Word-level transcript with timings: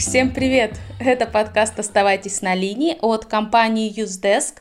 Всем 0.00 0.32
привет! 0.32 0.80
Это 0.98 1.26
подкаст 1.26 1.78
«Оставайтесь 1.78 2.40
на 2.40 2.54
линии» 2.54 2.96
от 3.02 3.26
компании 3.26 3.94
UseDesk. 3.94 4.54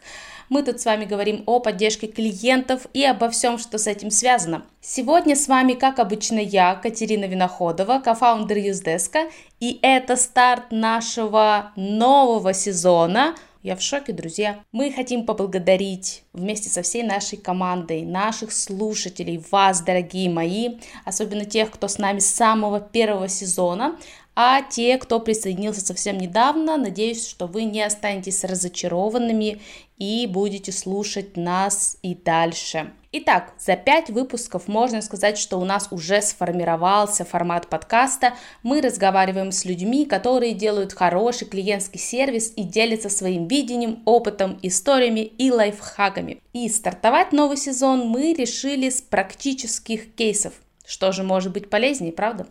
Мы 0.49 0.63
тут 0.63 0.81
с 0.81 0.85
вами 0.85 1.05
говорим 1.05 1.43
о 1.45 1.61
поддержке 1.61 2.07
клиентов 2.07 2.87
и 2.93 3.05
обо 3.05 3.29
всем, 3.29 3.57
что 3.57 3.77
с 3.77 3.87
этим 3.87 4.11
связано. 4.11 4.65
Сегодня 4.81 5.37
с 5.37 5.47
вами, 5.47 5.75
как 5.75 5.99
обычно, 5.99 6.39
я, 6.39 6.75
Катерина 6.75 7.23
Виноходова, 7.23 8.01
кофаундер 8.03 8.57
UseDesk, 8.57 9.31
и 9.61 9.79
это 9.81 10.17
старт 10.17 10.71
нашего 10.71 11.71
нового 11.77 12.53
сезона– 12.53 13.33
я 13.61 13.75
в 13.75 13.81
шоке, 13.81 14.13
друзья. 14.13 14.63
Мы 14.71 14.89
хотим 14.89 15.25
поблагодарить 15.25 16.23
вместе 16.31 16.69
со 16.69 16.81
всей 16.81 17.03
нашей 17.03 17.37
командой, 17.37 18.03
наших 18.03 18.53
слушателей, 18.53 19.43
вас, 19.51 19.81
дорогие 19.81 20.29
мои, 20.29 20.77
особенно 21.03 21.43
тех, 21.43 21.69
кто 21.69 21.89
с 21.89 21.97
нами 21.97 22.19
с 22.19 22.33
самого 22.33 22.79
первого 22.79 23.27
сезона, 23.27 23.97
а 24.41 24.61
те, 24.61 24.97
кто 24.97 25.19
присоединился 25.19 25.81
совсем 25.81 26.17
недавно, 26.17 26.77
надеюсь, 26.77 27.27
что 27.27 27.45
вы 27.45 27.65
не 27.65 27.81
останетесь 27.81 28.45
разочарованными 28.45 29.59
и 29.97 30.27
будете 30.27 30.71
слушать 30.71 31.35
нас 31.35 31.97
и 32.03 32.15
дальше. 32.15 32.93
Итак, 33.11 33.53
за 33.59 33.75
пять 33.75 34.09
выпусков 34.09 34.69
можно 34.69 35.01
сказать, 35.01 35.37
что 35.37 35.59
у 35.59 35.65
нас 35.65 35.89
уже 35.91 36.21
сформировался 36.21 37.25
формат 37.25 37.67
подкаста. 37.67 38.33
Мы 38.63 38.79
разговариваем 38.79 39.51
с 39.51 39.65
людьми, 39.65 40.05
которые 40.05 40.53
делают 40.53 40.93
хороший 40.93 41.45
клиентский 41.45 41.99
сервис 41.99 42.53
и 42.55 42.63
делятся 42.63 43.09
своим 43.09 43.45
видением, 43.45 44.01
опытом, 44.05 44.57
историями 44.61 45.19
и 45.19 45.51
лайфхаками. 45.51 46.41
И 46.53 46.69
стартовать 46.69 47.33
новый 47.33 47.57
сезон 47.57 48.07
мы 48.07 48.33
решили 48.33 48.89
с 48.89 49.01
практических 49.01 50.15
кейсов. 50.15 50.53
Что 50.85 51.11
же 51.11 51.23
может 51.23 51.51
быть 51.51 51.69
полезнее, 51.69 52.13
правда? 52.13 52.47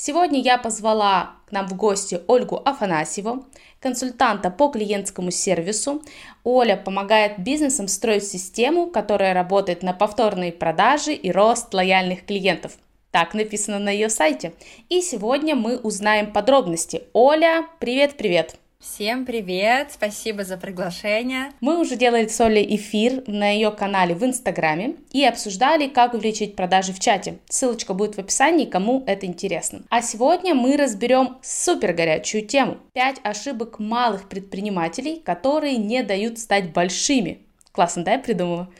Сегодня 0.00 0.40
я 0.40 0.58
позвала 0.58 1.32
к 1.46 1.50
нам 1.50 1.66
в 1.66 1.74
гости 1.74 2.20
Ольгу 2.28 2.62
Афанасьеву, 2.64 3.44
консультанта 3.80 4.48
по 4.48 4.68
клиентскому 4.68 5.32
сервису. 5.32 6.02
Оля 6.44 6.76
помогает 6.76 7.40
бизнесам 7.40 7.88
строить 7.88 8.22
систему, 8.22 8.86
которая 8.86 9.34
работает 9.34 9.82
на 9.82 9.92
повторные 9.92 10.52
продажи 10.52 11.14
и 11.14 11.32
рост 11.32 11.74
лояльных 11.74 12.24
клиентов. 12.24 12.78
Так 13.10 13.34
написано 13.34 13.80
на 13.80 13.88
ее 13.88 14.08
сайте. 14.08 14.52
И 14.88 15.00
сегодня 15.00 15.56
мы 15.56 15.76
узнаем 15.76 16.32
подробности. 16.32 17.02
Оля, 17.12 17.66
привет-привет! 17.80 18.54
Всем 18.80 19.26
привет! 19.26 19.90
Спасибо 19.90 20.44
за 20.44 20.56
приглашение. 20.56 21.50
Мы 21.60 21.80
уже 21.80 21.96
делали 21.96 22.28
с 22.28 22.40
Олей 22.40 22.76
эфир 22.76 23.24
на 23.26 23.50
ее 23.50 23.72
канале 23.72 24.14
в 24.14 24.24
Инстаграме 24.24 24.94
и 25.10 25.24
обсуждали, 25.24 25.88
как 25.88 26.14
увеличить 26.14 26.54
продажи 26.54 26.92
в 26.92 27.00
чате. 27.00 27.40
Ссылочка 27.48 27.92
будет 27.92 28.14
в 28.14 28.20
описании, 28.20 28.66
кому 28.66 29.02
это 29.04 29.26
интересно. 29.26 29.82
А 29.90 30.00
сегодня 30.00 30.54
мы 30.54 30.76
разберем 30.76 31.38
супер 31.42 31.92
горячую 31.92 32.46
тему. 32.46 32.78
5 32.92 33.16
ошибок 33.24 33.80
малых 33.80 34.28
предпринимателей, 34.28 35.20
которые 35.24 35.76
не 35.76 36.04
дают 36.04 36.38
стать 36.38 36.72
большими. 36.72 37.40
Классно, 37.72 38.04
да, 38.04 38.12
я 38.12 38.18
придумала? 38.20 38.72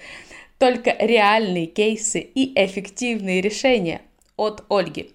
Только 0.58 0.94
реальные 0.96 1.66
кейсы 1.66 2.20
и 2.20 2.52
эффективные 2.54 3.40
решения 3.40 4.02
от 4.36 4.64
Ольги. 4.68 5.10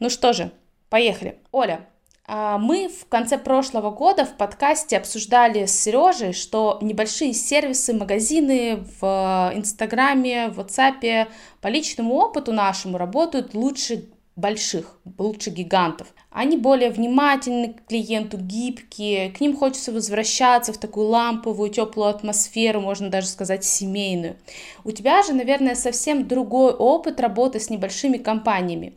Ну 0.00 0.10
что 0.10 0.32
же, 0.32 0.50
поехали. 0.90 1.38
Оля, 1.52 1.86
мы 2.28 2.88
в 2.88 3.06
конце 3.08 3.38
прошлого 3.38 3.90
года 3.90 4.24
в 4.24 4.36
подкасте 4.36 4.96
обсуждали 4.96 5.66
с 5.66 5.72
Сережей, 5.72 6.32
что 6.32 6.78
небольшие 6.82 7.32
сервисы, 7.32 7.94
магазины 7.94 8.84
в 9.00 9.52
Инстаграме, 9.54 10.48
в 10.48 10.60
WhatsApp 10.60 11.28
по 11.60 11.68
личному 11.68 12.14
опыту 12.14 12.52
нашему 12.52 12.98
работают 12.98 13.54
лучше 13.54 14.08
больших, 14.36 14.98
лучше 15.16 15.48
гигантов. 15.48 16.08
Они 16.30 16.58
более 16.58 16.90
внимательны 16.90 17.72
к 17.72 17.86
клиенту, 17.86 18.36
гибкие, 18.36 19.30
к 19.30 19.40
ним 19.40 19.56
хочется 19.56 19.92
возвращаться 19.92 20.74
в 20.74 20.78
такую 20.78 21.06
ламповую, 21.06 21.70
теплую 21.70 22.10
атмосферу, 22.10 22.82
можно 22.82 23.08
даже 23.08 23.28
сказать 23.28 23.64
семейную. 23.64 24.36
У 24.84 24.90
тебя 24.90 25.22
же, 25.22 25.32
наверное, 25.32 25.74
совсем 25.74 26.28
другой 26.28 26.74
опыт 26.74 27.18
работы 27.18 27.58
с 27.58 27.70
небольшими 27.70 28.18
компаниями. 28.18 28.92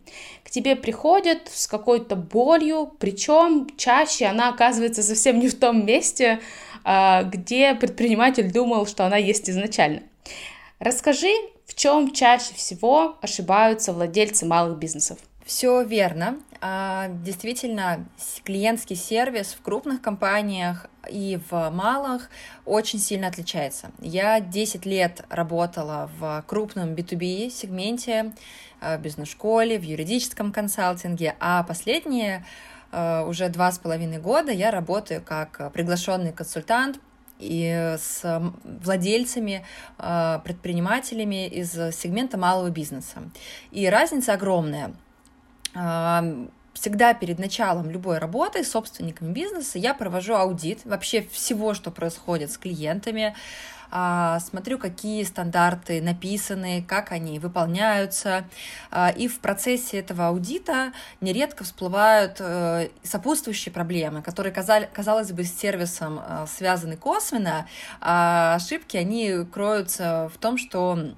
К 0.49 0.51
тебе 0.51 0.75
приходят 0.75 1.41
с 1.53 1.67
какой-то 1.67 2.15
болью, 2.15 2.91
причем 2.97 3.67
чаще 3.77 4.25
она 4.25 4.49
оказывается 4.49 5.03
совсем 5.03 5.39
не 5.39 5.47
в 5.47 5.53
том 5.53 5.85
месте, 5.85 6.39
а, 6.83 7.21
где 7.21 7.75
предприниматель 7.75 8.51
думал, 8.51 8.87
что 8.87 9.05
она 9.05 9.15
есть 9.15 9.47
изначально. 9.47 10.01
Расскажи, 10.79 11.31
в 11.67 11.75
чем 11.75 12.13
чаще 12.13 12.55
всего 12.55 13.19
ошибаются 13.21 13.93
владельцы 13.93 14.47
малых 14.47 14.79
бизнесов? 14.79 15.19
Все 15.45 15.83
верно. 15.83 16.39
А, 16.61 17.07
действительно, 17.23 18.05
клиентский 18.43 18.97
сервис 18.97 19.53
в 19.53 19.61
крупных 19.61 20.01
компаниях 20.01 20.87
и 21.09 21.39
в 21.49 21.69
малых 21.69 22.29
очень 22.65 22.99
сильно 22.99 23.27
отличается. 23.27 23.91
Я 23.99 24.41
10 24.41 24.85
лет 24.85 25.23
работала 25.29 26.09
в 26.19 26.43
крупном 26.47 26.95
B2B 26.95 27.49
сегменте, 27.49 28.33
в 28.81 28.97
бизнес-школе, 28.97 29.79
в 29.79 29.83
юридическом 29.83 30.51
консалтинге, 30.51 31.35
а 31.39 31.63
последние 31.63 32.45
а, 32.91 33.23
уже 33.25 33.47
два 33.47 33.71
с 33.71 33.79
половиной 33.79 34.19
года 34.19 34.51
я 34.51 34.69
работаю 34.69 35.21
как 35.21 35.71
приглашенный 35.71 36.33
консультант 36.33 36.99
и 37.39 37.95
с 37.97 38.41
владельцами, 38.63 39.65
а, 39.97 40.39
предпринимателями 40.39 41.47
из 41.47 41.71
сегмента 41.71 42.37
малого 42.37 42.69
бизнеса. 42.69 43.19
И 43.71 43.87
разница 43.87 44.33
огромная– 44.33 44.93
всегда 46.73 47.13
перед 47.13 47.39
началом 47.39 47.89
любой 47.89 48.19
работы 48.19 48.63
с 48.63 48.71
собственниками 48.71 49.31
бизнеса 49.33 49.77
я 49.77 49.93
провожу 49.93 50.35
аудит 50.35 50.85
вообще 50.85 51.21
всего, 51.21 51.73
что 51.73 51.91
происходит 51.91 52.51
с 52.51 52.57
клиентами, 52.57 53.35
а, 53.91 54.39
смотрю, 54.39 54.77
какие 54.77 55.23
стандарты 55.23 56.01
написаны, 56.01 56.83
как 56.87 57.11
они 57.11 57.39
выполняются. 57.39 58.45
А, 58.91 59.09
и 59.09 59.27
в 59.27 59.39
процессе 59.39 59.97
этого 59.99 60.27
аудита 60.27 60.93
нередко 61.21 61.63
всплывают 61.63 62.37
э, 62.39 62.89
сопутствующие 63.03 63.73
проблемы, 63.73 64.21
которые, 64.21 64.53
казалось 64.53 65.31
бы, 65.31 65.43
с 65.43 65.53
сервисом 65.53 66.19
э, 66.19 66.45
связаны 66.55 66.97
косвенно, 66.97 67.67
а 67.99 68.55
ошибки, 68.55 68.95
они 68.95 69.45
кроются 69.51 70.29
в 70.33 70.37
том, 70.37 70.57
что 70.57 71.13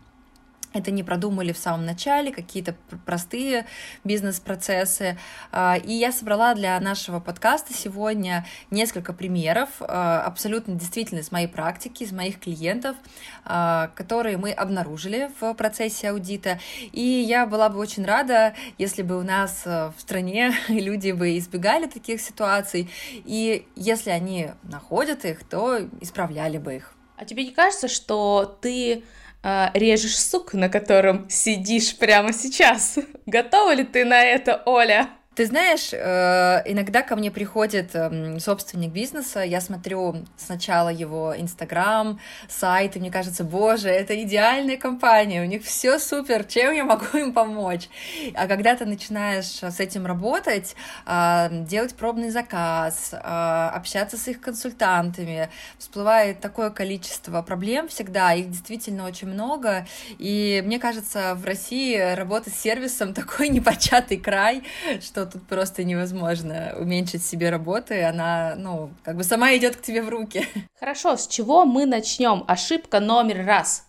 это 0.73 0.91
не 0.91 1.03
продумали 1.03 1.51
в 1.51 1.57
самом 1.57 1.85
начале, 1.85 2.31
какие-то 2.31 2.75
простые 3.05 3.65
бизнес-процессы. 4.03 5.17
А, 5.51 5.77
и 5.77 5.93
я 5.93 6.11
собрала 6.11 6.53
для 6.53 6.79
нашего 6.79 7.19
подкаста 7.19 7.73
сегодня 7.73 8.45
несколько 8.69 9.13
примеров, 9.13 9.69
а, 9.81 10.21
абсолютно 10.21 10.75
действительно 10.75 11.19
из 11.19 11.31
моей 11.31 11.47
практики, 11.47 12.03
из 12.03 12.11
моих 12.11 12.39
клиентов, 12.39 12.95
а, 13.43 13.91
которые 13.95 14.37
мы 14.37 14.51
обнаружили 14.51 15.29
в 15.39 15.53
процессе 15.55 16.09
аудита. 16.09 16.59
И 16.91 17.01
я 17.01 17.45
была 17.45 17.69
бы 17.69 17.79
очень 17.79 18.05
рада, 18.05 18.53
если 18.77 19.01
бы 19.01 19.17
у 19.17 19.23
нас 19.23 19.63
в 19.65 19.93
стране 19.97 20.53
люди 20.69 21.11
бы 21.11 21.37
избегали 21.37 21.87
таких 21.87 22.21
ситуаций, 22.21 22.89
и 23.25 23.67
если 23.75 24.09
они 24.09 24.51
находят 24.63 25.25
их, 25.25 25.43
то 25.43 25.79
исправляли 25.99 26.57
бы 26.57 26.75
их. 26.75 26.93
А 27.17 27.25
тебе 27.25 27.43
не 27.43 27.51
кажется, 27.51 27.87
что 27.87 28.57
ты 28.61 29.03
режешь 29.43 30.19
сук, 30.19 30.53
на 30.53 30.69
котором 30.69 31.29
сидишь 31.29 31.97
прямо 31.97 32.33
сейчас. 32.33 32.97
Готова 33.25 33.73
ли 33.73 33.83
ты 33.83 34.05
на 34.05 34.23
это, 34.23 34.61
Оля? 34.65 35.09
Ты 35.33 35.45
знаешь, 35.45 35.91
э, 35.93 36.61
иногда 36.65 37.03
ко 37.03 37.15
мне 37.15 37.31
приходит 37.31 37.95
эм, 37.95 38.37
собственник 38.41 38.91
бизнеса, 38.91 39.39
я 39.39 39.61
смотрю 39.61 40.25
сначала 40.35 40.89
его 40.89 41.33
Инстаграм, 41.37 42.19
сайт, 42.49 42.97
и 42.97 42.99
мне 42.99 43.09
кажется, 43.09 43.45
боже, 43.45 43.87
это 43.87 44.21
идеальная 44.23 44.75
компания, 44.75 45.41
у 45.41 45.45
них 45.45 45.63
все 45.63 45.99
супер, 45.99 46.43
чем 46.43 46.73
я 46.73 46.83
могу 46.83 47.17
им 47.17 47.31
помочь? 47.31 47.87
А 48.35 48.45
когда 48.45 48.75
ты 48.75 48.85
начинаешь 48.85 49.45
с 49.45 49.79
этим 49.79 50.05
работать, 50.05 50.75
а, 51.05 51.47
делать 51.49 51.95
пробный 51.95 52.29
заказ, 52.29 53.13
общаться 53.13 54.17
с 54.17 54.27
их 54.27 54.41
консультантами, 54.41 55.49
всплывает 55.77 56.41
такое 56.41 56.71
количество 56.71 57.41
проблем 57.41 57.87
всегда, 57.87 58.33
их 58.33 58.51
действительно 58.51 59.05
очень 59.07 59.29
много, 59.29 59.87
и 60.19 60.61
мне 60.65 60.77
кажется, 60.77 61.35
в 61.35 61.45
России 61.45 62.15
работать 62.15 62.53
с 62.53 62.59
сервисом 62.59 63.13
такой 63.21 63.47
непочатый 63.47 64.17
край, 64.17 64.63
что 64.99 65.20
что 65.21 65.33
тут 65.33 65.47
просто 65.47 65.83
невозможно 65.83 66.73
уменьшить 66.79 67.23
себе 67.23 67.51
работы, 67.51 68.03
она, 68.03 68.55
ну, 68.57 68.91
как 69.03 69.17
бы 69.17 69.23
сама 69.23 69.55
идет 69.55 69.75
к 69.75 69.81
тебе 69.81 70.01
в 70.01 70.09
руки. 70.09 70.47
Хорошо, 70.79 71.15
с 71.15 71.27
чего 71.27 71.65
мы 71.65 71.85
начнем? 71.85 72.43
Ошибка 72.47 72.99
номер 72.99 73.45
раз. 73.45 73.85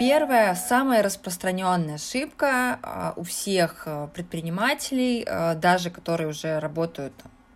Первая, 0.00 0.56
самая 0.56 1.02
распространенная 1.02 1.94
ошибка 1.94 2.80
а, 2.82 3.12
у 3.14 3.22
всех 3.22 3.84
а, 3.86 4.08
предпринимателей, 4.08 5.24
а, 5.28 5.54
даже 5.54 5.90
которые 5.90 6.28
уже 6.28 6.58
работают 6.58 7.12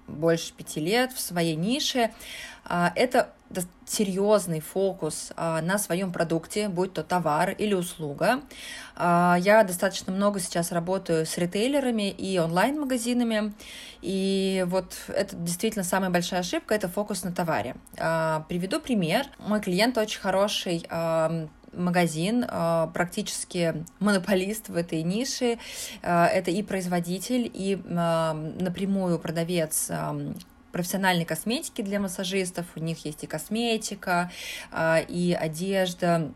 больше 0.06 0.52
пяти 0.52 0.78
лет 0.78 1.12
в 1.12 1.18
своей 1.18 1.56
нише, 1.56 2.12
это 2.94 3.30
серьезный 3.86 4.60
фокус 4.60 5.32
а, 5.36 5.62
на 5.62 5.78
своем 5.78 6.12
продукте, 6.12 6.68
будь 6.68 6.92
то 6.92 7.02
товар 7.02 7.50
или 7.50 7.74
услуга. 7.74 8.40
А, 8.96 9.36
я 9.40 9.62
достаточно 9.62 10.12
много 10.12 10.40
сейчас 10.40 10.72
работаю 10.72 11.24
с 11.24 11.38
ритейлерами 11.38 12.10
и 12.10 12.38
онлайн-магазинами, 12.38 13.54
и 14.02 14.64
вот 14.68 14.96
это 15.08 15.36
действительно 15.36 15.84
самая 15.84 16.10
большая 16.10 16.40
ошибка— 16.40 16.74
это 16.76 16.88
фокус 16.88 17.22
на 17.22 17.32
товаре. 17.32 17.76
А, 17.98 18.44
приведу 18.48 18.80
пример. 18.80 19.26
Мой 19.38 19.60
клиент 19.60 19.96
очень 19.98 20.20
хороший 20.20 20.86
магазин, 21.72 22.46
практически 22.94 23.84
монополист 23.98 24.70
в 24.70 24.76
этой 24.76 25.02
нише. 25.02 25.58
Это 26.00 26.50
и 26.50 26.62
производитель, 26.62 27.50
и 27.52 27.76
напрямую 27.84 29.18
продавец 29.18 29.90
профессиональной 30.76 31.24
косметики 31.24 31.80
для 31.80 31.98
массажистов. 31.98 32.66
У 32.76 32.80
них 32.80 33.06
есть 33.06 33.24
и 33.24 33.26
косметика, 33.26 34.30
а, 34.70 34.98
и 34.98 35.32
одежда, 35.32 36.32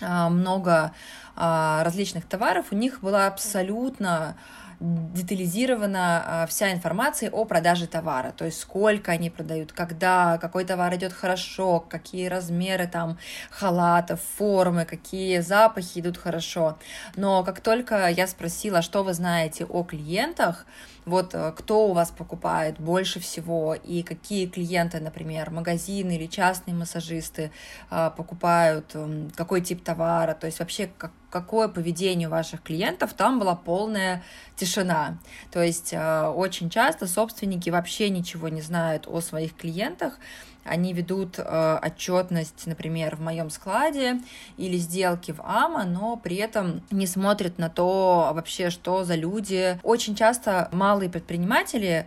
а, 0.00 0.28
много 0.28 0.92
а, 1.36 1.84
различных 1.84 2.26
товаров. 2.26 2.66
У 2.72 2.74
них 2.74 3.00
была 3.00 3.28
абсолютно 3.28 4.36
детализирована 4.80 6.46
вся 6.48 6.72
информация 6.72 7.30
о 7.30 7.44
продаже 7.44 7.86
товара, 7.86 8.32
то 8.32 8.46
есть 8.46 8.58
сколько 8.60 9.12
они 9.12 9.28
продают, 9.28 9.72
когда, 9.72 10.38
какой 10.38 10.64
товар 10.64 10.94
идет 10.94 11.12
хорошо, 11.12 11.80
какие 11.80 12.28
размеры 12.28 12.86
там 12.86 13.18
халатов, 13.50 14.20
формы, 14.38 14.86
какие 14.86 15.40
запахи 15.40 15.98
идут 15.98 16.16
хорошо. 16.16 16.78
Но 17.14 17.44
как 17.44 17.60
только 17.60 18.08
я 18.08 18.26
спросила, 18.26 18.80
что 18.80 19.04
вы 19.04 19.12
знаете 19.12 19.66
о 19.66 19.84
клиентах, 19.84 20.64
вот 21.04 21.34
э, 21.34 21.52
кто 21.56 21.88
у 21.88 21.92
вас 21.92 22.10
покупает 22.10 22.78
больше 22.78 23.20
всего 23.20 23.74
и 23.74 24.02
какие 24.02 24.46
клиенты, 24.46 25.00
например, 25.00 25.50
магазины 25.50 26.16
или 26.16 26.26
частные 26.26 26.74
массажисты 26.74 27.50
э, 27.90 28.10
покупают, 28.16 28.94
эм, 28.94 29.30
какой 29.36 29.60
тип 29.60 29.82
товара, 29.82 30.34
то 30.34 30.46
есть 30.46 30.58
вообще 30.58 30.90
как, 30.98 31.12
какое 31.30 31.68
поведение 31.68 32.28
у 32.28 32.30
ваших 32.30 32.62
клиентов, 32.62 33.14
там 33.14 33.38
была 33.38 33.54
полная 33.54 34.22
тишина. 34.56 35.18
То 35.50 35.62
есть 35.62 35.92
э, 35.92 36.26
очень 36.26 36.70
часто 36.70 37.06
собственники 37.06 37.70
вообще 37.70 38.10
ничего 38.10 38.48
не 38.48 38.60
знают 38.60 39.06
о 39.06 39.20
своих 39.20 39.56
клиентах, 39.56 40.18
они 40.64 40.92
ведут 40.92 41.38
э, 41.38 41.78
отчетность, 41.82 42.66
например, 42.66 43.16
в 43.16 43.20
моем 43.20 43.50
складе 43.50 44.20
или 44.56 44.76
сделки 44.76 45.32
в 45.32 45.40
АМА, 45.42 45.84
но 45.84 46.16
при 46.16 46.36
этом 46.36 46.82
не 46.90 47.06
смотрят 47.06 47.58
на 47.58 47.68
то 47.68 48.30
вообще, 48.34 48.70
что 48.70 49.04
за 49.04 49.14
люди. 49.14 49.78
Очень 49.82 50.14
часто 50.14 50.68
малые 50.72 51.10
предприниматели 51.10 52.06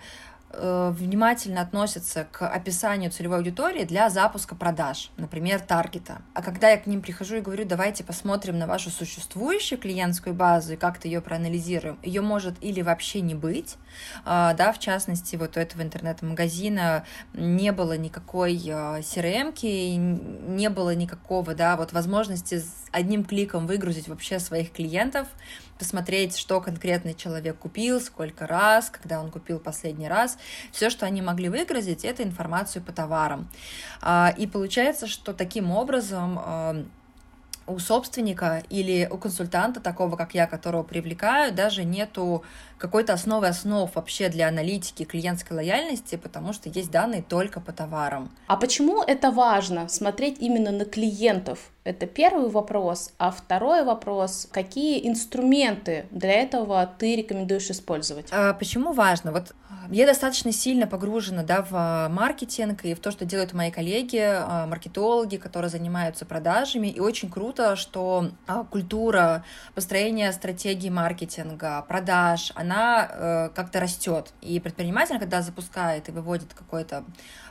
внимательно 0.54 1.62
относятся 1.62 2.28
к 2.32 2.48
описанию 2.48 3.12
целевой 3.12 3.38
аудитории 3.38 3.84
для 3.86 4.10
запуска 4.10 4.56
продаж, 4.56 5.12
например, 5.18 5.60
таргета. 5.60 6.22
А 6.34 6.42
когда 6.42 6.70
я 6.70 6.78
к 6.78 6.86
ним 6.86 7.02
прихожу 7.02 7.38
и 7.38 7.42
говорю, 7.42 7.66
давайте 7.66 8.04
посмотрим 8.04 8.60
на 8.60 8.68
вашу 8.68 8.90
существующую 8.90 9.80
клиентскую 9.80 10.36
базу 10.36 10.74
и 10.74 10.78
как-то 10.78 11.08
ее 11.08 11.22
проанализируем, 11.22 11.98
ее 12.04 12.22
может 12.22 12.56
или 12.62 12.82
вообще 12.82 13.22
не 13.22 13.36
быть, 13.36 13.78
а, 14.26 14.54
да, 14.54 14.72
в 14.74 14.80
частности, 14.80 15.36
вот 15.36 15.58
у 15.58 15.60
этого 15.60 15.82
интернет-магазина 15.82 17.06
не 17.34 17.72
было 17.72 17.98
никакой 17.98 18.56
CRM, 18.56 19.54
а, 19.54 20.52
не 20.52 20.70
было 20.70 20.96
никакого, 20.96 21.56
да, 21.56 21.76
вот 21.76 21.94
возможности 21.94 22.62
одним 22.92 23.24
кликом 23.26 23.66
выгрузить 23.66 24.08
вообще 24.08 24.40
своих 24.40 24.72
клиентов, 24.72 25.28
посмотреть, 25.84 26.38
что 26.38 26.62
конкретный 26.62 27.14
человек 27.14 27.58
купил, 27.60 28.00
сколько 28.00 28.48
раз, 28.48 28.90
когда 28.90 29.20
он 29.20 29.30
купил 29.30 29.60
последний 29.60 30.08
раз. 30.08 30.38
Все, 30.72 30.90
что 30.90 31.06
они 31.06 31.22
могли 31.22 31.50
выгрузить, 31.50 32.06
это 32.06 32.24
информацию 32.24 32.82
по 32.82 32.94
товарам. 32.94 33.50
А, 34.02 34.34
и 34.38 34.48
получается, 34.48 35.08
что 35.08 35.34
таким 35.34 35.72
образом 35.72 36.40
а, 36.40 36.86
у 37.68 37.80
собственника 37.80 38.64
или 38.70 39.10
у 39.12 39.18
консультанта, 39.18 39.82
такого 39.82 40.16
как 40.16 40.34
я, 40.34 40.48
которого 40.48 40.84
привлекаю, 40.84 41.54
даже 41.54 41.84
нету 41.84 42.46
какой-то 42.78 43.12
основы 43.12 43.48
основ 43.48 43.94
вообще 43.94 44.30
для 44.30 44.48
аналитики 44.48 45.04
клиентской 45.04 45.58
лояльности, 45.58 46.16
потому 46.16 46.54
что 46.54 46.70
есть 46.70 46.92
данные 46.92 47.24
только 47.24 47.60
по 47.60 47.74
товарам. 47.74 48.32
А 48.48 48.56
почему 48.56 49.04
это 49.04 49.32
важно, 49.32 49.90
смотреть 49.90 50.40
именно 50.40 50.72
на 50.72 50.86
клиентов? 50.86 51.73
Это 51.84 52.06
первый 52.06 52.50
вопрос. 52.50 53.12
А 53.18 53.30
второй 53.32 53.84
вопрос, 53.84 54.48
какие 54.52 55.06
инструменты 55.08 56.06
для 56.12 56.32
этого 56.32 56.90
ты 56.98 57.16
рекомендуешь 57.18 57.70
использовать? 57.70 58.28
А 58.32 58.54
почему 58.54 58.94
важно? 58.94 59.34
Вот 59.34 59.54
я 59.90 60.06
достаточно 60.06 60.54
сильно 60.54 60.88
погружена 60.88 61.44
да, 61.44 61.62
в 61.62 62.08
маркетинг 62.10 62.86
и 62.86 62.94
в 62.94 63.00
то, 63.00 63.12
что 63.12 63.26
делают 63.26 63.54
мои 63.54 63.70
коллеги, 63.70 64.22
а, 64.22 64.66
маркетологи, 64.66 65.36
которые 65.36 65.70
занимаются 65.70 66.26
продажами. 66.26 66.88
И 66.88 67.02
очень 67.02 67.30
круто, 67.30 67.76
что 67.76 68.30
а, 68.48 68.64
культура 68.64 69.44
построения 69.76 70.32
стратегии 70.32 70.90
маркетинга, 70.90 71.84
продаж, 71.88 72.54
она 72.56 73.10
э, 73.10 73.50
как-то 73.54 73.80
растет. 73.80 74.32
И 74.42 74.60
предприниматель, 74.60 75.20
когда 75.20 75.42
запускает 75.42 76.08
и 76.08 76.12
выводит 76.12 76.54
какой-то 76.54 76.98
а, 76.98 77.04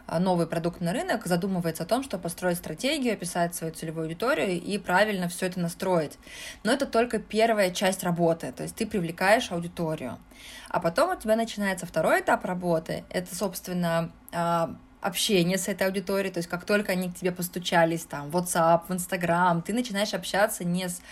новый 0.09 0.47
продукт 0.47 0.81
на 0.81 0.93
рынок, 0.93 1.27
задумывается 1.27 1.85
о 1.85 1.87
том, 1.87 2.03
что 2.03 2.19
построить 2.19 2.59
стратегию, 2.59 3.15
описать 3.15 3.55
свою 3.55 3.73
целевую 3.73 4.05
аудиторию 4.05 4.61
и 4.61 4.79
правильно 4.79 5.29
все 5.29 5.47
это 5.47 5.61
настроить. 5.61 6.19
Но 6.65 6.73
это 6.73 6.87
только 6.87 7.19
первая 7.19 7.71
часть 7.71 8.03
работы, 8.03 8.53
то 8.53 8.63
есть 8.63 8.77
ты 8.77 8.87
привлекаешь 8.87 9.51
аудиторию. 9.51 10.19
А 10.69 10.81
потом 10.81 11.11
у 11.11 11.21
тебя 11.21 11.37
начинается 11.37 11.87
второй 11.87 12.21
этап 12.21 12.45
работы, 12.45 13.05
это, 13.11 13.35
собственно, 13.35 14.11
а, 14.33 14.75
общение 15.03 15.59
с 15.59 15.69
этой 15.69 15.87
аудиторией, 15.87 16.33
то 16.33 16.39
есть 16.39 16.49
как 16.49 16.65
только 16.65 16.93
они 16.93 17.11
к 17.11 17.17
тебе 17.17 17.33
постучались 17.33 18.05
там 18.05 18.31
в 18.31 18.37
WhatsApp, 18.37 18.83
в 18.89 18.93
Instagram, 18.93 19.63
ты 19.63 19.73
начинаешь 19.73 20.15
общаться 20.15 20.65
не 20.65 20.89
с 20.89 21.01
а, 21.01 21.03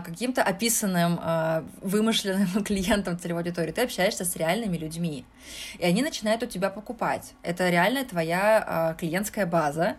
каким-то 0.00 0.42
описанным, 0.42 1.20
а, 1.22 1.64
вымышленным 1.82 2.64
клиентом 2.64 3.18
целевой 3.18 3.42
аудитории, 3.42 3.70
ты 3.70 3.82
общаешься 3.82 4.24
с 4.24 4.34
реальными 4.34 4.78
людьми, 4.78 5.24
и 5.78 5.84
они 5.84 6.02
начинают 6.02 6.42
у 6.42 6.46
тебя 6.46 6.70
покупать. 6.70 7.34
Это 7.42 7.68
реально 7.68 8.04
твоя 8.04 8.64
а, 8.66 8.94
клиентская 8.94 9.44
база, 9.44 9.96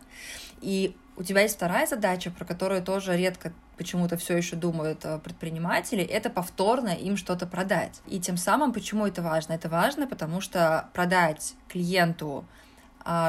и 0.61 0.95
у 1.17 1.23
тебя 1.23 1.41
есть 1.41 1.55
вторая 1.55 1.85
задача, 1.85 2.31
про 2.31 2.45
которую 2.45 2.81
тоже 2.81 3.15
редко 3.15 3.53
почему-то 3.77 4.17
все 4.17 4.35
еще 4.35 4.55
думают 4.55 5.05
предприниматели, 5.23 6.03
это 6.03 6.29
повторно 6.29 6.89
им 6.89 7.15
что-то 7.15 7.45
продать. 7.45 8.01
И 8.07 8.19
тем 8.19 8.37
самым, 8.37 8.73
почему 8.73 9.05
это 9.05 9.21
важно? 9.21 9.53
Это 9.53 9.69
важно, 9.69 10.07
потому 10.07 10.41
что 10.41 10.89
продать 10.93 11.53
клиенту 11.67 12.45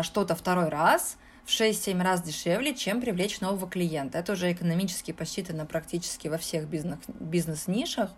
что-то 0.02 0.34
второй 0.34 0.68
раз— 0.68 1.16
в 1.46 1.48
6-7 1.48 2.02
раз 2.02 2.22
дешевле, 2.22 2.74
чем 2.74 3.00
привлечь 3.00 3.40
нового 3.40 3.68
клиента. 3.68 4.18
Это 4.18 4.32
уже 4.32 4.52
экономически 4.52 5.12
посчитано 5.12 5.64
практически 5.64 6.26
во 6.26 6.38
всех 6.38 6.66
бизнес, 6.66 6.98
бизнес-нишах, 7.20 8.10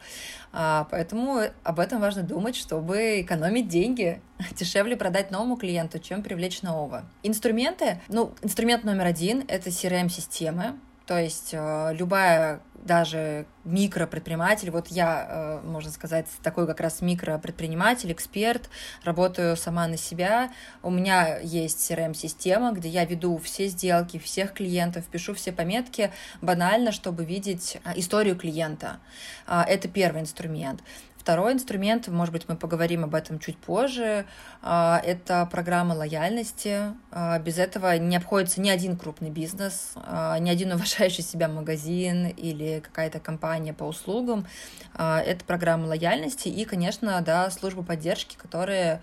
а, 0.51 0.89
поэтому 0.91 1.43
об 1.63 1.79
этом 1.79 2.01
важно 2.01 2.23
думать, 2.23 2.57
чтобы 2.57 3.21
экономить 3.21 3.69
деньги. 3.69 4.23
Дешевле 4.57 4.97
продать 4.97 5.31
новому 5.31 5.57
клиенту, 5.57 5.99
чем 5.99 6.23
привлечь 6.23 6.63
нового. 6.63 7.05
Инструменты, 7.23 8.01
ну, 8.09 8.35
инструмент 8.43 8.85
номер 8.85 9.05
один— 9.05 9.45
это 9.49 9.69
CRM-системы, 9.69 10.79
то 11.09 11.19
есть 11.19 11.51
э, 11.53 11.95
любая 11.95 12.61
даже 12.85 13.47
микропредприниматель, 13.65 14.71
вот 14.71 14.89
я, 14.89 15.61
э, 15.65 15.67
можно 15.67 15.91
сказать, 15.91 16.27
такой 16.43 16.67
как 16.67 16.81
раз 16.81 17.01
микропредприниматель, 17.01 18.13
эксперт, 18.13 18.69
работаю 19.05 19.57
сама 19.57 19.87
на 19.87 19.97
себя, 19.97 20.53
у 20.83 20.91
меня 20.91 21.39
есть 21.39 21.91
CRM-система, 21.91 22.73
где 22.73 22.91
я 22.91 23.07
веду 23.07 23.39
все 23.39 23.69
сделки, 23.69 24.19
всех 24.19 24.53
клиентов, 24.53 25.07
пишу 25.07 25.33
все 25.33 25.51
пометки 25.51 26.13
банально, 26.43 26.93
чтобы 26.93 27.25
видеть 27.25 27.79
э, 27.85 27.93
историю 27.97 28.37
клиента. 28.37 28.99
Это 29.47 29.89
первый 29.89 30.21
инструмент. 30.21 30.83
Второй 31.29 31.53
инструмент, 31.53 32.09
может 32.09 32.33
быть, 32.33 32.49
мы 32.49 32.57
поговорим 32.57 33.05
об 33.05 33.15
этом 33.15 33.39
чуть 33.39 33.59
позже, 33.59 34.25
а, 34.63 34.99
это 35.05 35.47
программа 35.53 35.93
лояльности. 35.93 36.95
А, 37.11 37.39
без 37.39 37.59
этого 37.59 37.99
не 37.99 38.17
обходится 38.17 38.63
ни 38.63 38.71
один 38.71 38.97
крупный 38.97 39.29
бизнес, 39.29 39.93
а, 39.97 40.39
ни 40.39 40.49
один 40.49 40.73
уважающий 40.73 41.23
себя 41.23 41.49
магазин 41.49 42.29
или 42.29 42.81
какая-то 42.81 43.21
компания 43.21 43.75
по 43.75 43.85
услугам. 43.85 44.47
Это 44.95 45.45
программа 45.47 45.89
лояльности 45.89 46.49
и, 46.49 46.65
конечно, 46.65 47.21
да, 47.21 47.51
служба 47.51 47.83
поддержки, 47.83 48.35
которые 48.37 49.03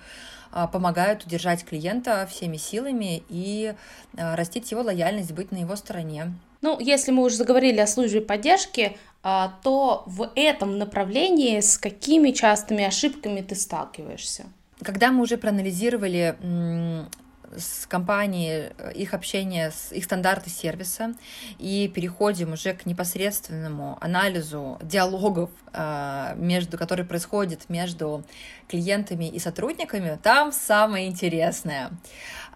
помогают 0.72 1.26
удержать 1.26 1.66
клиента 1.66 2.28
всеми 2.30 2.58
силами 2.58 3.24
и 3.30 3.74
растить 4.14 4.72
его 4.72 4.82
лояльность, 4.82 5.34
быть 5.34 5.52
на 5.52 5.58
его 5.58 5.76
стороне. 5.76 6.34
Ну, 6.62 6.80
если 6.80 7.12
мы 7.12 7.24
уже 7.24 7.36
заговорили 7.36 7.80
о 7.80 7.88
службе 7.88 8.22
поддержки, 8.22 8.98
а, 9.22 9.54
то 9.64 10.04
в 10.08 10.32
этом 10.36 10.78
направлении 10.78 11.60
с 11.60 11.78
какими 11.78 12.32
частыми 12.32 12.84
ошибками 12.84 13.42
ты 13.42 13.56
сталкиваешься? 13.56 14.46
Когда 14.82 15.12
мы 15.12 15.22
уже 15.24 15.38
проанализировали 15.38 16.36
с 17.58 17.86
компанией 17.88 18.72
э, 18.78 18.94
их 18.94 19.14
общение, 19.14 19.72
их 19.92 20.04
стандарты 20.04 20.50
сервиса 20.50 21.14
и 21.60 21.88
переходим 21.88 22.54
уже 22.54 22.74
к 22.74 22.86
непосредственному 22.86 23.98
анализу 24.02 24.78
диалогов, 24.82 25.50
э, 25.74 26.34
между, 26.38 26.78
которые 26.78 27.06
происходят 27.06 27.70
между 27.70 28.24
клиентами 28.68 29.26
и 29.26 29.40
сотрудниками, 29.40 30.18
там 30.22 30.52
самое 30.52 31.08
интересное. 31.08 31.92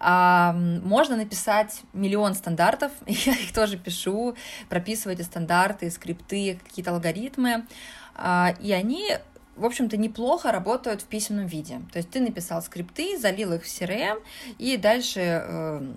А, 0.02 0.52
можно 0.54 1.16
написать 1.16 1.82
миллион 1.92 2.34
стандартов, 2.34 2.90
я 3.06 3.32
их 3.34 3.52
тоже 3.52 3.76
пишу, 3.76 4.34
прописывать 4.68 5.20
эти 5.20 5.26
стандарты, 5.26 5.90
скрипты, 5.90 6.58
какие-то 6.64 6.92
алгоритмы, 6.92 7.66
а, 8.14 8.54
и 8.60 8.72
они 8.72 9.18
в 9.60 9.66
общем-то, 9.66 9.96
неплохо 9.96 10.50
работают 10.50 11.02
в 11.02 11.04
письменном 11.04 11.46
виде. 11.46 11.82
То 11.92 11.98
есть 11.98 12.10
ты 12.10 12.20
написал 12.20 12.62
скрипты, 12.62 13.18
залил 13.18 13.52
их 13.52 13.64
в 13.64 13.66
CRM, 13.66 14.22
и 14.58 14.76
дальше 14.78 15.20
э, 15.20 15.92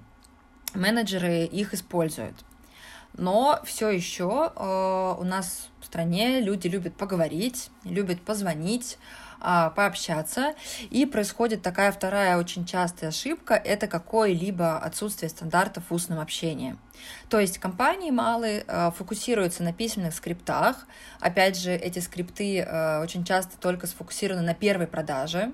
менеджеры 0.74 1.46
их 1.46 1.74
используют. 1.74 2.36
Но 3.16 3.62
все 3.64 3.90
еще 3.90 4.52
э, 4.56 5.16
у 5.18 5.24
нас 5.24 5.70
в 5.80 5.86
стране 5.86 6.42
люди 6.42 6.68
любят 6.68 6.96
поговорить, 6.96 7.70
любят 7.86 8.22
позвонить, 8.22 8.98
пообщаться. 9.76 10.54
И 10.90 11.06
происходит 11.06 11.62
такая 11.62 11.92
вторая 11.92 12.38
очень 12.38 12.66
частая 12.66 13.10
ошибка, 13.10 13.54
это 13.54 13.88
какое-либо 13.88 14.78
отсутствие 14.78 15.30
стандартов 15.30 15.84
в 15.90 15.94
устном 15.94 16.20
общении. 16.20 16.78
То 17.30 17.40
есть 17.40 17.58
компании 17.58 18.12
малые 18.12 18.64
а, 18.68 18.92
фокусируются 18.92 19.64
на 19.64 19.74
письменных 19.74 20.14
скриптах. 20.14 20.88
Опять 21.20 21.58
же, 21.58 21.72
эти 21.72 22.00
скрипты 22.00 22.62
а, 22.62 23.02
очень 23.02 23.26
часто 23.26 23.58
только 23.58 23.88
сфокусированы 23.88 24.44
на 24.44 24.54
первой 24.54 24.88
продаже, 24.88 25.52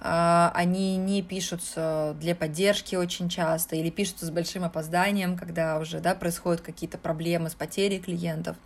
они 0.00 0.96
не 0.96 1.22
пишутся 1.22 2.16
для 2.20 2.36
поддержки 2.36 2.94
очень 2.94 3.28
часто 3.28 3.74
или 3.74 3.90
пишутся 3.90 4.26
с 4.26 4.30
большим 4.30 4.64
опозданием, 4.64 5.36
когда 5.36 5.78
уже 5.78 5.98
да, 6.00 6.14
происходят 6.14 6.60
какие-то 6.60 6.98
проблемы 6.98 7.50
с 7.50 7.54
потерей 7.54 7.98
клиентов. 7.98 8.56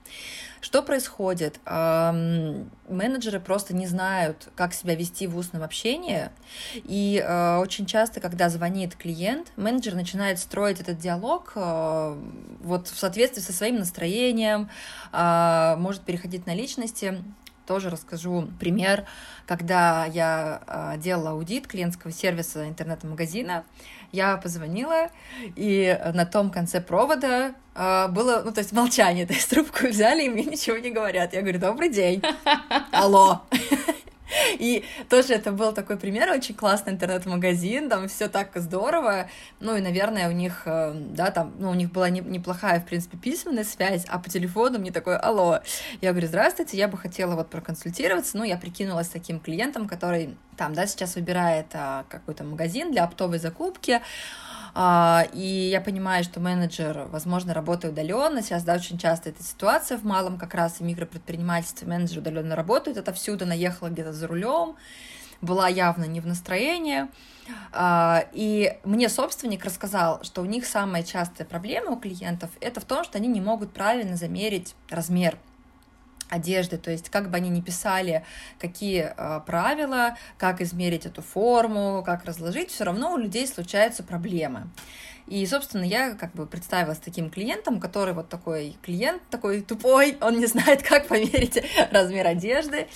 Что 0.60 0.82
происходит? 0.82 1.58
Менеджеры 1.66 3.40
просто 3.40 3.74
не 3.74 3.86
знают, 3.86 4.48
как 4.54 4.74
себя 4.74 4.94
вести 4.94 5.26
в 5.26 5.36
устном 5.36 5.62
общении, 5.62 6.28
и 6.74 7.20
э, 7.24 7.56
очень 7.56 7.86
часто, 7.86 8.20
когда 8.20 8.48
звонит 8.48 8.94
клиент, 8.94 9.50
менеджер 9.56 9.94
начинает 9.94 10.38
строить 10.38 10.80
этот 10.80 10.98
диалог 10.98 11.52
вот 11.56 12.88
в 12.88 12.98
соответствии 12.98 13.40
со 13.40 13.52
своим 13.52 13.76
настроением, 13.76 14.68
а, 15.10 15.76
может 15.76 16.02
переходить 16.02 16.46
на 16.46 16.54
личности, 16.54 17.22
тоже 17.66 17.90
расскажу 17.90 18.48
пример, 18.58 19.04
когда 19.46 20.06
я 20.06 20.62
а, 20.66 20.96
делала 20.96 21.30
аудит 21.30 21.66
клиентского 21.66 22.12
сервиса 22.12 22.68
интернет-магазина, 22.68 23.64
я 24.12 24.36
позвонила, 24.36 25.08
и 25.56 25.98
на 26.14 26.26
том 26.26 26.50
конце 26.50 26.80
провода 26.80 27.54
а, 27.74 28.08
было, 28.08 28.42
ну, 28.44 28.52
то 28.52 28.60
есть 28.60 28.72
молчание, 28.72 29.26
то 29.28 29.32
есть 29.32 29.48
трубку 29.48 29.86
взяли, 29.86 30.24
и 30.24 30.28
мне 30.28 30.44
ничего 30.44 30.76
не 30.78 30.90
говорят. 30.90 31.32
Я 31.32 31.40
говорю, 31.42 31.58
добрый 31.58 31.88
день, 31.88 32.22
алло. 32.92 33.42
И 34.58 34.84
тоже 35.08 35.34
это 35.34 35.52
был 35.52 35.72
такой 35.72 35.96
пример, 35.96 36.30
очень 36.30 36.54
классный 36.54 36.92
интернет-магазин, 36.92 37.88
там 37.88 38.08
все 38.08 38.28
так 38.28 38.50
здорово, 38.54 39.28
ну 39.60 39.76
и, 39.76 39.80
наверное, 39.80 40.28
у 40.28 40.32
них, 40.32 40.62
э, 40.66 40.92
да, 40.94 41.30
там, 41.30 41.54
ну, 41.58 41.70
у 41.70 41.74
них 41.74 41.92
была 41.92 42.10
неплохая, 42.10 42.80
в 42.80 42.86
принципе, 42.86 43.16
письменная 43.16 43.64
связь, 43.64 44.04
а 44.08 44.18
по 44.18 44.28
телефону 44.28 44.78
мне 44.78 44.92
такой, 44.92 45.16
алло, 45.16 45.60
я 46.00 46.10
говорю, 46.10 46.28
здравствуйте, 46.28 46.76
я 46.76 46.88
бы 46.88 46.98
хотела 46.98 47.34
вот 47.34 47.50
проконсультироваться, 47.50 48.36
ну, 48.36 48.44
я 48.44 48.56
прикинулась 48.56 49.08
таким 49.08 49.40
клиентом, 49.40 49.88
который 49.88 50.36
там, 50.56 50.74
да, 50.74 50.86
сейчас 50.86 51.16
выбирает 51.16 51.66
а, 51.72 52.04
какой-то 52.08 52.44
магазин 52.44 52.92
для 52.92 53.04
оптовой 53.04 53.38
закупки, 53.38 54.00
и 54.74 55.68
я 55.70 55.80
понимаю, 55.82 56.24
что 56.24 56.40
менеджер, 56.40 57.06
возможно, 57.10 57.52
работает 57.52 57.92
удаленно. 57.92 58.42
Сейчас, 58.42 58.64
да, 58.64 58.74
очень 58.74 58.98
часто 58.98 59.28
эта 59.28 59.42
ситуация 59.42 59.98
в 59.98 60.04
малом 60.04 60.38
как 60.38 60.54
раз 60.54 60.80
и 60.80 60.84
микропредпринимательстве 60.84 61.86
менеджер 61.86 62.18
удаленно 62.18 62.56
работает. 62.56 62.96
Это 62.96 63.12
всюду 63.12 63.44
наехала 63.44 63.88
где-то 63.88 64.12
за 64.12 64.26
рулем, 64.26 64.76
была 65.42 65.68
явно 65.68 66.04
не 66.04 66.20
в 66.20 66.26
настроении. 66.26 67.06
А, 67.72 68.24
и 68.32 68.78
мне 68.84 69.08
собственник 69.08 69.64
рассказал, 69.64 70.22
что 70.22 70.40
у 70.42 70.44
них 70.44 70.64
самая 70.64 71.02
частая 71.02 71.46
проблема 71.46 71.90
у 71.90 71.96
клиентов 71.96 72.50
это 72.60 72.80
в 72.80 72.84
том, 72.84 73.04
что 73.04 73.18
они 73.18 73.28
не 73.28 73.40
могут 73.40 73.72
правильно 73.72 74.16
замерить 74.16 74.74
размер 74.88 75.36
одежды, 76.32 76.78
то 76.78 76.90
есть 76.90 77.10
как 77.10 77.30
бы 77.30 77.36
они 77.36 77.50
ни 77.50 77.60
писали, 77.60 78.24
какие 78.58 79.12
э, 79.16 79.40
правила, 79.46 80.16
как 80.38 80.62
измерить 80.62 81.06
эту 81.06 81.20
форму, 81.20 82.02
как 82.04 82.24
разложить, 82.24 82.70
все 82.70 82.84
равно 82.84 83.12
у 83.12 83.18
людей 83.18 83.46
случаются 83.46 84.02
проблемы. 84.02 84.68
И, 85.28 85.46
собственно, 85.46 85.84
я 85.84 86.14
как 86.14 86.32
бы 86.32 86.46
представилась 86.46 86.98
таким 86.98 87.30
клиентом, 87.30 87.80
который 87.80 88.14
вот 88.14 88.28
такой 88.28 88.76
клиент, 88.82 89.22
такой 89.30 89.60
тупой, 89.60 90.16
он 90.20 90.38
не 90.38 90.46
знает, 90.46 90.82
как 90.82 91.06
померить 91.06 91.62
размер 91.90 92.26
одежды. 92.26 92.88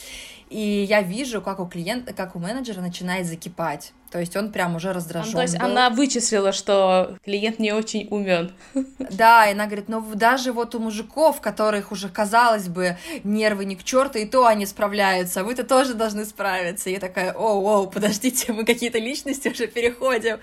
И 0.48 0.86
я 0.88 1.02
вижу, 1.02 1.42
как 1.42 1.60
у 1.60 1.66
клиента, 1.66 2.12
как 2.12 2.36
у 2.36 2.38
менеджера 2.38 2.80
начинает 2.80 3.26
закипать. 3.26 3.92
То 4.16 4.20
есть 4.20 4.34
он 4.34 4.50
прям 4.50 4.76
уже 4.76 4.94
раздражен. 4.94 5.34
То 5.34 5.42
есть 5.42 5.58
был. 5.58 5.66
она 5.66 5.90
вычислила, 5.90 6.52
что 6.52 7.18
клиент 7.22 7.58
не 7.58 7.72
очень 7.72 8.08
умен. 8.10 8.50
Да, 9.10 9.46
и 9.46 9.52
она 9.52 9.66
говорит, 9.66 9.88
ну 9.88 10.02
даже 10.14 10.52
вот 10.52 10.74
у 10.74 10.78
мужиков, 10.78 11.40
которых 11.40 11.92
уже, 11.92 12.08
казалось 12.08 12.68
бы, 12.68 12.96
нервы 13.24 13.66
не 13.66 13.76
к 13.76 13.84
черту, 13.84 14.18
и 14.18 14.24
то 14.24 14.46
они 14.46 14.64
справляются, 14.64 15.40
а 15.40 15.44
вы-то 15.44 15.64
тоже 15.64 15.94
должны 15.94 16.24
справиться. 16.24 16.88
И 16.88 16.94
я 16.94 16.98
такая, 16.98 17.32
оу, 17.34 17.66
оу, 17.66 17.90
подождите, 17.90 18.52
мы 18.52 18.64
какие-то 18.64 18.98
личности 18.98 19.48
уже 19.48 19.66
переходим. 19.66 20.38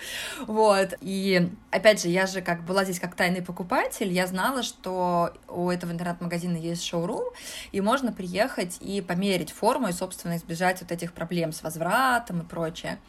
Вот. 0.46 0.94
И 1.02 1.50
опять 1.72 2.02
же, 2.02 2.10
я 2.10 2.28
же 2.28 2.42
как 2.42 2.64
была 2.64 2.84
здесь 2.84 3.00
как 3.00 3.16
тайный 3.16 3.42
покупатель, 3.42 4.12
я 4.12 4.28
знала, 4.28 4.62
что 4.62 5.34
у 5.48 5.72
этого 5.72 5.92
интернет-магазина 5.92 6.58
есть 6.58 6.84
шоурум, 6.84 7.26
и 7.72 7.82
можно 7.82 8.12
приехать 8.12 8.78
и 8.82 9.02
померить 9.02 9.52
форму, 9.52 9.88
и, 9.88 9.94
собственно, 9.94 10.38
избежать 10.38 10.82
вот 10.82 10.92
этих 10.92 11.14
проблем 11.14 11.52
с 11.52 11.64
возвратом 11.64 12.42
и 12.42 12.46
прочее. 12.46 13.00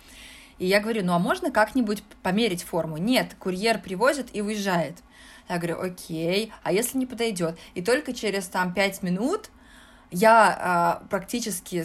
И 0.58 0.66
я 0.66 0.80
говорю, 0.80 1.04
ну 1.04 1.12
а 1.12 1.18
можно 1.18 1.50
как-нибудь 1.50 2.02
померить 2.23 2.62
форму? 2.62 2.96
Нет, 2.96 3.34
курьер 3.38 3.80
привозит 3.80 4.28
и 4.32 4.42
уезжает. 4.42 4.96
Я 5.49 5.58
говорю, 5.58 5.80
окей, 5.80 6.52
а 6.62 6.73
если 6.73 6.99
не 6.99 7.06
подойдет? 7.06 7.58
И 7.75 7.82
только 7.82 8.14
через 8.14 8.46
там 8.46 8.73
пять 8.73 9.02
минут 9.02 9.50
я 10.11 10.56
а, 10.61 11.02
практически 11.11 11.84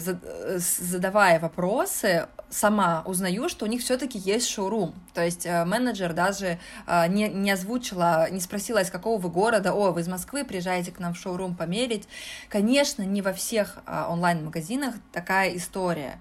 задавая 0.56 1.40
вопросы 1.40 2.28
сама 2.48 3.02
узнаю, 3.04 3.48
что 3.48 3.64
у 3.64 3.68
них 3.68 3.80
все-таки 3.80 4.18
есть 4.18 4.48
шоурум. 4.48 4.94
То 5.14 5.24
есть 5.24 5.46
а, 5.46 5.64
менеджер 5.64 6.12
даже 6.12 6.58
а, 6.86 7.08
не, 7.08 7.28
не 7.28 7.50
озвучила, 7.50 8.30
не 8.30 8.40
спросила, 8.40 8.80
из 8.80 8.90
какого 8.90 9.20
вы 9.20 9.30
города, 9.30 9.72
о, 9.72 9.90
вы 9.92 10.02
из 10.02 10.08
Москвы, 10.08 10.44
приезжаете 10.44 10.92
к 10.92 11.00
нам 11.00 11.14
в 11.14 11.18
шоурум 11.18 11.56
померить. 11.56 12.08
Конечно, 12.48 13.02
не 13.02 13.20
во 13.20 13.32
всех 13.32 13.78
а, 13.84 14.08
онлайн-магазинах 14.10 14.94
такая 15.12 15.56
история 15.56 16.20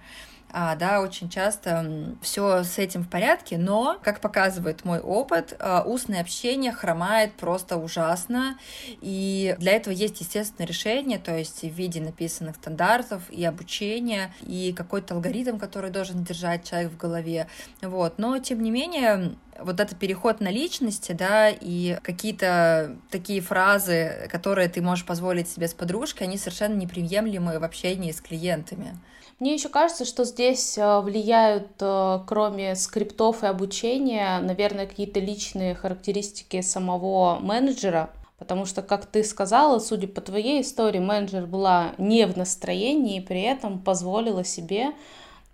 а, 0.52 0.76
да, 0.76 1.02
очень 1.02 1.30
часто 1.30 2.16
все 2.22 2.64
с 2.64 2.78
этим 2.78 3.04
в 3.04 3.10
порядке, 3.10 3.58
но, 3.58 4.00
как 4.04 4.20
показывает 4.20 4.84
мой 4.84 5.00
опыт, 5.00 5.56
а, 5.60 5.84
устное 5.86 6.22
общение 6.22 6.72
хромает 6.72 7.34
просто 7.34 7.78
ужасно, 7.78 8.58
и 9.02 9.56
для 9.60 9.74
этого 9.74 9.94
есть 9.94 10.22
естественное 10.22 10.68
решение, 10.68 11.20
то 11.20 11.36
есть 11.38 11.62
в 11.62 11.70
виде 11.70 12.02
написанных 12.02 12.56
стандартов 12.56 13.30
и 13.30 13.44
обучения, 13.46 14.34
и 14.42 14.74
какой-то 14.76 15.16
алгоритм, 15.16 15.58
который 15.58 15.92
должен 15.92 16.24
держать 16.24 16.68
человек 16.68 16.92
в 16.92 16.98
голове, 16.98 17.48
вот, 17.82 18.18
но, 18.18 18.40
тем 18.40 18.62
не 18.64 18.72
менее, 18.72 19.36
вот 19.60 19.80
этот 19.80 20.00
переход 20.00 20.40
на 20.40 20.50
личности, 20.50 21.12
да, 21.12 21.50
и 21.50 21.98
какие-то 22.02 22.98
такие 23.10 23.42
фразы, 23.42 24.28
которые 24.32 24.70
ты 24.70 24.82
можешь 24.82 25.06
позволить 25.06 25.50
себе 25.50 25.68
с 25.68 25.74
подружкой, 25.74 26.28
они 26.28 26.38
совершенно 26.38 26.76
неприемлемы 26.76 27.60
в 27.60 27.64
общении 27.64 28.12
с 28.12 28.22
клиентами. 28.22 28.98
Мне 29.40 29.54
еще 29.54 29.70
кажется, 29.70 30.04
что 30.04 30.26
здесь 30.26 30.78
э, 30.78 31.00
влияют, 31.00 31.72
э, 31.80 32.20
кроме 32.28 32.76
скриптов 32.76 33.42
и 33.42 33.48
обучения, 33.48 34.38
наверное, 34.42 34.86
какие-то 34.86 35.22
личные 35.22 35.76
характеристики 35.76 36.60
самого 36.60 37.40
менеджера, 37.40 38.10
потому 38.38 38.66
что, 38.66 38.82
как 38.82 39.06
ты 39.06 39.24
сказала, 39.24 39.80
судя 39.80 40.10
по 40.10 40.20
твоей 40.20 40.62
истории, 40.62 41.00
менеджер 41.00 41.46
была 41.46 41.94
не 41.98 42.28
в 42.28 42.36
настроении 42.36 43.18
и 43.18 43.26
при 43.26 43.42
этом 43.42 43.80
позволила 43.80 44.44
себе 44.44 44.92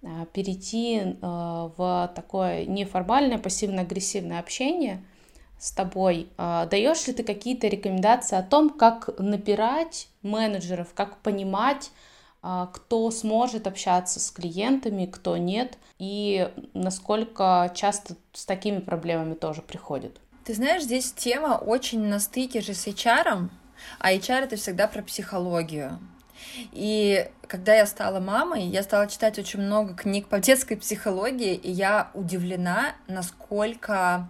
э, 0.02 0.08
перейти 0.34 1.18
в 1.22 2.12
такое 2.16 2.66
неформальное 2.66 3.38
пассивно-агрессивное 3.38 4.40
общение 4.40 5.04
с 5.60 5.72
тобой. 5.72 6.28
Даешь 6.38 7.08
ли 7.08 7.14
ты 7.14 7.24
какие-то 7.24 7.68
рекомендации 7.68 8.36
о 8.36 8.44
том, 8.44 8.70
как 8.70 9.10
набирать 9.20 10.10
менеджеров, 10.22 10.90
как 10.94 11.18
понимать, 11.22 11.92
кто 12.74 13.10
сможет 13.12 13.66
общаться 13.68 14.20
с 14.20 14.30
клиентами, 14.32 15.06
кто 15.06 15.38
нет, 15.38 15.78
и 15.98 16.52
насколько 16.74 17.72
часто 17.74 18.16
с 18.34 18.46
такими 18.46 18.80
проблемами 18.80 19.34
тоже 19.34 19.62
приходят. 19.62 20.20
Ты 20.44 20.54
знаешь, 20.54 20.84
здесь 20.84 21.12
тема 21.12 21.56
очень 21.56 22.02
на 22.02 22.20
стыке 22.20 22.62
же 22.62 22.76
с 22.76 22.86
HR, 22.86 23.50
а 24.00 24.14
HR 24.14 24.44
это 24.44 24.56
всегда 24.58 24.88
про 24.88 25.02
психологию. 25.02 26.00
И 26.72 27.28
когда 27.48 27.74
я 27.74 27.86
стала 27.86 28.20
мамой, 28.20 28.64
я 28.64 28.84
стала 28.84 29.08
читать 29.08 29.40
очень 29.40 29.62
много 29.62 29.96
книг 29.96 30.28
по 30.28 30.40
детской 30.40 30.76
психологии, 30.76 31.56
и 31.56 31.72
я 31.72 32.12
удивлена, 32.14 32.94
насколько 33.08 34.28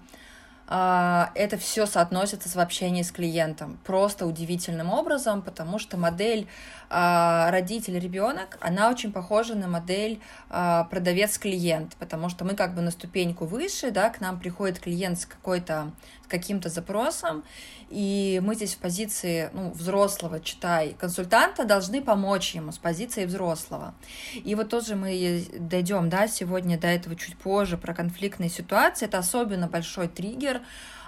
а, 0.68 1.32
это 1.36 1.58
все 1.58 1.86
соотносится 1.86 2.50
с 2.50 2.56
общением 2.56 3.04
с 3.04 3.12
клиентом. 3.12 3.78
Просто 3.84 4.26
удивительным 4.26 4.92
образом, 4.92 5.42
потому 5.42 5.80
что 5.80 5.98
модель 5.98 6.48
а, 6.85 6.85
родитель-ребенок, 6.90 8.58
она 8.62 8.90
очень 8.90 9.12
похожа 9.12 9.56
на 9.56 9.68
модель 9.68 10.20
а, 10.50 10.86
продавец-клиент, 10.86 11.96
потому 11.98 12.30
что 12.30 12.46
мы 12.46 12.56
как 12.56 12.76
бы 12.76 12.82
на 12.82 12.92
ступеньку 12.92 13.46
выше, 13.46 13.92
да, 13.92 14.10
к 14.10 14.22
нам 14.22 14.40
приходит 14.40 14.80
клиент 14.80 15.20
с 15.20 15.26
какой-то 15.26 15.92
каким-то 16.28 16.70
запросом, 16.70 17.44
и 17.90 18.42
мы 18.44 18.56
здесь 18.56 18.76
в 18.76 18.80
позиции 18.80 19.50
ну, 19.54 19.72
взрослого, 19.72 20.40
читай, 20.40 20.96
консультанта, 21.00 21.66
должны 21.66 22.02
помочь 22.02 22.56
ему 22.56 22.72
с 22.72 22.78
позиции 22.78 23.26
взрослого. 23.26 23.94
И 24.34 24.56
вот 24.56 24.70
тоже 24.70 24.96
мы 24.96 25.46
дойдем, 25.58 26.10
да, 26.10 26.28
сегодня 26.28 26.80
до 26.80 26.88
этого 26.88 27.16
чуть 27.16 27.38
позже, 27.38 27.78
про 27.78 27.94
конфликтные 27.94 28.50
ситуации, 28.50 29.06
это 29.06 29.20
особенно 29.20 29.68
большой 29.68 30.08
триггер, 30.08 30.62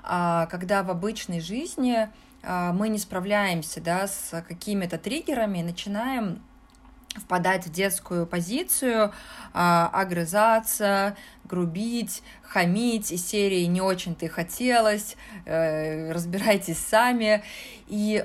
а, 0.04 0.46
когда 0.48 0.84
в 0.84 0.92
обычной 0.92 1.42
жизни 1.42 1.96
а, 1.96 2.10
мы 2.44 2.90
не 2.90 2.98
справляемся, 2.98 3.82
да, 3.82 4.08
с 4.08 4.44
какими-то 4.48 4.98
триггерами, 4.98 5.62
начинаем 5.62 6.42
впадать 7.16 7.66
в 7.66 7.72
детскую 7.72 8.28
позицию, 8.28 9.12
а, 9.54 9.90
огрызаться, 9.94 11.16
грубить, 11.46 12.22
хамить, 12.44 13.12
из 13.12 13.26
серии 13.26 13.64
«не 13.66 13.82
очень-то 13.82 14.26
и 14.26 14.30
хотелось», 14.30 15.16
э, 15.46 16.12
«разбирайтесь 16.12 16.78
сами». 16.78 17.44
И 17.88 18.22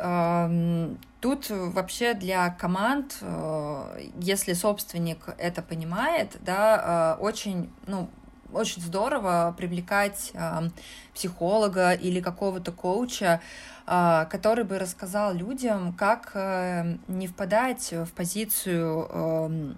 тут 1.20 1.46
вообще 1.50 2.14
для 2.14 2.50
команд, 2.50 3.18
э, 3.20 4.08
если 4.18 4.54
собственник 4.54 5.28
это 5.38 5.62
понимает, 5.62 6.36
да, 6.40 7.16
э, 7.16 7.22
очень, 7.22 7.70
ну, 7.86 8.10
очень 8.52 8.82
здорово 8.82 9.54
привлекать 9.56 10.30
э, 10.34 10.68
психолога 11.14 11.92
или 11.92 12.20
какого-то 12.20 12.72
коуча, 12.72 13.40
а, 13.86 14.26
который 14.26 14.64
бы 14.64 14.78
рассказал 14.78 15.34
людям, 15.34 15.92
как 15.92 16.30
э, 16.34 16.96
не 17.08 17.26
впадать 17.26 17.92
в 17.92 18.12
позицию 18.12 19.76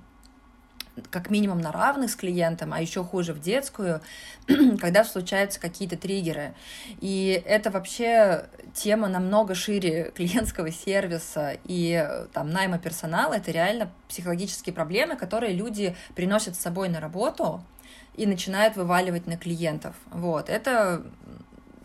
как 1.11 1.31
минимум 1.31 1.61
на 1.61 1.73
равных 1.73 2.11
с 2.11 2.16
клиентом, 2.16 2.73
а 2.73 2.81
еще 2.81 3.02
хуже 3.02 3.33
в 3.33 3.40
детскую, 3.40 4.00
когда 4.81 5.04
случаются 5.04 5.61
какие-то 5.61 5.97
триггеры. 5.97 6.54
И 7.00 7.43
это 7.47 7.71
вообще 7.71 8.47
тема 8.75 9.09
намного 9.09 9.54
шире 9.54 10.12
клиентского 10.14 10.71
сервиса 10.71 11.57
и 11.64 12.26
там 12.33 12.50
найма 12.50 12.78
персонала. 12.78 13.35
Это 13.35 13.50
реально 13.50 13.90
психологические 14.09 14.75
проблемы, 14.75 15.16
которые 15.16 15.52
люди 15.52 15.97
приносят 16.14 16.57
с 16.57 16.61
собой 16.61 16.88
на 16.88 17.00
работу 17.00 17.62
и 18.14 18.26
начинают 18.26 18.76
вываливать 18.76 19.26
на 19.26 19.37
клиентов. 19.37 19.94
Вот. 20.11 20.49
Это 20.49 21.02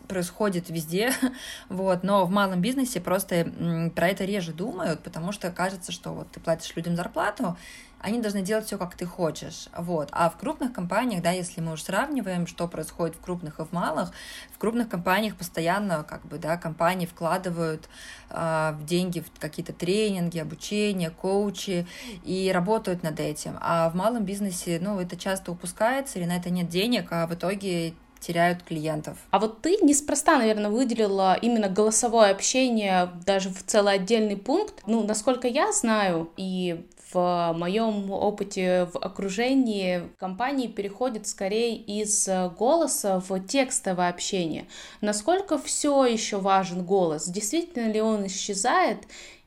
происходит 0.08 0.68
везде, 0.70 1.12
вот, 1.68 2.02
но 2.02 2.26
в 2.26 2.30
малом 2.30 2.60
бизнесе 2.60 3.00
просто 3.00 3.50
про 3.94 4.08
это 4.08 4.24
реже 4.24 4.52
думают, 4.52 5.02
потому 5.02 5.30
что 5.32 5.50
кажется, 5.50 5.92
что 5.92 6.10
вот 6.12 6.30
ты 6.32 6.40
платишь 6.40 6.74
людям 6.74 6.96
зарплату, 6.96 7.56
они 8.00 8.20
должны 8.20 8.42
делать 8.42 8.66
все, 8.66 8.78
как 8.78 8.94
ты 8.94 9.06
хочешь, 9.06 9.68
вот. 9.76 10.08
А 10.12 10.30
в 10.30 10.36
крупных 10.36 10.72
компаниях, 10.72 11.22
да, 11.22 11.30
если 11.30 11.60
мы 11.60 11.72
уж 11.72 11.82
сравниваем, 11.82 12.46
что 12.46 12.66
происходит 12.66 13.16
в 13.16 13.20
крупных 13.20 13.60
и 13.60 13.64
в 13.64 13.72
малых, 13.72 14.10
в 14.52 14.58
крупных 14.58 14.88
компаниях 14.88 15.36
постоянно, 15.36 16.02
как 16.04 16.24
бы, 16.26 16.38
да, 16.38 16.56
компании 16.56 17.06
вкладывают 17.06 17.88
э, 18.30 18.76
деньги 18.82 19.20
в 19.20 19.38
какие-то 19.38 19.72
тренинги, 19.72 20.38
обучение, 20.38 21.10
коучи 21.10 21.86
и 22.24 22.50
работают 22.52 23.02
над 23.02 23.20
этим. 23.20 23.58
А 23.60 23.90
в 23.90 23.94
малом 23.94 24.24
бизнесе, 24.24 24.78
ну, 24.80 24.98
это 24.98 25.16
часто 25.16 25.52
упускается 25.52 26.18
или 26.18 26.26
на 26.26 26.36
это 26.36 26.50
нет 26.50 26.68
денег, 26.68 27.08
а 27.10 27.26
в 27.26 27.34
итоге 27.34 27.94
теряют 28.20 28.62
клиентов. 28.62 29.18
А 29.30 29.38
вот 29.38 29.62
ты 29.62 29.78
неспроста, 29.82 30.38
наверное, 30.38 30.70
выделила 30.70 31.36
именно 31.40 31.68
голосовое 31.68 32.30
общение 32.30 33.10
даже 33.26 33.48
в 33.48 33.62
целый 33.64 33.94
отдельный 33.94 34.36
пункт. 34.36 34.82
Ну, 34.86 35.02
насколько 35.02 35.48
я 35.48 35.72
знаю, 35.72 36.30
и 36.36 36.84
в 37.12 37.54
моем 37.56 38.10
опыте 38.12 38.88
в 38.92 38.96
окружении 38.96 40.08
компании 40.18 40.68
переходит 40.68 41.26
скорее 41.26 41.76
из 41.76 42.28
голоса 42.56 43.20
в 43.20 43.40
текстовое 43.40 44.08
общение. 44.08 44.68
Насколько 45.00 45.58
все 45.58 46.04
еще 46.04 46.38
важен 46.38 46.84
голос? 46.84 47.26
Действительно 47.26 47.90
ли 47.90 48.00
он 48.00 48.26
исчезает? 48.26 48.98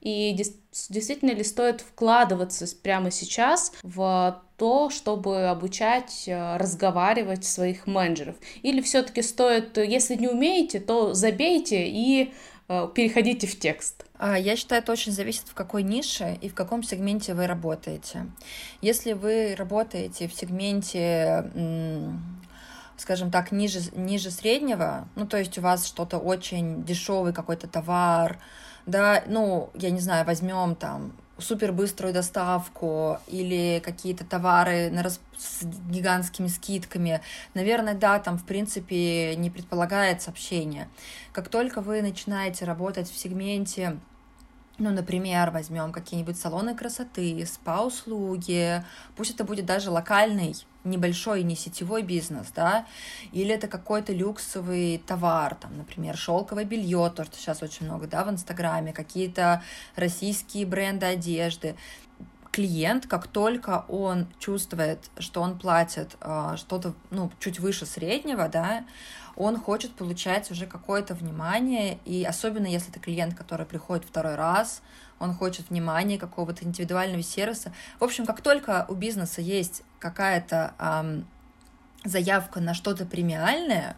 И 0.03 0.33
действительно 0.33 1.31
ли 1.31 1.45
стоит 1.45 1.79
вкладываться 1.79 2.67
прямо 2.83 3.09
сейчас 3.09 3.71
в 3.83 4.43
то, 4.57 4.89
чтобы 4.89 5.47
обучать 5.47 6.25
э, 6.27 6.57
разговаривать 6.57 7.45
своих 7.45 7.87
менеджеров? 7.87 8.35
Или 8.63 8.81
все-таки 8.81 9.21
стоит, 9.21 9.77
если 9.77 10.15
не 10.15 10.27
умеете, 10.27 10.81
то 10.81 11.13
забейте 11.13 11.87
и 11.87 12.33
э, 12.67 12.87
переходите 12.93 13.47
в 13.47 13.57
текст? 13.57 14.05
А, 14.15 14.37
я 14.37 14.57
считаю, 14.57 14.81
это 14.81 14.91
очень 14.91 15.13
зависит, 15.13 15.45
в 15.47 15.53
какой 15.53 15.83
нише 15.83 16.37
и 16.41 16.49
в 16.49 16.53
каком 16.53 16.83
сегменте 16.83 17.33
вы 17.33 17.47
работаете. 17.47 18.25
Если 18.81 19.13
вы 19.13 19.55
работаете 19.55 20.27
в 20.27 20.33
сегменте 20.33 21.49
скажем 22.97 23.31
так, 23.31 23.51
ниже, 23.51 23.79
ниже 23.95 24.31
среднего, 24.31 25.07
ну, 25.15 25.25
то 25.25 25.37
есть 25.37 25.57
у 25.57 25.61
вас 25.61 25.87
что-то 25.87 26.19
очень 26.19 26.83
дешевый 26.83 27.33
какой-то 27.33 27.67
товар, 27.67 28.37
да, 28.85 29.23
ну, 29.27 29.69
я 29.73 29.89
не 29.91 29.99
знаю, 29.99 30.25
возьмем 30.25 30.75
там 30.75 31.13
супер 31.37 31.71
быструю 31.71 32.13
доставку 32.13 33.17
или 33.27 33.81
какие-то 33.83 34.23
товары 34.25 34.89
на 34.91 35.03
рас... 35.03 35.19
с 35.37 35.63
гигантскими 35.63 36.47
скидками, 36.47 37.21
наверное, 37.53 37.95
да, 37.95 38.19
там, 38.19 38.37
в 38.37 38.45
принципе, 38.45 39.35
не 39.35 39.49
предполагается 39.49 40.31
общение. 40.31 40.87
Как 41.31 41.49
только 41.49 41.81
вы 41.81 42.01
начинаете 42.01 42.65
работать 42.65 43.09
в 43.09 43.17
сегменте 43.17 43.99
ну, 44.79 44.89
например, 44.89 45.51
возьмем 45.51 45.91
какие-нибудь 45.91 46.35
салоны 46.35 46.75
красоты, 46.75 47.45
спа-услуги, 47.45 48.83
пусть 49.15 49.35
это 49.35 49.43
будет 49.43 49.65
даже 49.65 49.91
локальный, 49.91 50.55
небольшой, 50.83 51.43
не 51.43 51.55
сетевой 51.55 52.03
бизнес, 52.03 52.47
да, 52.55 52.85
или 53.31 53.53
это 53.53 53.67
какой-то 53.67 54.13
люксовый 54.13 55.01
товар, 55.05 55.55
там, 55.55 55.77
например, 55.77 56.17
шелковое 56.17 56.65
белье, 56.65 57.11
то, 57.15 57.23
что 57.23 57.37
сейчас 57.37 57.63
очень 57.63 57.85
много, 57.85 58.07
да, 58.07 58.23
в 58.23 58.29
Инстаграме, 58.29 58.93
какие-то 58.93 59.63
российские 59.95 60.65
бренды 60.65 61.05
одежды. 61.05 61.75
Клиент, 62.51 63.07
как 63.07 63.27
только 63.27 63.83
он 63.87 64.27
чувствует, 64.37 64.99
что 65.17 65.41
он 65.41 65.57
платит 65.57 66.15
э, 66.21 66.53
что-то, 66.57 66.93
ну, 67.09 67.31
чуть 67.39 67.59
выше 67.59 67.87
среднего, 67.87 68.47
да, 68.47 68.85
он 69.35 69.59
хочет 69.59 69.93
получать 69.95 70.51
уже 70.51 70.65
какое-то 70.65 71.15
внимание, 71.15 71.97
и 72.05 72.23
особенно 72.23 72.67
если 72.67 72.91
это 72.91 72.99
клиент, 72.99 73.35
который 73.35 73.65
приходит 73.65 74.05
второй 74.05 74.35
раз, 74.35 74.81
он 75.19 75.33
хочет 75.33 75.69
внимания, 75.69 76.17
какого-то 76.17 76.65
индивидуального 76.65 77.23
сервиса. 77.23 77.73
В 77.99 78.03
общем, 78.03 78.25
как 78.25 78.41
только 78.41 78.85
у 78.89 78.93
бизнеса 78.93 79.41
есть 79.41 79.83
какая-то 79.99 80.73
эм, 80.79 81.27
заявка 82.03 82.59
на 82.59 82.73
что-то 82.73 83.05
премиальное, 83.05 83.95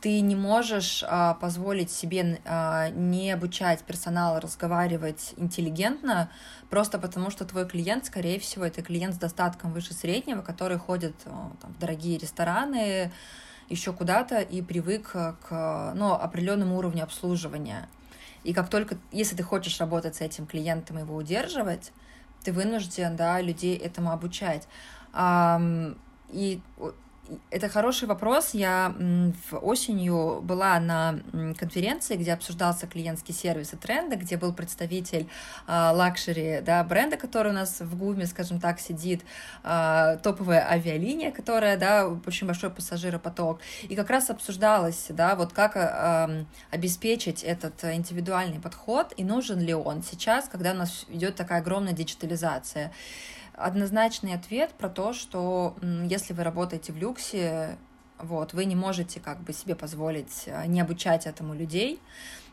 ты 0.00 0.20
не 0.20 0.34
можешь 0.34 1.04
а, 1.06 1.34
позволить 1.34 1.90
себе 1.90 2.40
а, 2.46 2.88
не 2.88 3.30
обучать 3.32 3.82
персонал 3.82 4.40
разговаривать 4.40 5.34
интеллигентно, 5.36 6.30
просто 6.70 6.98
потому 6.98 7.30
что 7.30 7.44
твой 7.44 7.68
клиент, 7.68 8.06
скорее 8.06 8.40
всего, 8.40 8.64
это 8.64 8.82
клиент 8.82 9.14
с 9.14 9.18
достатком 9.18 9.72
выше 9.72 9.92
среднего, 9.92 10.40
который 10.40 10.78
ходит 10.78 11.14
там, 11.18 11.54
в 11.62 11.78
дорогие 11.78 12.16
рестораны, 12.16 13.12
еще 13.70 13.92
куда-то 13.92 14.40
и 14.40 14.60
привык 14.60 15.12
к 15.12 15.92
ну, 15.94 16.12
определенному 16.12 16.76
уровню 16.76 17.04
обслуживания. 17.04 17.88
И 18.44 18.52
как 18.52 18.68
только, 18.68 18.98
если 19.12 19.36
ты 19.36 19.42
хочешь 19.42 19.80
работать 19.80 20.16
с 20.16 20.20
этим 20.20 20.46
клиентом 20.46 20.98
и 20.98 21.02
его 21.02 21.16
удерживать, 21.16 21.92
ты 22.42 22.52
вынужден, 22.52 23.16
да, 23.16 23.40
людей 23.40 23.76
этому 23.76 24.12
обучать. 24.12 24.66
И 26.30 26.60
это 27.50 27.68
хороший 27.68 28.08
вопрос. 28.08 28.50
Я 28.54 28.94
в 29.50 29.56
осенью 29.56 30.40
была 30.42 30.78
на 30.80 31.20
конференции, 31.58 32.16
где 32.16 32.32
обсуждался 32.32 32.86
клиентский 32.86 33.34
сервис 33.34 33.72
и 33.72 33.76
тренды, 33.76 34.16
где 34.16 34.36
был 34.36 34.52
представитель 34.52 35.28
а, 35.66 35.92
luxury 35.92 36.60
да, 36.60 36.82
бренда, 36.84 37.16
который 37.16 37.52
у 37.52 37.54
нас 37.54 37.80
в 37.80 37.96
ГУМе, 37.96 38.26
скажем 38.26 38.60
так, 38.60 38.80
сидит, 38.80 39.22
а, 39.62 40.16
топовая 40.16 40.68
авиалиния, 40.68 41.30
которая, 41.30 41.76
да, 41.76 42.08
очень 42.08 42.46
большой 42.46 42.70
пассажиропоток. 42.70 43.60
И 43.82 43.96
как 43.96 44.10
раз 44.10 44.30
обсуждалось, 44.30 45.06
да, 45.10 45.34
вот 45.34 45.52
как 45.52 45.76
а, 45.76 46.30
обеспечить 46.70 47.42
этот 47.42 47.84
индивидуальный 47.84 48.60
подход 48.60 49.12
и 49.16 49.24
нужен 49.24 49.60
ли 49.60 49.74
он 49.74 50.02
сейчас, 50.02 50.48
когда 50.48 50.72
у 50.72 50.76
нас 50.76 51.06
идет 51.08 51.36
такая 51.36 51.60
огромная 51.60 51.92
диджитализация 51.92 52.92
однозначный 53.62 54.34
ответ 54.34 54.70
про 54.72 54.88
то, 54.88 55.12
что 55.12 55.76
если 55.82 56.32
вы 56.32 56.44
работаете 56.44 56.92
в 56.92 56.96
люксе, 56.96 57.78
вот, 58.18 58.52
вы 58.52 58.64
не 58.64 58.76
можете 58.76 59.20
как 59.20 59.40
бы 59.40 59.52
себе 59.52 59.74
позволить 59.74 60.44
э, 60.46 60.66
не 60.66 60.80
обучать 60.80 61.26
этому 61.26 61.54
людей, 61.54 62.00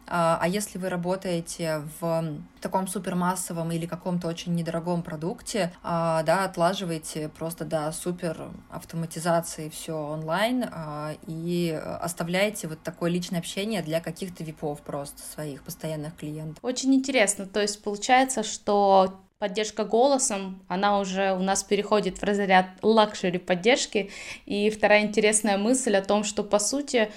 А, 0.10 0.40
а 0.42 0.48
если 0.48 0.80
вы 0.80 0.90
работаете 0.90 1.82
в 2.00 2.40
таком 2.62 2.88
супермассовом 2.88 3.72
или 3.72 3.86
каком-то 3.86 4.28
очень 4.28 4.56
недорогом 4.56 5.04
продукте, 5.04 5.74
а, 5.84 6.24
да, 6.24 6.46
отлаживаете 6.46 7.28
просто 7.30 7.66
до 7.66 7.92
супер 7.92 8.50
автоматизации 8.70 9.68
все 9.70 9.94
онлайн 9.94 10.66
а, 10.72 11.14
и 11.28 11.72
оставляете 12.02 12.70
вот 12.70 12.82
такое 12.84 13.12
личное 13.12 13.40
общение 13.40 13.82
для 13.82 14.00
каких-то 14.00 14.44
випов 14.46 14.82
просто 14.82 15.22
своих 15.22 15.62
постоянных 15.64 16.16
клиентов. 16.16 16.64
Очень 16.64 16.96
интересно. 16.96 17.46
То 17.46 17.62
есть 17.62 17.84
получается, 17.84 18.44
что 18.44 19.20
поддержка 19.40 19.86
голосом, 19.86 20.64
она 20.68 21.00
уже 21.00 21.34
у 21.34 21.40
нас 21.40 21.64
переходит 21.64 22.18
в 22.18 22.24
разряд 22.24 22.68
luxury 22.82 23.38
поддержки. 23.38 24.10
И 24.46 24.70
вторая 24.70 25.04
интересная 25.04 25.58
мысль 25.58 25.96
о 25.96 26.02
том, 26.02 26.24
что 26.24 26.44
по 26.44 26.60
сути 26.60 27.10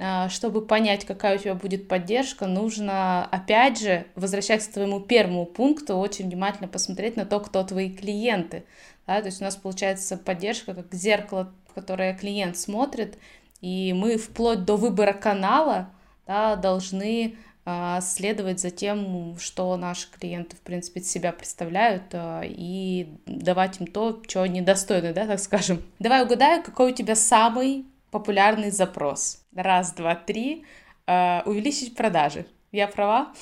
а, 0.00 0.28
чтобы 0.28 0.64
понять, 0.64 1.04
какая 1.04 1.36
у 1.36 1.38
тебя 1.38 1.54
будет 1.54 1.88
поддержка, 1.88 2.46
нужно, 2.46 3.24
опять 3.26 3.80
же, 3.80 4.06
возвращаясь 4.14 4.66
к 4.68 4.72
твоему 4.72 5.00
первому 5.00 5.44
пункту, 5.44 5.96
очень 5.96 6.26
внимательно 6.26 6.68
посмотреть 6.68 7.16
на 7.16 7.26
то, 7.26 7.40
кто 7.40 7.64
твои 7.64 7.90
клиенты. 7.90 8.64
Да? 9.06 9.20
То 9.20 9.26
есть 9.26 9.40
у 9.40 9.44
нас 9.44 9.56
получается 9.56 10.16
поддержка 10.16 10.74
как 10.74 10.94
зеркало, 10.94 11.52
в 11.68 11.74
которое 11.74 12.16
клиент 12.16 12.56
смотрит, 12.56 13.18
и 13.60 13.92
мы 13.92 14.18
вплоть 14.18 14.64
до 14.64 14.76
выбора 14.76 15.12
канала 15.12 15.90
да, 16.28 16.54
должны 16.54 17.36
следовать 18.02 18.60
за 18.60 18.70
тем, 18.70 19.36
что 19.38 19.76
наши 19.76 20.10
клиенты, 20.10 20.56
в 20.56 20.60
принципе, 20.60 21.00
себя 21.00 21.32
представляют, 21.32 22.04
а, 22.12 22.42
и 22.44 23.08
давать 23.26 23.80
им 23.80 23.86
то, 23.86 24.22
чего 24.26 24.44
они 24.44 24.60
достойны, 24.62 25.12
да, 25.12 25.26
так 25.26 25.40
скажем. 25.40 25.82
Давай 25.98 26.22
угадаю, 26.22 26.62
какой 26.62 26.92
у 26.92 26.94
тебя 26.94 27.14
самый 27.14 27.84
популярный 28.10 28.70
запрос. 28.70 29.42
Раз, 29.54 29.92
два, 29.92 30.14
три. 30.14 30.64
Э, 31.06 31.42
увеличить 31.44 31.94
продажи. 31.94 32.46
Я 32.72 32.86
права? 32.86 33.32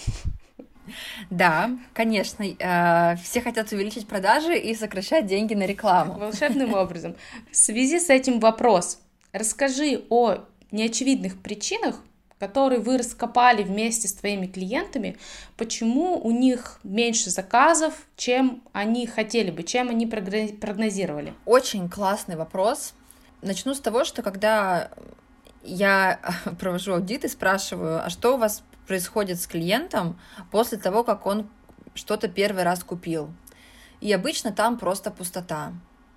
Да, 1.31 1.71
конечно. 1.93 2.45
Э, 2.45 3.17
все 3.17 3.41
хотят 3.41 3.73
увеличить 3.73 4.07
продажи 4.07 4.57
и 4.57 4.75
сокращать 4.75 5.27
деньги 5.27 5.55
на 5.55 5.67
рекламу. 5.67 6.15
Волшебным 6.15 6.75
образом. 6.75 7.17
В 7.51 7.57
связи 7.57 7.99
с 7.99 8.09
этим 8.09 8.39
вопрос. 8.39 9.01
Расскажи 9.33 10.05
о 10.11 10.45
неочевидных 10.71 11.41
причинах, 11.43 12.01
которые 12.39 12.81
вы 12.81 12.99
раскопали 12.99 13.63
вместе 13.63 14.09
с 14.09 14.13
твоими 14.13 14.47
клиентами, 14.47 15.17
почему 15.57 16.19
у 16.19 16.31
них 16.31 16.79
меньше 16.85 17.31
заказов, 17.31 17.95
чем 18.17 18.63
они 18.73 19.07
хотели 19.07 19.51
бы, 19.51 19.63
чем 19.63 19.89
они 19.89 20.07
прогнозировали? 20.07 21.35
Очень 21.45 21.89
классный 21.89 22.37
вопрос. 22.37 22.95
Начну 23.43 23.75
с 23.75 23.81
того, 23.81 24.05
что 24.05 24.23
когда 24.23 24.91
я 25.63 26.21
провожу 26.59 26.95
аудит 26.95 27.25
и 27.25 27.29
спрашиваю, 27.29 28.05
а 28.05 28.11
что 28.11 28.35
у 28.35 28.39
вас 28.39 28.63
происходит 28.87 29.41
с 29.41 29.47
клиентом 29.47 30.19
после 30.51 30.79
того, 30.79 31.05
как 31.05 31.27
он 31.27 31.49
что-то 31.95 32.29
первый 32.29 32.63
раз 32.63 32.85
купил. 32.85 33.31
И 34.01 34.13
обычно 34.13 34.53
там 34.53 34.79
просто 34.79 35.11
пустота. 35.11 35.73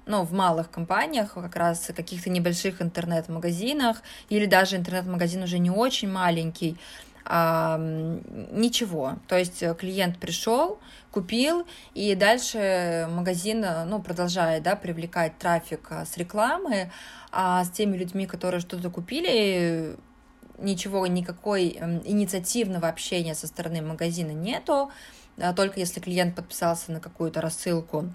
Ну, 0.10 0.24
в 0.24 0.34
малых 0.34 0.72
компаниях, 0.72 1.36
как 1.36 1.56
раз 1.56 1.92
каких-то 1.96 2.32
небольших 2.32 2.82
интернет-магазинах, 2.82 4.02
или 4.30 4.48
даже 4.48 4.76
интернет-магазин 4.76 5.44
уже 5.44 5.60
не 5.60 5.70
очень 5.70 6.10
маленький, 6.10 6.78
а, 7.26 7.78
ничего. 7.78 9.20
То 9.28 9.38
есть 9.38 9.64
клиент 9.78 10.18
пришел, 10.18 10.80
купил, 11.12 11.68
и 11.94 12.16
дальше 12.16 13.08
магазин 13.12 13.64
ну, 13.86 14.02
продолжает 14.02 14.64
да, 14.64 14.76
привлекать 14.76 15.38
трафик 15.38 15.92
а, 15.92 16.06
с 16.06 16.18
рекламы, 16.18 16.92
а 17.32 17.64
с 17.64 17.70
теми 17.70 17.96
людьми, 17.96 18.26
которые 18.26 18.62
что-то 18.62 18.90
купили, 18.90 19.96
ничего, 20.58 21.06
никакой 21.06 21.78
эм, 21.80 22.02
инициативного 22.04 22.88
общения 22.88 23.36
со 23.36 23.46
стороны 23.46 23.84
магазина 23.84 24.32
нету, 24.32 24.90
а 25.38 25.54
только 25.54 25.80
если 25.80 26.00
клиент 26.00 26.36
подписался 26.36 26.92
на 26.92 27.00
какую-то 27.00 27.42
рассылку 27.42 28.12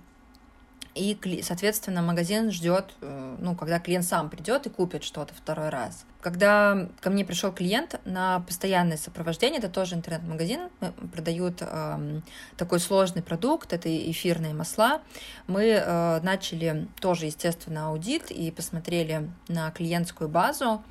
и, 0.94 1.42
соответственно, 1.42 2.02
магазин 2.02 2.50
ждет, 2.50 2.94
э, 3.00 3.37
ну, 3.40 3.57
когда 3.57 3.80
клиент 3.80 4.04
сам 4.04 4.30
придет 4.30 4.66
и 4.66 4.70
купит 4.70 5.02
что-то 5.02 5.35
второй 5.35 5.68
раз. 5.68 6.04
Когда 6.20 6.88
ко 7.00 7.11
мне 7.11 7.24
пришел 7.24 7.52
клиент 7.52 8.00
на 8.04 8.40
постоянное 8.40 8.96
сопровождение, 8.96 9.59
это 9.59 9.68
тоже 9.68 9.96
интернет-магазин, 9.96 10.68
продают 11.12 11.59
э, 11.61 12.20
такой 12.57 12.80
сложный 12.80 13.22
продукт, 13.22 13.72
это 13.72 13.88
эфирные 14.11 14.54
масла. 14.54 15.02
Мы 15.46 15.64
э, 15.64 16.20
начали 16.22 16.88
тоже, 17.00 17.26
естественно, 17.26 17.88
аудит 17.88 18.30
и 18.30 18.50
посмотрели 18.50 19.28
на 19.48 19.70
клиентскую 19.72 20.28
базу. 20.28 20.83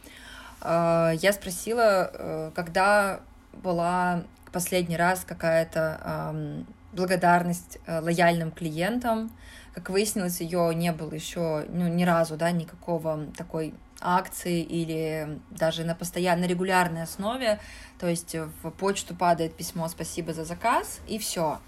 Э, 0.62 1.14
я 1.22 1.32
спросила, 1.32 2.12
э, 2.14 2.52
когда 2.54 3.22
была 3.54 4.24
последний 4.52 4.98
раз 4.98 5.26
какая-то 5.26 6.00
э, 6.04 6.64
благодарность 6.94 7.80
э, 7.86 8.00
лояльным 8.00 8.52
клиентам, 8.52 9.32
как 9.74 9.90
выяснилось, 9.90 10.42
ее 10.42 10.74
не 10.76 10.92
было 10.92 11.14
еще 11.14 11.66
ну, 11.70 11.88
ни 11.88 12.04
разу, 12.04 12.38
да, 12.38 12.52
никакого 12.52 13.28
такой 13.36 13.74
акции 14.04 14.62
или 14.62 15.40
даже 15.50 15.84
на 15.84 15.96
постоянно 15.96 16.46
регулярной 16.46 17.04
основе, 17.04 17.60
то 18.00 18.08
есть 18.08 18.36
в 18.36 18.72
почту 18.72 19.16
падает 19.16 19.56
письмо 19.56 19.88
«Спасибо 19.88 20.34
за 20.34 20.46
заказ» 20.46 21.00
и 21.08 21.18
все. 21.18 21.60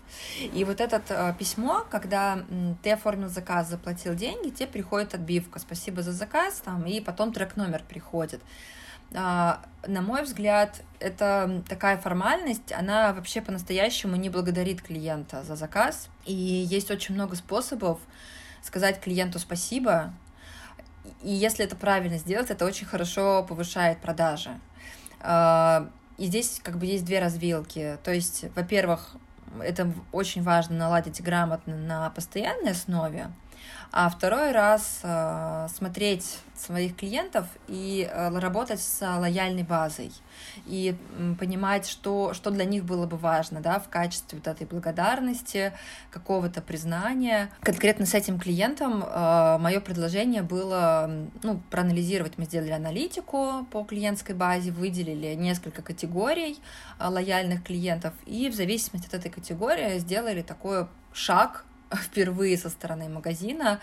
И 0.54 0.63
вот 0.65 0.82
это 0.82 1.02
э, 1.08 1.34
письмо, 1.39 1.86
когда 1.89 2.43
ты 2.84 2.91
оформил 2.91 3.30
заказ, 3.30 3.69
заплатил 3.69 4.15
деньги, 4.15 4.50
тебе 4.50 4.67
приходит 4.67 5.13
отбивка 5.13 5.60
«Спасибо 5.60 6.02
за 6.02 6.12
заказ», 6.12 6.62
там, 6.63 6.86
и 6.86 7.00
потом 7.00 7.32
трек-номер 7.32 7.84
приходит. 7.88 8.41
А, 9.13 9.62
на 9.88 10.02
мой 10.02 10.24
взгляд, 10.24 10.82
это 11.00 11.63
такая 11.69 11.98
формальность, 11.98 12.71
она 12.71 13.13
вообще 13.13 13.41
по-настоящему 13.41 14.15
не 14.15 14.30
благодарит 14.30 14.82
клиента 14.82 15.43
за 15.43 15.56
заказ. 15.56 16.10
И 16.26 16.34
есть 16.34 16.91
очень 16.91 17.15
много 17.15 17.36
способов 17.36 18.00
сказать 18.62 19.00
клиенту 19.00 19.39
спасибо. 19.39 20.13
И 21.22 21.32
если 21.32 21.65
это 21.65 21.76
правильно 21.76 22.18
сделать, 22.18 22.50
это 22.50 22.65
очень 22.65 22.86
хорошо 22.86 23.44
повышает 23.48 24.00
продажи. 24.00 24.52
А, 25.20 25.89
и 26.18 26.26
здесь 26.26 26.60
как 26.63 26.78
бы 26.78 26.86
есть 26.86 27.06
две 27.06 27.20
развилки. 27.20 27.98
То 28.04 28.13
есть, 28.13 28.46
во-первых, 28.56 29.15
это 29.62 29.91
очень 30.12 30.44
важно 30.44 30.78
наладить 30.78 31.22
грамотно 31.22 31.76
на 31.76 32.10
постоянной 32.10 32.72
основе, 32.72 33.32
а 33.91 34.10
второй 34.10 34.51
раз 34.51 34.99
э, 35.04 35.67
смотреть 35.73 36.39
своих 36.56 36.95
клиентов 36.95 37.45
и 37.67 38.10
э, 38.10 38.39
работать 38.39 38.82
с 38.82 39.01
лояльной 39.01 39.63
базой 39.63 40.12
и 40.65 40.95
понимать, 41.39 41.88
что, 41.88 42.34
что 42.34 42.49
для 42.49 42.65
них 42.65 42.86
было 42.86 43.06
бы 43.06 43.17
важно 43.17 43.62
да, 43.62 43.80
в 43.80 43.89
качестве 43.89 44.39
вот 44.39 44.47
этой 44.47 44.65
благодарности, 44.67 45.73
какого-то 46.12 46.62
признания. 46.62 47.49
Конкретно 47.62 48.06
с 48.06 48.13
этим 48.13 48.39
клиентом 48.39 49.04
э, 49.04 49.58
мое 49.60 49.80
предложение 49.80 50.41
было 50.41 51.10
ну, 51.43 51.62
проанализировать. 51.69 52.38
Мы 52.38 52.45
сделали 52.45 52.71
аналитику 52.71 53.65
по 53.71 53.84
клиентской 53.84 54.36
базе, 54.36 54.71
выделили 54.71 55.34
несколько 55.36 55.82
категорий 55.82 56.60
э, 56.99 57.08
лояльных 57.08 57.63
клиентов 57.63 58.13
и 58.25 58.49
в 58.49 58.56
зависимости 58.56 59.08
от 59.08 59.13
этой 59.13 59.32
категории 59.32 59.99
сделали 59.99 60.41
такой 60.41 60.88
шаг 61.13 61.65
впервые 61.93 62.58
со 62.58 62.69
стороны 62.69 63.10
магазина, 63.10 63.80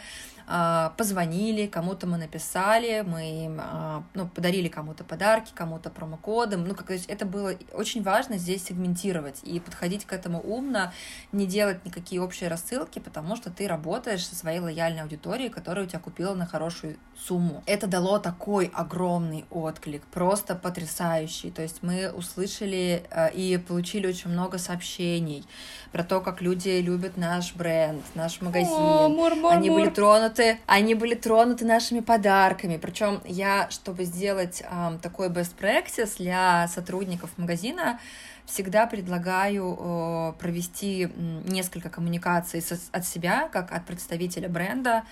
позвонили, 0.96 1.66
кому-то 1.66 2.06
мы 2.06 2.18
написали, 2.18 3.02
мы 3.06 3.56
а, 3.58 4.02
ну, 4.12 4.28
подарили 4.28 4.68
кому-то 4.68 5.02
подарки, 5.02 5.52
кому-то 5.54 5.88
промокоды. 5.88 6.56
Ну, 6.56 6.74
как, 6.74 6.90
это 6.90 7.24
было 7.24 7.54
очень 7.72 8.02
важно 8.02 8.36
здесь 8.36 8.64
сегментировать 8.64 9.40
и 9.44 9.60
подходить 9.60 10.04
к 10.04 10.12
этому 10.12 10.40
умно, 10.40 10.92
не 11.32 11.46
делать 11.46 11.84
никакие 11.86 12.20
общие 12.20 12.50
рассылки, 12.50 12.98
потому 12.98 13.36
что 13.36 13.50
ты 13.50 13.66
работаешь 13.66 14.26
со 14.26 14.34
своей 14.34 14.60
лояльной 14.60 15.02
аудиторией, 15.02 15.48
которая 15.48 15.86
у 15.86 15.88
тебя 15.88 16.00
купила 16.00 16.34
на 16.34 16.44
хорошую 16.44 16.96
сумму. 17.16 17.62
Это 17.66 17.86
дало 17.86 18.18
такой 18.18 18.70
огромный 18.74 19.46
отклик, 19.50 20.02
просто 20.06 20.54
потрясающий. 20.54 21.50
То 21.50 21.62
есть 21.62 21.82
мы 21.82 22.10
услышали 22.10 23.04
а, 23.10 23.28
и 23.28 23.56
получили 23.56 24.06
очень 24.06 24.30
много 24.30 24.58
сообщений 24.58 25.46
про 25.92 26.04
то, 26.04 26.20
как 26.20 26.42
люди 26.42 26.80
любят 26.80 27.16
наш 27.16 27.54
бренд, 27.54 28.02
наш 28.14 28.40
магазин. 28.40 28.72
О, 28.72 29.08
мур, 29.08 29.34
мур, 29.34 29.52
Они 29.52 29.70
были 29.70 29.88
тронуты 29.88 30.41
тронуты, 30.42 30.58
они 30.66 30.94
были 30.94 31.14
тронуты 31.14 31.64
нашими 31.64 32.00
подарками. 32.00 32.76
Причем 32.76 33.20
я, 33.24 33.70
чтобы 33.70 34.04
сделать 34.04 34.62
э, 34.62 34.98
такой 35.02 35.28
best 35.28 35.52
practice 35.58 36.16
для 36.18 36.68
сотрудников 36.68 37.30
магазина, 37.36 38.00
всегда 38.46 38.86
предлагаю 38.86 39.76
э, 39.78 40.32
провести 40.38 41.08
несколько 41.46 41.90
коммуникаций 41.90 42.60
со, 42.60 42.78
от 42.92 43.06
себя, 43.06 43.48
как 43.52 43.72
от 43.72 43.86
представителя 43.86 44.48
бренда, 44.48 45.04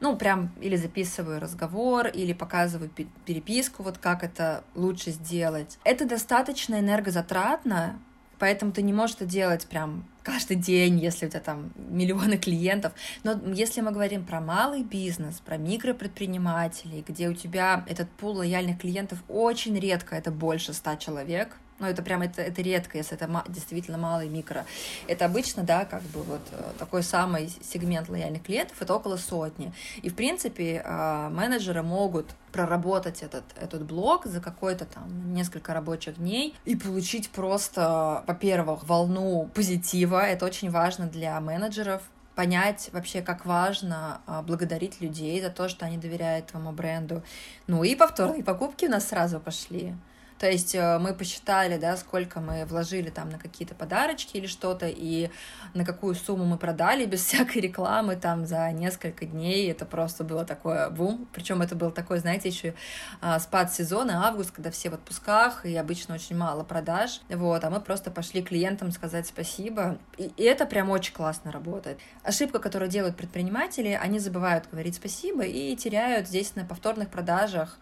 ну, 0.00 0.16
прям 0.16 0.50
или 0.62 0.76
записываю 0.76 1.40
разговор, 1.40 2.06
или 2.06 2.32
показываю 2.32 2.90
переписку, 3.26 3.82
вот 3.82 3.98
как 3.98 4.24
это 4.24 4.64
лучше 4.74 5.10
сделать. 5.10 5.78
Это 5.84 6.06
достаточно 6.06 6.80
энергозатратно, 6.80 7.98
поэтому 8.38 8.72
ты 8.72 8.80
не 8.80 8.94
можешь 8.94 9.16
это 9.16 9.26
делать 9.26 9.66
прям 9.66 10.04
каждый 10.22 10.56
день, 10.56 10.98
если 10.98 11.26
у 11.26 11.28
тебя 11.28 11.40
там 11.40 11.72
миллионы 11.76 12.38
клиентов. 12.38 12.92
Но 13.24 13.40
если 13.52 13.80
мы 13.80 13.92
говорим 13.92 14.24
про 14.24 14.40
малый 14.40 14.82
бизнес, 14.82 15.40
про 15.40 15.56
микропредпринимателей, 15.56 17.04
где 17.06 17.28
у 17.28 17.34
тебя 17.34 17.84
этот 17.88 18.10
пул 18.10 18.36
лояльных 18.36 18.78
клиентов 18.78 19.18
очень 19.28 19.78
редко, 19.78 20.16
это 20.16 20.30
больше 20.30 20.72
ста 20.72 20.96
человек, 20.96 21.56
но 21.80 21.88
это 21.88 22.02
прям 22.02 22.22
это, 22.22 22.42
это 22.42 22.62
редко, 22.62 22.98
если 22.98 23.16
это 23.16 23.44
действительно 23.48 23.98
малый 23.98 24.28
микро. 24.28 24.64
Это 25.08 25.24
обычно, 25.24 25.62
да, 25.62 25.84
как 25.84 26.02
бы 26.02 26.22
вот 26.22 26.40
э, 26.52 26.62
такой 26.78 27.02
самый 27.02 27.48
сегмент 27.62 28.08
лояльных 28.08 28.42
клиентов, 28.42 28.80
это 28.80 28.94
около 28.94 29.16
сотни. 29.16 29.72
И, 30.02 30.10
в 30.10 30.14
принципе, 30.14 30.82
а, 30.84 31.30
менеджеры 31.30 31.82
могут 31.82 32.26
проработать 32.52 33.22
этот, 33.22 33.44
этот 33.60 33.84
блок 33.84 34.26
за 34.26 34.40
какой-то 34.40 34.84
там 34.84 35.34
несколько 35.34 35.72
рабочих 35.72 36.18
дней 36.18 36.54
и 36.64 36.76
получить 36.76 37.30
просто, 37.30 38.22
во-первых, 38.26 38.84
волну 38.84 39.50
позитива. 39.54 40.22
Это 40.26 40.44
очень 40.44 40.70
важно 40.70 41.06
для 41.06 41.40
менеджеров, 41.40 42.02
понять 42.34 42.90
вообще, 42.92 43.22
как 43.22 43.44
важно 43.44 44.20
а, 44.26 44.42
благодарить 44.42 45.00
людей 45.00 45.40
за 45.40 45.50
то, 45.50 45.68
что 45.68 45.86
они 45.86 45.98
доверяют 45.98 46.46
твоему 46.46 46.72
бренду. 46.72 47.22
Ну 47.66 47.84
и 47.84 47.94
повторные 47.94 48.42
покупки 48.42 48.86
у 48.86 48.90
нас 48.90 49.08
сразу 49.08 49.40
пошли. 49.40 49.94
То 50.40 50.50
есть 50.50 50.74
э, 50.74 50.98
мы 50.98 51.12
посчитали, 51.12 51.76
да, 51.76 51.98
сколько 51.98 52.40
мы 52.40 52.64
вложили 52.64 53.10
там 53.10 53.28
на 53.28 53.38
какие-то 53.38 53.74
подарочки 53.74 54.38
или 54.38 54.46
что-то, 54.46 54.88
и 54.88 55.28
на 55.74 55.84
какую 55.84 56.14
сумму 56.14 56.46
мы 56.46 56.56
продали 56.56 57.04
без 57.12 57.22
всякой 57.26 57.58
рекламы 57.58 58.16
там 58.16 58.46
за 58.46 58.72
несколько 58.72 59.26
дней. 59.26 59.70
Это 59.70 59.84
просто 59.84 60.24
было 60.24 60.46
такое 60.46 60.88
бум. 60.88 61.28
Причем 61.34 61.60
это 61.60 61.76
был 61.76 61.90
такой, 61.90 62.20
знаете, 62.20 62.48
еще 62.48 62.72
а, 63.20 63.38
спад 63.38 63.70
сезона, 63.70 64.26
август, 64.26 64.50
когда 64.50 64.70
все 64.70 64.88
в 64.88 64.94
отпусках, 64.94 65.66
и 65.66 65.76
обычно 65.76 66.14
очень 66.14 66.36
мало 66.36 66.64
продаж. 66.64 67.20
Вот, 67.28 67.62
а 67.62 67.68
мы 67.68 67.82
просто 67.82 68.10
пошли 68.10 68.42
клиентам 68.42 68.92
сказать 68.92 69.26
спасибо. 69.26 69.98
И, 70.16 70.32
и 70.38 70.42
это 70.44 70.64
прям 70.64 70.88
очень 70.88 71.12
классно 71.12 71.52
работает. 71.52 71.98
Ошибка, 72.22 72.60
которую 72.60 72.90
делают 72.90 73.14
предприниматели, 73.14 73.88
они 73.88 74.18
забывают 74.18 74.70
говорить 74.72 74.94
спасибо 74.94 75.42
и 75.42 75.76
теряют 75.76 76.28
здесь 76.28 76.56
на 76.56 76.64
повторных 76.64 77.10
продажах 77.10 77.78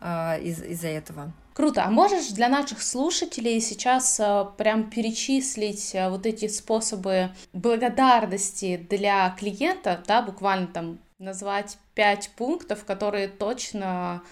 а, 0.00 0.36
из- 0.38 0.62
из-за 0.62 0.88
этого. 0.88 1.32
Круто. 1.54 1.84
А 1.84 1.90
можешь 1.90 2.28
для 2.28 2.48
наших 2.48 2.82
слушателей 2.82 3.60
сейчас 3.60 4.18
а, 4.20 4.44
прям 4.44 4.88
перечислить 4.90 5.94
а, 5.94 6.10
вот 6.10 6.26
эти 6.26 6.48
способы 6.48 7.30
благодарности 7.52 8.76
для 8.88 9.30
клиента, 9.38 10.02
да, 10.06 10.22
буквально 10.22 10.66
там 10.68 10.98
назвать 11.18 11.76
пять 11.94 12.30
пунктов, 12.36 12.84
которые 12.84 13.28
точно 13.28 14.22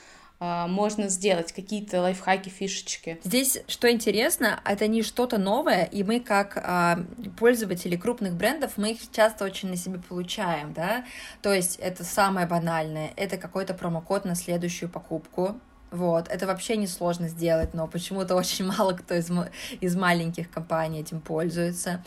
можно 0.40 1.09
сделать, 1.09 1.53
какие-то 1.53 2.01
лайфхаки, 2.01 2.48
фишечки. 2.48 3.20
Здесь, 3.24 3.59
что 3.66 3.90
интересно, 3.90 4.61
это 4.64 4.87
не 4.87 5.03
что-то 5.03 5.37
новое, 5.37 5.85
и 5.85 6.05
мы 6.05 6.20
как 6.20 6.57
а, 6.57 7.01
пользователи 7.38 7.96
крупных 7.96 8.35
брендов, 8.35 8.72
мы 8.77 8.92
их 8.92 9.11
часто 9.11 9.44
очень 9.44 9.68
на 9.68 9.77
себе 9.77 9.98
получаем, 9.98 10.72
да, 10.72 11.05
то 11.42 11.53
есть 11.53 11.77
это 11.77 12.05
самое 12.05 12.46
банальное, 12.46 13.11
это 13.16 13.37
какой-то 13.37 13.74
промокод 13.74 14.24
на 14.24 14.37
следующую 14.37 14.88
покупку, 14.88 15.59
вот, 15.90 16.29
это 16.29 16.46
вообще 16.46 16.77
не 16.77 16.87
сложно 16.87 17.29
сделать, 17.29 17.74
но 17.74 17.87
почему-то 17.87 18.35
очень 18.35 18.66
мало 18.79 18.92
кто 18.92 19.14
из, 19.14 19.31
из 19.81 19.96
маленьких 19.96 20.51
компаний 20.51 21.01
этим 21.01 21.20
пользуется. 21.20 22.05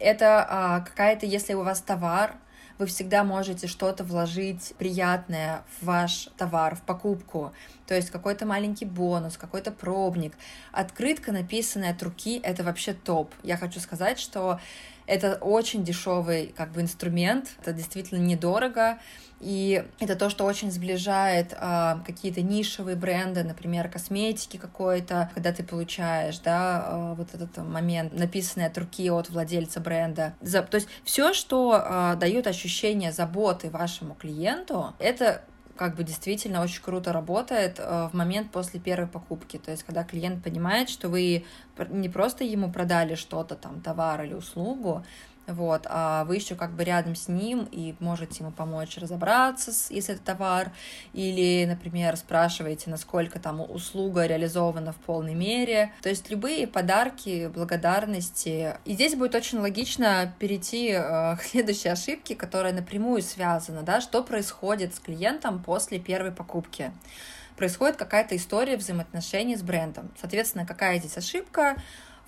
Это 0.00 0.46
а, 0.48 0.80
какая-то, 0.80 1.26
если 1.26 1.54
у 1.54 1.62
вас 1.62 1.80
товар, 1.80 2.36
вы 2.78 2.86
всегда 2.86 3.24
можете 3.24 3.66
что-то 3.66 4.04
вложить 4.04 4.74
приятное 4.78 5.64
в 5.80 5.86
ваш 5.86 6.28
товар, 6.36 6.76
в 6.76 6.82
покупку. 6.82 7.52
То 7.86 7.94
есть 7.94 8.10
какой-то 8.10 8.46
маленький 8.46 8.84
бонус, 8.84 9.36
какой-то 9.36 9.72
пробник. 9.72 10.34
Открытка, 10.72 11.32
написанная 11.32 11.90
от 11.90 12.02
руки, 12.02 12.40
это 12.42 12.62
вообще 12.62 12.92
топ. 12.92 13.32
Я 13.42 13.56
хочу 13.56 13.80
сказать, 13.80 14.18
что 14.18 14.60
это 15.06 15.36
очень 15.36 15.84
дешевый 15.84 16.54
как 16.56 16.70
бы 16.72 16.82
инструмент, 16.82 17.48
это 17.60 17.72
действительно 17.72 18.20
недорого, 18.20 18.98
и 19.40 19.84
это 20.00 20.16
то, 20.16 20.30
что 20.30 20.44
очень 20.44 20.70
сближает 20.70 21.54
а, 21.56 22.02
какие-то 22.04 22.42
нишевые 22.42 22.96
бренды, 22.96 23.44
например, 23.44 23.88
косметики 23.88 24.56
какой-то, 24.56 25.30
когда 25.34 25.52
ты 25.52 25.62
получаешь, 25.62 26.38
да, 26.40 26.84
а, 26.86 27.14
вот 27.14 27.34
этот 27.34 27.56
момент, 27.58 28.12
написанный 28.12 28.66
от 28.66 28.76
руки 28.76 29.08
от 29.10 29.30
владельца 29.30 29.80
бренда. 29.80 30.34
За, 30.40 30.62
то 30.62 30.76
есть 30.76 30.88
все, 31.04 31.32
что 31.34 31.80
а, 31.80 32.16
дает 32.16 32.46
ощущение 32.46 33.12
заботы 33.12 33.70
вашему 33.70 34.14
клиенту, 34.14 34.94
это 34.98 35.42
как 35.76 35.94
бы 35.94 36.02
действительно 36.02 36.60
очень 36.60 36.82
круто 36.82 37.12
работает 37.12 37.76
э, 37.78 38.08
в 38.12 38.16
момент 38.16 38.50
после 38.50 38.80
первой 38.80 39.06
покупки. 39.06 39.58
То 39.58 39.70
есть, 39.70 39.84
когда 39.84 40.02
клиент 40.02 40.42
понимает, 40.42 40.90
что 40.90 41.08
вы 41.08 41.44
не 41.88 42.08
просто 42.08 42.42
ему 42.42 42.72
продали 42.72 43.14
что-то, 43.14 43.54
там, 43.54 43.80
товар 43.80 44.24
или 44.24 44.34
услугу, 44.34 45.04
вот, 45.48 45.86
а 45.88 46.24
вы 46.24 46.36
еще 46.36 46.54
как 46.54 46.72
бы 46.72 46.84
рядом 46.84 47.14
с 47.14 47.28
ним 47.28 47.68
и 47.70 47.94
можете 48.00 48.42
ему 48.44 48.52
помочь 48.52 48.96
разобраться, 48.98 49.72
если 49.90 50.14
это 50.14 50.22
товар, 50.22 50.72
или, 51.12 51.64
например, 51.66 52.16
спрашиваете, 52.16 52.90
насколько 52.90 53.38
там 53.38 53.60
услуга 53.60 54.26
реализована 54.26 54.92
в 54.92 54.96
полной 54.96 55.34
мере, 55.34 55.92
то 56.02 56.08
есть 56.08 56.30
любые 56.30 56.66
подарки, 56.66 57.50
благодарности. 57.54 58.76
И 58.84 58.94
здесь 58.94 59.14
будет 59.14 59.34
очень 59.34 59.58
логично 59.58 60.34
перейти 60.38 60.90
э, 60.90 61.36
к 61.40 61.42
следующей 61.42 61.88
ошибке, 61.88 62.34
которая 62.34 62.72
напрямую 62.72 63.22
связана, 63.22 63.82
да, 63.82 64.00
что 64.00 64.22
происходит 64.22 64.94
с 64.94 65.00
клиентом 65.00 65.62
после 65.62 65.98
первой 65.98 66.32
покупки 66.32 66.92
происходит 67.58 67.96
какая-то 67.96 68.36
история 68.36 68.76
взаимоотношений 68.76 69.56
с 69.56 69.62
брендом. 69.62 70.10
Соответственно, 70.18 70.64
какая 70.64 70.98
здесь 70.98 71.18
ошибка? 71.18 71.76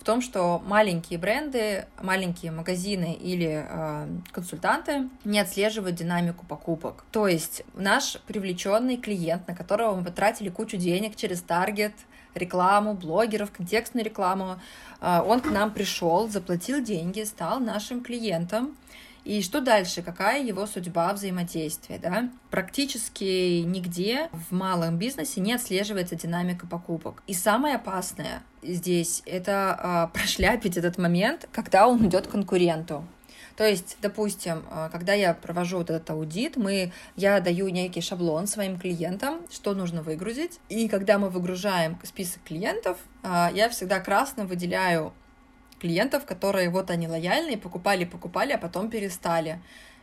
В 0.01 0.03
том, 0.03 0.19
что 0.21 0.59
маленькие 0.65 1.19
бренды, 1.19 1.85
маленькие 2.01 2.51
магазины 2.51 3.13
или 3.13 3.67
э, 3.69 4.07
консультанты 4.31 5.09
не 5.23 5.39
отслеживают 5.39 5.95
динамику 5.95 6.43
покупок. 6.47 7.03
То 7.11 7.27
есть 7.27 7.61
наш 7.75 8.17
привлеченный 8.25 8.97
клиент, 8.97 9.47
на 9.47 9.55
которого 9.55 9.95
мы 9.95 10.03
потратили 10.03 10.49
кучу 10.49 10.77
денег 10.77 11.15
через 11.15 11.41
таргет, 11.41 11.93
рекламу, 12.33 12.95
блогеров, 12.95 13.51
контекстную 13.51 14.03
рекламу, 14.03 14.59
э, 15.01 15.21
он 15.21 15.39
к 15.39 15.51
нам 15.51 15.69
пришел, 15.69 16.27
заплатил 16.27 16.81
деньги, 16.81 17.21
стал 17.21 17.59
нашим 17.59 18.01
клиентом, 18.01 18.75
и 19.23 19.41
что 19.41 19.61
дальше? 19.61 20.01
Какая 20.01 20.43
его 20.43 20.65
судьба 20.65 21.13
взаимодействия? 21.13 21.99
Да? 21.99 22.29
Практически 22.49 23.61
нигде 23.61 24.29
в 24.31 24.53
малом 24.53 24.97
бизнесе 24.97 25.41
не 25.41 25.53
отслеживается 25.53 26.15
динамика 26.15 26.65
покупок. 26.65 27.21
И 27.27 27.33
самое 27.33 27.75
опасное 27.75 28.41
здесь— 28.63 29.21
это 29.25 29.77
а, 29.79 30.07
прошляпить 30.13 30.77
этот 30.77 30.97
момент, 30.97 31.47
когда 31.51 31.87
он 31.87 32.07
идет 32.07 32.27
конкуренту. 32.27 33.05
То 33.55 33.67
есть, 33.67 33.97
допустим, 34.01 34.63
а, 34.71 34.89
когда 34.89 35.13
я 35.13 35.33
провожу 35.33 35.77
вот 35.77 35.91
этот 35.91 36.09
аудит, 36.09 36.57
мы, 36.57 36.91
я 37.15 37.39
даю 37.39 37.69
некий 37.69 38.01
шаблон 38.01 38.47
своим 38.47 38.79
клиентам, 38.79 39.41
что 39.51 39.75
нужно 39.75 40.01
выгрузить. 40.01 40.59
И 40.69 40.87
когда 40.87 41.19
мы 41.19 41.29
выгружаем 41.29 41.99
список 42.03 42.41
клиентов, 42.43 42.97
а, 43.21 43.51
я 43.53 43.69
всегда 43.69 43.99
красным 43.99 44.47
выделяю 44.47 45.13
клиентов, 45.81 46.25
которые 46.25 46.69
вот 46.69 46.91
они 46.91 47.07
лояльные, 47.07 47.57
покупали, 47.57 48.05
покупали, 48.05 48.53
а 48.53 48.57
потом 48.57 48.89
перестали. 48.89 49.59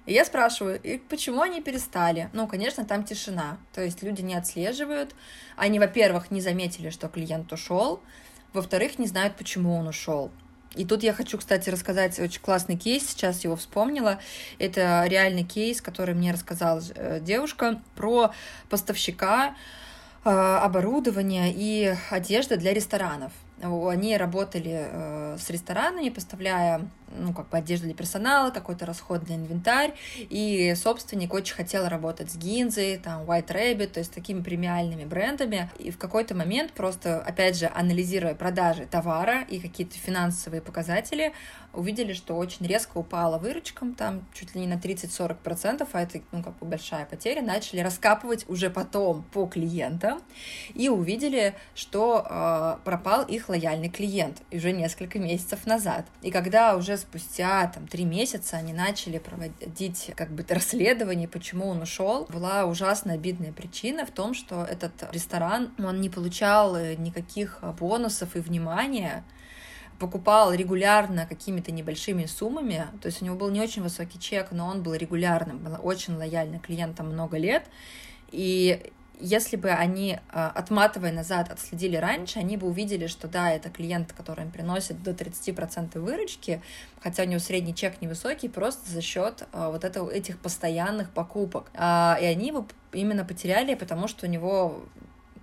И 0.06 0.12
я 0.12 0.24
спрашиваю, 0.24 0.80
и 0.82 0.98
почему 0.98 1.42
они 1.42 1.60
перестали? 1.60 2.30
Ну, 2.32 2.46
конечно, 2.48 2.84
там 2.84 3.04
тишина. 3.04 3.58
То 3.74 3.82
есть 3.82 4.02
люди 4.02 4.22
не 4.22 4.34
отслеживают. 4.34 5.14
Они, 5.56 5.78
во-первых, 5.78 6.30
не 6.30 6.40
заметили, 6.40 6.90
что 6.90 7.08
клиент 7.08 7.52
ушел. 7.52 8.00
Во-вторых, 8.52 8.98
не 8.98 9.06
знают, 9.06 9.36
почему 9.36 9.76
он 9.76 9.86
ушел. 9.86 10.30
И 10.74 10.84
тут 10.84 11.02
я 11.02 11.12
хочу, 11.12 11.38
кстати, 11.38 11.70
рассказать 11.70 12.18
очень 12.18 12.40
классный 12.40 12.76
кейс, 12.76 13.08
сейчас 13.08 13.44
его 13.44 13.56
вспомнила. 13.56 14.18
Это 14.58 15.04
реальный 15.06 15.44
кейс, 15.44 15.80
который 15.80 16.14
мне 16.14 16.32
рассказала 16.32 16.82
э, 16.94 17.20
девушка 17.20 17.80
про 17.94 18.32
поставщика 18.68 19.54
э, 20.24 20.30
оборудования 20.30 21.52
и 21.52 21.94
одежды 22.10 22.56
для 22.56 22.72
ресторанов. 22.72 23.32
Они 23.62 24.16
работали 24.16 24.88
э, 24.90 25.37
с 25.38 25.51
ресторанами, 25.51 26.11
поставляя 26.11 26.88
ну, 27.16 27.33
как 27.33 27.49
бы 27.49 27.59
одежду 27.59 27.87
для 27.87 27.94
персонала, 27.94 28.51
какой-то 28.51 28.87
расходный 28.87 29.37
инвентарь, 29.37 29.94
и 30.16 30.75
собственник 30.75 31.33
очень 31.35 31.55
хотел 31.55 31.88
работать 31.88 32.31
с 32.31 32.37
Гинзой, 32.37 32.99
там, 32.99 33.23
White 33.23 33.49
Rabbit, 33.49 33.88
то 33.88 34.01
есть 34.01 34.12
такими 34.12 34.42
премиальными 34.42 35.05
брендами, 35.05 35.71
и 35.79 35.90
в 35.90 35.99
какой-то 35.99 36.35
момент 36.35 36.73
просто, 36.73 37.21
опять 37.21 37.57
же, 37.57 37.71
анализируя 37.75 38.35
продажи 38.35 38.87
товара 38.87 39.42
и 39.42 39.59
какие-то 39.59 39.97
финансовые 39.99 40.61
показатели, 40.61 41.33
увидели, 41.73 42.12
что 42.12 42.37
очень 42.37 42.66
резко 42.66 42.99
упала 42.99 43.38
выручка, 43.38 43.87
там, 43.97 44.27
чуть 44.35 44.55
ли 44.55 44.62
не 44.62 44.66
на 44.66 44.75
30-40%, 44.79 45.88
а 45.92 46.03
это, 46.03 46.21
ну, 46.33 46.42
как 46.42 46.59
бы 46.59 46.66
большая 46.66 47.07
потеря, 47.07 47.42
начали 47.42 47.81
раскапывать 47.81 48.49
уже 48.49 48.71
потом 48.71 49.23
по 49.33 49.47
клиентам, 49.47 50.21
и 50.75 50.88
увидели, 50.88 51.55
что 51.75 52.27
э, 52.29 52.77
пропал 52.85 53.25
их 53.25 53.49
лояльный 53.49 53.88
клиент 53.88 54.42
уже 54.51 54.73
несколько 54.73 55.18
месяцев 55.18 55.66
назад. 55.66 56.07
И 56.23 56.31
когда 56.31 56.77
уже 56.77 56.97
спустя 56.98 57.66
там 57.68 57.87
три 57.87 58.04
месяца 58.04 58.58
они 58.58 58.72
начали 58.72 59.18
проводить 59.18 60.11
как 60.16 60.30
бы 60.30 60.44
расследование, 60.48 61.28
почему 61.28 61.68
он 61.68 61.80
ушел. 61.80 62.26
Была 62.28 62.66
ужасно 62.66 63.14
обидная 63.14 63.52
причина 63.52 64.04
в 64.04 64.11
том, 64.11 64.34
что 64.34 64.64
этот 64.64 64.92
ресторан, 65.12 65.72
он 65.78 66.00
не 66.00 66.11
получал 66.11 66.76
э, 66.76 66.94
никаких 66.96 67.61
бонусов 67.78 68.37
и 68.37 68.40
внимания, 68.40 69.24
покупал 69.98 70.52
регулярно 70.52 71.26
какими-то 71.26 71.72
небольшими 71.72 72.26
суммами, 72.26 72.87
то 73.00 73.06
есть 73.06 73.22
у 73.22 73.24
него 73.24 73.37
был 73.37 73.50
не 73.50 73.61
очень 73.61 73.82
высокий 73.82 74.18
чек, 74.18 74.52
но 74.52 74.68
он 74.68 74.82
был 74.82 74.94
регулярным, 74.94 75.58
был 75.58 75.76
очень 75.82 76.14
лояльным 76.16 76.61
клиентом 76.61 77.08
много 77.08 77.37
лет, 77.37 77.64
и 78.30 78.92
если 79.20 79.57
бы 79.57 79.70
они, 79.70 80.18
а, 80.31 80.50
отматывая 80.50 81.12
назад, 81.12 81.50
отследили 81.50 81.96
раньше, 81.96 82.38
они 82.38 82.57
бы 82.57 82.66
увидели, 82.66 83.07
что 83.07 83.28
да, 83.28 83.50
это 83.50 83.70
клиент, 83.70 84.12
который 84.12 84.44
им 84.44 84.50
приносит 84.50 85.02
до 85.02 85.12
30% 85.12 85.98
выручки, 85.98 86.62
хотя 87.00 87.24
у 87.24 87.26
него 87.26 87.40
средний 87.40 87.74
чек 87.74 88.00
невысокий, 88.00 88.48
просто 88.48 88.90
за 88.90 89.02
счет 89.02 89.46
а, 89.52 89.70
вот 89.70 89.85
этого, 89.85 90.11
этих 90.11 90.38
постоянных 90.38 91.11
покупок. 91.11 91.70
А, 91.74 92.18
и 92.20 92.24
они 92.24 92.52
бы 92.52 92.64
именно 92.92 93.24
потеряли, 93.24 93.74
потому 93.74 94.09
что 94.09 94.26
у 94.26 94.28
него 94.28 94.83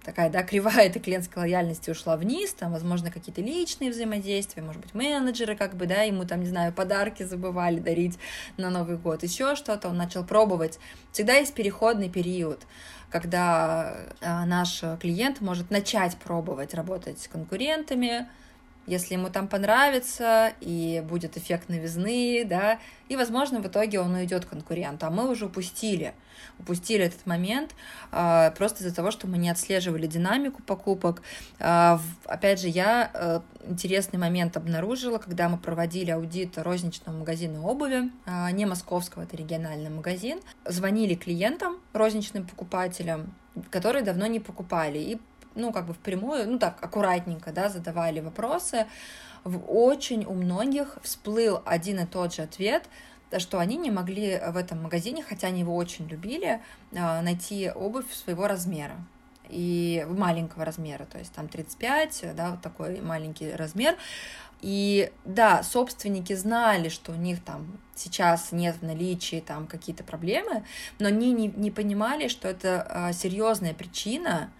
такая, 0.05 0.29
да, 0.29 0.43
кривая 0.43 0.87
этой 0.87 1.01
клиентской 1.01 1.43
лояльности 1.43 1.89
ушла 1.89 2.15
вниз, 2.15 2.53
там, 2.53 2.71
возможно, 2.71 3.11
какие-то 3.11 3.41
личные 3.41 3.91
взаимодействия, 3.91 4.61
может 4.61 4.81
быть, 4.81 4.93
менеджеры, 4.93 5.57
как 5.57 5.75
бы, 5.75 5.85
да, 5.87 6.03
ему 6.03 6.25
там, 6.25 6.41
не 6.41 6.47
знаю, 6.47 6.71
подарки 6.71 7.23
забывали 7.23 7.79
дарить 7.79 8.17
на 8.57 8.69
Новый 8.69 8.97
год, 8.97 9.23
еще 9.23 9.55
что-то, 9.55 9.89
он 9.89 9.97
начал 9.97 10.23
пробовать. 10.23 10.79
Всегда 11.11 11.33
есть 11.35 11.53
переходный 11.53 12.09
период, 12.09 12.65
когда 13.09 13.95
а, 14.21 14.45
наш 14.45 14.83
клиент 14.99 15.41
может 15.41 15.71
начать 15.71 16.17
пробовать 16.17 16.73
работать 16.73 17.21
с 17.21 17.27
конкурентами, 17.27 18.27
если 18.87 19.13
ему 19.13 19.29
там 19.29 19.47
понравится, 19.47 20.53
и 20.61 21.03
будет 21.07 21.37
эффект 21.37 21.69
новизны, 21.69 22.43
да, 22.45 22.79
и, 23.09 23.15
возможно, 23.15 23.61
в 23.61 23.67
итоге 23.67 23.99
он 23.99 24.13
уйдет 24.13 24.45
конкуренту, 24.45 25.05
а 25.05 25.09
мы 25.09 25.29
уже 25.29 25.45
упустили, 25.45 26.13
упустили 26.59 27.05
этот 27.05 27.25
момент 27.25 27.75
э, 28.11 28.51
просто 28.57 28.83
из-за 28.83 28.95
того, 28.95 29.11
что 29.11 29.27
мы 29.27 29.37
не 29.37 29.49
отслеживали 29.49 30.07
динамику 30.07 30.61
покупок. 30.63 31.21
Э, 31.59 31.97
опять 32.25 32.59
же, 32.59 32.67
я 32.67 33.11
э, 33.13 33.39
интересный 33.67 34.19
момент 34.19 34.57
обнаружила, 34.57 35.17
когда 35.17 35.49
мы 35.49 35.57
проводили 35.57 36.11
аудит 36.11 36.57
розничного 36.57 37.17
магазина 37.17 37.61
обуви, 37.61 38.11
э, 38.25 38.51
не 38.51 38.65
московского, 38.65 39.23
это 39.23 39.37
региональный 39.37 39.89
магазин, 39.89 40.39
звонили 40.65 41.15
клиентам, 41.15 41.77
розничным 41.93 42.45
покупателям, 42.45 43.33
которые 43.69 44.03
давно 44.03 44.27
не 44.27 44.39
покупали, 44.39 44.99
и 44.99 45.19
ну, 45.55 45.71
как 45.71 45.85
бы 45.87 45.93
впрямую, 45.93 46.49
ну, 46.49 46.59
так, 46.59 46.83
аккуратненько, 46.83 47.51
да, 47.51 47.69
задавали 47.69 48.19
вопросы, 48.19 48.85
очень 49.43 50.25
у 50.25 50.33
многих 50.33 50.97
всплыл 51.01 51.61
один 51.65 51.99
и 51.99 52.05
тот 52.05 52.33
же 52.33 52.41
ответ, 52.41 52.83
что 53.37 53.59
они 53.59 53.75
не 53.77 53.91
могли 53.91 54.39
в 54.39 54.57
этом 54.57 54.83
магазине, 54.83 55.23
хотя 55.23 55.47
они 55.47 55.61
его 55.61 55.75
очень 55.75 56.07
любили, 56.07 56.61
а, 56.95 57.21
найти 57.21 57.69
обувь 57.69 58.11
своего 58.13 58.47
размера 58.47 58.95
и 59.49 60.05
маленького 60.09 60.65
размера, 60.65 61.05
то 61.05 61.17
есть 61.17 61.31
там 61.33 61.47
35, 61.47 62.35
да, 62.35 62.51
вот 62.51 62.61
такой 62.61 63.01
маленький 63.01 63.51
размер. 63.51 63.95
И 64.61 65.11
да, 65.25 65.61
собственники 65.63 66.33
знали, 66.33 66.89
что 66.89 67.11
у 67.11 67.15
них 67.15 67.43
там 67.43 67.77
сейчас 67.93 68.51
нет 68.51 68.77
в 68.77 68.83
наличии 68.83 69.43
там 69.45 69.67
какие-то 69.67 70.03
проблемы, 70.03 70.63
но 70.97 71.07
они 71.07 71.33
не, 71.33 71.47
не 71.47 71.71
понимали, 71.71 72.27
что 72.27 72.47
это 72.47 72.85
а, 72.89 73.13
серьезная 73.13 73.73
причина, 73.73 74.51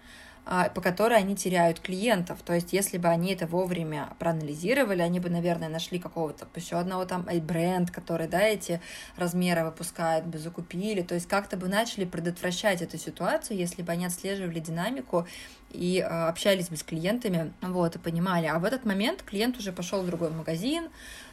по 0.46 0.80
которой 0.80 1.18
они 1.18 1.34
теряют 1.34 1.80
клиентов. 1.80 2.40
То 2.42 2.54
есть, 2.54 2.72
если 2.72 2.98
бы 2.98 3.08
они 3.08 3.32
это 3.32 3.48
вовремя 3.48 4.10
проанализировали, 4.20 5.02
они 5.02 5.18
бы, 5.18 5.28
наверное, 5.28 5.68
нашли 5.68 5.98
какого-то 5.98 6.46
еще 6.54 6.76
одного 6.76 7.04
там 7.04 7.26
бренд, 7.42 7.90
который, 7.90 8.28
да, 8.28 8.42
эти 8.42 8.80
размеры 9.16 9.64
выпускает, 9.64 10.24
бы 10.24 10.38
закупили. 10.38 11.02
То 11.02 11.14
есть, 11.14 11.26
как-то 11.26 11.56
бы 11.56 11.68
начали 11.68 12.04
предотвращать 12.04 12.80
эту 12.80 12.96
ситуацию, 12.96 13.58
если 13.58 13.82
бы 13.82 13.90
они 13.90 14.06
отслеживали 14.06 14.60
динамику 14.60 15.26
и 15.72 15.98
э, 15.98 16.04
общались 16.04 16.68
бы 16.68 16.76
с 16.76 16.84
клиентами, 16.84 17.52
вот, 17.60 17.96
и 17.96 17.98
понимали. 17.98 18.46
А 18.46 18.60
в 18.60 18.64
этот 18.64 18.84
момент 18.84 19.24
клиент 19.24 19.58
уже 19.58 19.72
пошел 19.72 20.02
в 20.02 20.06
другой 20.06 20.30
магазин, 20.30 20.90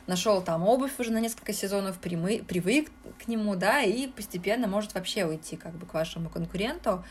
нашел 0.08 0.41
там 0.41 0.63
обувь 0.67 0.99
уже 0.99 1.12
на 1.12 1.19
несколько 1.19 1.54
сезонов, 1.54 1.99
привык 1.99 2.91
к 3.23 3.28
нему, 3.28 3.56
да, 3.56 3.82
и 3.82 4.08
постепенно 4.08 4.67
может 4.67 4.95
вообще 4.95 5.26
уйти 5.26 5.56
как 5.56 5.73
бы 5.76 5.86
к 5.86 5.93
вашему 5.93 6.30
конкуренту. 6.30 7.04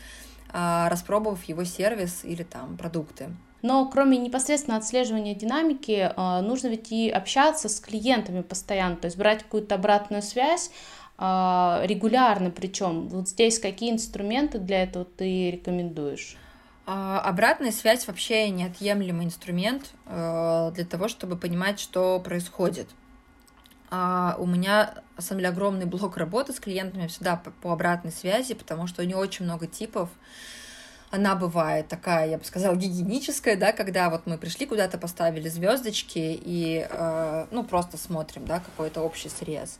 А, 0.55 0.87
распробовав 0.89 1.43
его 1.45 1.63
сервис 1.63 2.23
или 2.23 2.43
там 2.43 2.77
продукты. 2.77 3.31
Но 3.63 3.89
кроме 3.89 4.19
непосредственно 4.19 4.77
отслеживания 4.77 5.33
динамики, 5.33 6.11
а, 6.15 6.41
нужно 6.41 6.67
ведь 6.67 6.91
и 6.91 7.09
общаться 7.09 7.69
с 7.69 7.79
клиентами 7.79 8.41
постоянно, 8.41 8.97
то 8.97 9.05
есть 9.05 9.17
брать 9.17 9.41
какую-то 9.41 9.73
обратную 9.73 10.21
связь, 10.21 10.69
а, 11.17 11.81
регулярно 11.85 12.51
причем. 12.51 13.07
Вот 13.07 13.29
здесь 13.29 13.57
какие 13.57 13.91
инструменты 13.91 14.59
для 14.59 14.83
этого 14.83 15.05
ты 15.05 15.49
рекомендуешь? 15.49 16.37
Обратная 16.85 17.71
связь 17.71 18.05
вообще 18.07 18.49
неотъемлемый 18.49 19.25
инструмент 19.25 19.91
для 20.05 20.85
того, 20.89 21.07
чтобы 21.07 21.37
понимать, 21.37 21.79
что 21.79 22.19
происходит. 22.19 22.89
А 23.95 24.37
у 24.39 24.47
меня, 24.47 24.95
на 25.15 25.21
самом 25.21 25.41
деле, 25.41 25.49
огромный 25.49 25.85
блок 25.85 26.17
работы 26.17 26.51
с 26.51 26.59
клиентами 26.59 27.05
всегда 27.05 27.35
по, 27.35 27.71
обратной 27.71 28.11
связи, 28.11 28.55
потому 28.55 28.87
что 28.87 29.03
у 29.03 29.05
нее 29.05 29.17
очень 29.17 29.45
много 29.45 29.67
типов. 29.67 30.09
Она 31.11 31.35
бывает 31.35 31.89
такая, 31.89 32.27
я 32.27 32.39
бы 32.39 32.43
сказала, 32.43 32.75
гигиеническая, 32.75 33.55
да, 33.55 33.71
когда 33.71 34.09
вот 34.09 34.25
мы 34.25 34.39
пришли 34.39 34.65
куда-то, 34.65 34.97
поставили 34.97 35.47
звездочки 35.47 36.17
и, 36.17 36.87
э, 36.89 37.45
ну, 37.51 37.63
просто 37.63 37.99
смотрим, 37.99 38.47
да, 38.47 38.61
какой-то 38.61 39.01
общий 39.01 39.29
срез. 39.29 39.77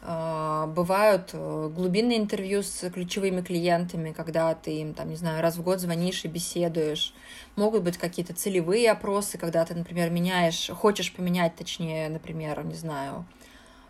Бывают 0.00 1.30
э, 1.32 1.70
глубинные 1.74 2.18
интервью 2.18 2.62
с 2.62 2.88
ключевыми 2.90 3.40
клиентами, 3.40 4.12
когда 4.12 4.54
ты 4.54 4.80
им, 4.80 4.94
там, 4.94 5.08
не 5.08 5.16
знаю, 5.16 5.42
раз 5.42 5.56
в 5.56 5.62
год 5.62 5.80
звонишь 5.80 6.24
и 6.24 6.28
беседуешь. 6.28 7.12
Могут 7.56 7.82
быть 7.82 7.98
какие-то 7.98 8.32
целевые 8.32 8.92
опросы, 8.92 9.38
когда 9.38 9.64
ты, 9.64 9.74
например, 9.74 10.10
меняешь, 10.10 10.70
хочешь 10.72 11.12
поменять, 11.12 11.56
точнее, 11.56 12.08
например, 12.08 12.64
не 12.64 12.74
знаю, 12.74 13.26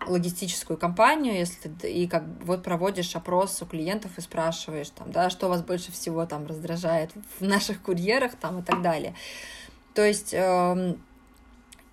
логистическую 0.07 0.79
компанию, 0.79 1.35
если 1.35 1.69
ты 1.69 1.93
и 1.93 2.07
как 2.07 2.25
вот 2.43 2.63
проводишь 2.63 3.15
опрос 3.17 3.61
у 3.63 3.67
клиентов 3.67 4.17
и 4.17 4.21
спрашиваешь 4.21 4.91
там, 4.91 5.13
да, 5.13 5.29
что 5.29 5.49
вас 5.49 5.63
больше 5.63 5.93
всего 5.93 6.25
там 6.25 6.47
раздражает 6.47 7.11
в 7.39 7.45
наших 7.45 7.83
курьерах 7.83 8.37
там 8.37 8.61
и 8.61 8.63
так 8.63 8.81
далее. 8.81 9.15
То 9.95 10.07
есть 10.07 10.33
э, 10.33 10.95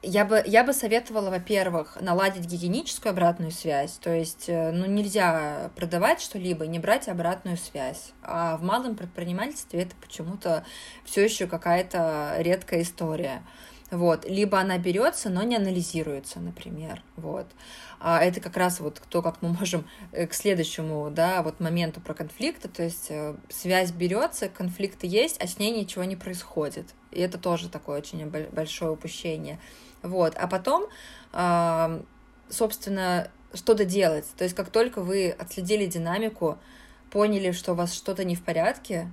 я 0.05 0.25
бы, 0.25 0.41
я 0.45 0.63
бы 0.63 0.73
советовала, 0.73 1.29
во-первых, 1.29 1.97
наладить 1.99 2.45
гигиеническую 2.45 3.11
обратную 3.11 3.51
связь, 3.51 3.93
то 3.93 4.13
есть, 4.13 4.45
э, 4.47 4.71
ну, 4.71 4.85
нельзя 4.85 5.71
продавать 5.75 6.21
что-либо 6.21 6.65
и 6.65 6.67
не 6.67 6.79
брать 6.79 7.07
обратную 7.07 7.57
связь, 7.57 8.11
а 8.21 8.57
в 8.57 8.63
малом 8.63 8.95
предпринимательстве 8.95 9.81
это 9.81 9.95
почему-то 10.01 10.65
все 11.03 11.23
еще 11.23 11.47
какая-то 11.47 12.35
редкая 12.39 12.83
история, 12.83 13.43
вот, 13.91 14.27
либо 14.27 14.59
она 14.59 14.77
берется, 14.77 15.29
но 15.29 15.43
не 15.43 15.55
анализируется, 15.55 16.39
например, 16.39 17.01
вот, 17.15 17.47
а 17.99 18.23
это 18.23 18.39
как 18.41 18.57
раз 18.57 18.79
вот 18.79 19.01
то, 19.09 19.21
как 19.21 19.41
мы 19.41 19.49
можем 19.49 19.87
э, 20.11 20.27
к 20.27 20.33
следующему, 20.33 21.09
да, 21.09 21.41
вот 21.41 21.59
моменту 21.59 22.01
про 22.01 22.13
конфликты, 22.13 22.67
то 22.67 22.83
есть 22.83 23.07
э, 23.09 23.35
связь 23.49 23.91
берется, 23.91 24.49
конфликты 24.49 25.07
есть, 25.07 25.41
а 25.41 25.47
с 25.47 25.59
ней 25.59 25.71
ничего 25.71 26.03
не 26.03 26.15
происходит. 26.15 26.93
И 27.11 27.21
это 27.21 27.37
тоже 27.37 27.69
такое 27.69 27.99
очень 27.99 28.25
большое 28.27 28.91
упущение. 28.91 29.59
Вот. 30.05 30.35
А 30.37 30.47
потом, 30.47 30.87
собственно, 32.49 33.29
что-то 33.53 33.85
делать. 33.85 34.25
То 34.37 34.43
есть 34.43 34.55
как 34.55 34.69
только 34.69 35.01
вы 35.01 35.31
отследили 35.31 35.85
динамику, 35.85 36.57
поняли, 37.09 37.51
что 37.51 37.73
у 37.73 37.75
вас 37.75 37.93
что-то 37.93 38.23
не 38.23 38.35
в 38.35 38.43
порядке, 38.43 39.11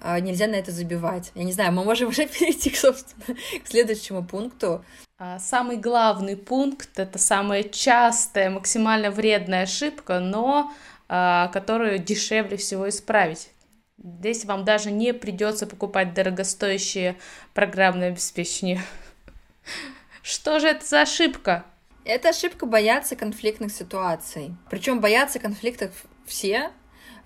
а, 0.00 0.20
нельзя 0.20 0.46
на 0.46 0.54
это 0.54 0.70
забивать. 0.70 1.32
Я 1.34 1.44
не 1.44 1.52
знаю, 1.52 1.72
мы 1.72 1.84
можем 1.84 2.08
уже 2.10 2.26
перейти, 2.26 2.74
собственно, 2.74 3.36
к 3.62 3.68
следующему 3.68 4.24
пункту. 4.24 4.84
А, 5.18 5.38
самый 5.38 5.76
главный 5.76 6.36
пункт— 6.36 6.90
это 6.98 7.18
самая 7.18 7.62
частая, 7.62 8.50
максимально 8.50 9.10
вредная 9.10 9.62
ошибка, 9.62 10.20
но 10.20 10.72
а, 11.08 11.48
которую 11.48 11.98
дешевле 11.98 12.56
всего 12.56 12.88
исправить. 12.88 13.50
Здесь 14.02 14.44
вам 14.44 14.64
даже 14.64 14.90
не 14.90 15.14
придется 15.14 15.66
покупать 15.66 16.14
дорогостоящие 16.14 17.16
программные 17.52 18.10
обеспечения. 18.10 18.82
Что 20.24 20.58
же 20.58 20.68
это 20.68 20.86
за 20.86 21.02
ошибка? 21.02 21.66
Это 22.06 22.30
ошибка 22.30 22.64
бояться 22.64 23.14
конфликтных 23.14 23.70
ситуаций. 23.70 24.56
Причем 24.70 25.00
боятся 25.00 25.38
конфликтов 25.38 25.90
все, 26.24 26.70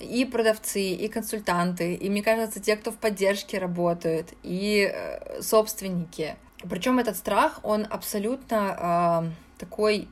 и 0.00 0.24
продавцы, 0.24 0.82
и 0.82 1.06
консультанты, 1.06 1.94
и, 1.94 2.11
мне 2.11 2.24
кажется, 2.24 2.58
те, 2.58 2.74
кто 2.74 2.90
в 2.90 2.96
поддержке 2.96 3.58
работают, 3.58 4.32
и 4.42 4.90
э, 4.92 5.40
собственники. 5.40 6.34
Причем 6.68 6.98
этот 6.98 7.16
страх, 7.16 7.61
он 7.62 7.87
абсолютно 7.88 9.30
э, 9.30 9.61
такой 9.61 10.08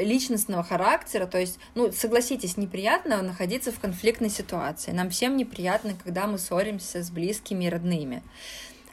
личностного 0.00 0.62
характера, 0.62 1.26
то 1.26 1.38
есть, 1.38 1.58
ну, 1.74 1.92
согласитесь, 1.92 2.56
неприятно 2.56 3.22
находиться 3.22 3.72
в 3.72 3.80
конфликтной 3.80 4.28
ситуации. 4.28 4.90
Нам 4.90 5.10
всем 5.10 5.36
неприятно, 5.36 5.94
когда 6.02 6.26
мы 6.26 6.38
ссоримся 6.38 7.02
с 7.02 7.10
близкими 7.10 7.64
и 7.64 7.68
родными. 7.68 8.22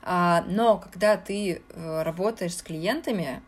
А, 0.01 0.43
но 0.47 0.77
когда 0.77 1.17
ты 1.17 1.61
э, 1.69 2.01
работаешь 2.03 2.55
с 2.55 2.61
клиентами, 2.61 3.41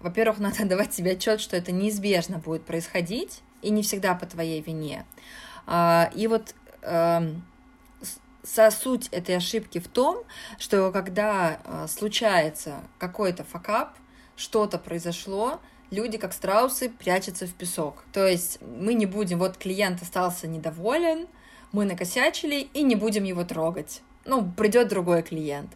во-первых, 0.00 0.38
надо 0.40 0.64
давать 0.64 0.92
себе 0.92 1.12
отчет, 1.12 1.40
что 1.40 1.56
это 1.56 1.72
неизбежно 1.72 2.38
будет 2.38 2.64
происходить, 2.64 3.42
и 3.62 3.70
не 3.70 3.82
всегда 3.82 4.14
по 4.14 4.26
твоей 4.26 4.60
вине. 4.62 5.04
А, 5.66 6.10
и 6.14 6.26
вот 6.26 6.54
эм, 6.82 7.44
суть 8.42 9.08
этой 9.08 9.36
ошибки 9.36 9.78
в 9.78 9.88
том, 9.88 10.24
что 10.58 10.90
когда 10.92 11.60
э, 11.62 11.86
случается 11.88 12.80
какой-то 12.98 13.44
факап, 13.44 13.96
что-то 14.36 14.78
произошло, 14.78 15.60
люди, 15.90 16.16
как 16.16 16.32
страусы, 16.32 16.88
прячутся 16.88 17.46
в 17.46 17.54
песок. 17.54 18.04
То 18.12 18.26
есть 18.26 18.58
мы 18.62 18.94
не 18.94 19.06
будем, 19.06 19.38
вот 19.38 19.58
клиент 19.58 20.02
остался 20.02 20.46
недоволен, 20.46 21.28
мы 21.72 21.84
накосячили 21.84 22.68
и 22.72 22.82
не 22.82 22.96
будем 22.96 23.24
его 23.24 23.44
трогать. 23.44 24.02
Ну, 24.24 24.50
придет 24.50 24.88
другой 24.88 25.22
клиент. 25.22 25.70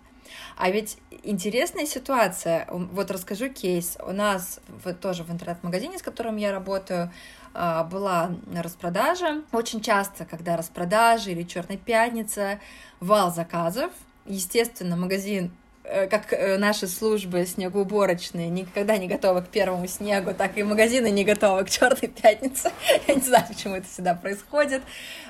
А 0.57 0.71
ведь 0.71 0.99
интересная 1.23 1.87
ситуация. 1.87 2.67
Вот 2.71 3.11
расскажу 3.11 3.49
кейс. 3.49 3.97
У 4.07 4.13
нас 4.13 4.61
тоже 5.01 5.25
в 5.25 5.31
интернет-магазине, 5.31 5.99
с 5.99 6.03
которым 6.03 6.37
я 6.37 6.53
работаю, 6.53 7.11
а, 7.53 7.85
была 7.85 8.33
распродажа. 8.55 9.43
Очень 9.53 9.81
часто, 9.81 10.25
когда 10.25 10.57
распродажи 10.57 11.33
или 11.33 11.43
Черная 11.43 11.77
пятница, 11.77 12.61
вал 13.01 13.33
заказов, 13.33 13.93
естественно, 14.27 14.97
магазин 14.97 15.53
Э, 15.87 16.07
как 16.07 16.33
э, 16.33 16.57
наши 16.57 16.89
службы 16.89 17.45
снегоуборочные 17.45 18.49
никогда 18.49 18.97
не 18.97 19.07
готовы 19.07 19.43
к 19.43 19.49
первому 19.49 19.87
снегу, 19.87 20.33
так 20.33 20.57
и 20.57 20.63
магазины 20.63 21.11
не 21.11 21.25
готовы 21.25 21.65
к 21.65 21.71
черной 21.71 22.09
пятнице. 22.09 22.73
Я 23.07 23.15
не 23.15 23.21
знаю, 23.21 23.45
почему 23.47 23.77
это 23.77 23.87
всегда 23.87 24.15
происходит. 24.15 24.83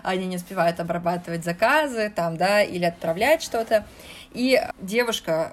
Они 0.04 0.26
не 0.26 0.36
успевают 0.36 0.78
обрабатывать 0.78 1.44
заказы 1.44 2.08
там, 2.14 2.36
да, 2.36 2.62
или 2.62 2.84
отправлять 2.84 3.42
что-то. 3.42 3.84
И 4.34 4.60
девушка, 4.80 5.52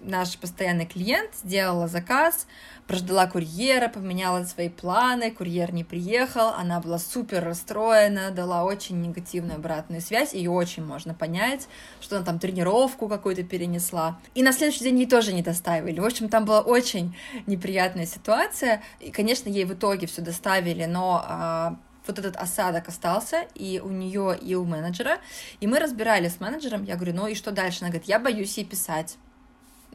наш 0.00 0.36
постоянный 0.36 0.84
клиент, 0.84 1.30
сделала 1.42 1.88
заказ, 1.88 2.46
прождала 2.86 3.26
курьера, 3.26 3.88
поменяла 3.88 4.44
свои 4.44 4.68
планы, 4.68 5.30
курьер 5.30 5.72
не 5.72 5.84
приехал, 5.84 6.48
она 6.48 6.80
была 6.80 6.98
супер 6.98 7.42
расстроена, 7.42 8.30
дала 8.30 8.64
очень 8.64 9.00
негативную 9.00 9.56
обратную 9.56 10.02
связь, 10.02 10.34
ее 10.34 10.50
очень 10.50 10.84
можно 10.84 11.14
понять, 11.14 11.66
что 12.02 12.16
она 12.16 12.26
там 12.26 12.38
тренировку 12.38 13.08
какую-то 13.08 13.42
перенесла. 13.42 14.20
И 14.34 14.42
на 14.42 14.52
следующий 14.52 14.84
день 14.84 14.98
ей 14.98 15.06
тоже 15.06 15.32
не 15.32 15.42
доставили. 15.42 15.98
В 15.98 16.04
общем, 16.04 16.28
там 16.28 16.44
была 16.44 16.60
очень 16.60 17.16
неприятная 17.46 18.06
ситуация, 18.06 18.82
и, 19.00 19.10
конечно, 19.10 19.48
ей 19.48 19.64
в 19.64 19.72
итоге 19.72 20.06
все 20.06 20.20
доставили, 20.20 20.84
но 20.84 21.24
а, 21.26 21.76
вот 22.06 22.18
этот 22.18 22.36
осадок 22.36 22.88
остался 22.88 23.46
и 23.54 23.80
у 23.82 23.90
нее, 23.90 24.38
и 24.40 24.54
у 24.54 24.64
менеджера. 24.64 25.18
И 25.60 25.66
мы 25.66 25.78
разбирали 25.78 26.28
с 26.28 26.40
менеджером, 26.40 26.84
я 26.84 26.96
говорю, 26.96 27.14
ну 27.14 27.26
и 27.26 27.34
что 27.34 27.50
дальше? 27.50 27.80
Она 27.82 27.90
говорит, 27.90 28.08
я 28.08 28.18
боюсь 28.18 28.56
ей 28.56 28.64
писать. 28.64 29.16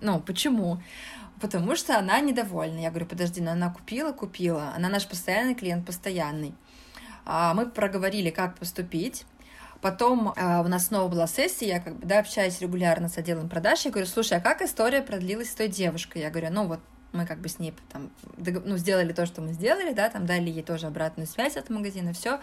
Ну, 0.01 0.19
почему? 0.19 0.81
Потому 1.41 1.75
что 1.75 1.97
она 1.97 2.19
недовольна. 2.19 2.79
Я 2.79 2.89
говорю, 2.89 3.05
подожди, 3.05 3.41
но 3.41 3.51
она 3.51 3.69
купила, 3.69 4.11
купила. 4.11 4.73
Она 4.75 4.89
наш 4.89 5.07
постоянный 5.07 5.55
клиент, 5.55 5.85
постоянный. 5.85 6.53
А 7.25 7.53
мы 7.53 7.65
проговорили, 7.65 8.29
как 8.29 8.57
поступить. 8.57 9.25
Потом 9.81 10.33
э, 10.35 10.61
у 10.61 10.67
нас 10.67 10.87
снова 10.87 11.09
была 11.09 11.27
сессия, 11.27 11.67
я 11.67 11.79
как 11.79 11.97
бы, 11.97 12.07
да, 12.07 12.19
общаюсь 12.19 12.59
регулярно 12.59 13.07
с 13.07 13.17
отделом 13.17 13.49
продаж, 13.49 13.85
я 13.85 13.91
говорю, 13.91 14.07
слушай, 14.07 14.37
а 14.37 14.41
как 14.41 14.63
история 14.63 15.01
продлилась 15.01 15.51
с 15.51 15.53
той 15.55 15.67
девушкой? 15.67 16.23
Я 16.23 16.31
говорю, 16.31 16.49
ну 16.51 16.65
вот 16.65 16.79
мы 17.15 17.25
как 17.25 17.39
бы 17.39 17.49
с 17.49 17.59
ней 17.59 17.73
там, 17.91 18.11
ну, 18.37 18.77
сделали 18.77 19.13
то, 19.13 19.25
что 19.25 19.41
мы 19.41 19.53
сделали, 19.53 19.93
да, 19.93 20.09
там 20.09 20.25
дали 20.25 20.49
ей 20.49 20.63
тоже 20.63 20.87
обратную 20.87 21.27
связь 21.27 21.57
от 21.57 21.69
магазина, 21.69 22.13
все. 22.13 22.39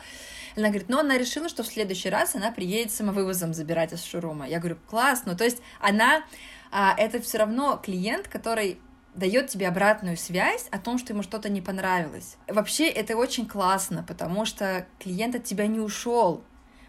Она 0.57 0.69
говорит, 0.69 0.89
но 0.89 1.01
она 1.01 1.19
решила, 1.19 1.49
что 1.49 1.63
в 1.63 1.67
следующий 1.67 2.11
раз 2.11 2.35
она 2.35 2.51
приедет 2.51 2.93
самовывозом 2.93 3.55
забирать 3.55 3.93
из 3.93 4.03
шурума. 4.03 4.49
Я 4.49 4.59
говорю, 4.59 4.79
класс, 4.89 5.23
ну, 5.27 5.37
то 5.37 5.45
есть 5.45 5.59
она, 5.81 6.25
а, 6.71 6.95
это 6.97 7.21
все 7.21 7.39
равно 7.39 7.81
клиент, 7.83 8.29
который 8.29 8.79
дает 9.15 9.49
тебе 9.49 9.69
обратную 9.69 10.17
связь 10.17 10.69
о 10.71 10.79
том, 10.79 10.99
что 10.99 11.13
ему 11.13 11.23
что-то 11.23 11.49
не 11.49 11.61
понравилось. 11.61 12.37
Вообще 12.49 12.89
это 12.89 13.17
очень 13.17 13.47
классно, 13.47 14.05
потому 14.07 14.47
что 14.47 14.87
клиент 14.99 15.35
от 15.35 15.45
тебя 15.45 15.67
не 15.67 15.81
ушел, 15.81 16.43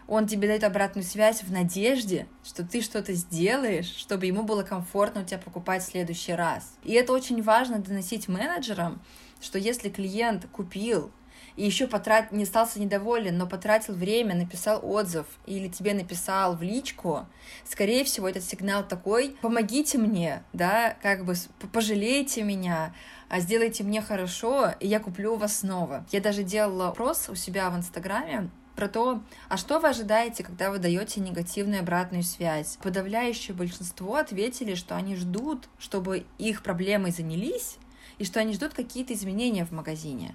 он 0.06 0.26
тебе 0.26 0.48
дает 0.48 0.64
обратную 0.64 1.04
связь 1.04 1.42
в 1.42 1.52
надежде, 1.52 2.26
что 2.44 2.64
ты 2.64 2.80
что-то 2.80 3.12
сделаешь, 3.14 3.86
чтобы 3.86 4.26
ему 4.26 4.42
было 4.42 4.62
комфортно 4.62 5.22
у 5.22 5.24
тебя 5.24 5.38
покупать 5.38 5.82
в 5.82 5.86
следующий 5.86 6.34
раз. 6.34 6.74
И 6.82 6.92
это 6.92 7.12
очень 7.12 7.42
важно 7.42 7.78
доносить 7.78 8.28
менеджерам, 8.28 9.02
что 9.40 9.58
если 9.58 9.88
клиент 9.88 10.46
купил 10.52 11.10
и 11.56 11.64
еще 11.64 11.86
потрат... 11.86 12.32
не 12.32 12.42
остался 12.42 12.80
недоволен, 12.80 13.38
но 13.38 13.46
потратил 13.46 13.94
время, 13.94 14.34
написал 14.34 14.80
отзыв 14.82 15.26
или 15.46 15.68
тебе 15.68 15.94
написал 15.94 16.56
в 16.56 16.62
личку, 16.62 17.26
скорее 17.64 18.04
всего, 18.04 18.28
этот 18.28 18.44
сигнал 18.44 18.86
такой, 18.86 19.36
помогите 19.40 19.98
мне, 19.98 20.42
да, 20.52 20.96
как 21.00 21.24
бы 21.24 21.34
пожалейте 21.72 22.42
меня, 22.42 22.94
а 23.28 23.40
сделайте 23.40 23.84
мне 23.84 24.02
хорошо, 24.02 24.72
и 24.80 24.88
я 24.88 25.00
куплю 25.00 25.34
у 25.34 25.36
вас 25.36 25.58
снова. 25.58 26.04
Я 26.10 26.20
даже 26.20 26.42
делала 26.42 26.88
опрос 26.88 27.28
у 27.28 27.34
себя 27.34 27.70
в 27.70 27.76
Инстаграме, 27.76 28.50
про 28.76 28.88
то, 28.88 29.22
а 29.48 29.56
что 29.56 29.78
вы 29.78 29.88
ожидаете, 29.88 30.42
когда 30.42 30.70
вы 30.70 30.78
даете 30.78 31.20
негативную 31.20 31.80
обратную 31.80 32.22
связь. 32.22 32.78
Подавляющее 32.82 33.54
большинство 33.54 34.16
ответили, 34.16 34.74
что 34.74 34.96
они 34.96 35.16
ждут, 35.16 35.68
чтобы 35.78 36.26
их 36.38 36.62
проблемой 36.62 37.10
занялись, 37.10 37.78
и 38.18 38.24
что 38.24 38.40
они 38.40 38.54
ждут 38.54 38.74
какие-то 38.74 39.14
изменения 39.14 39.64
в 39.64 39.72
магазине. 39.72 40.34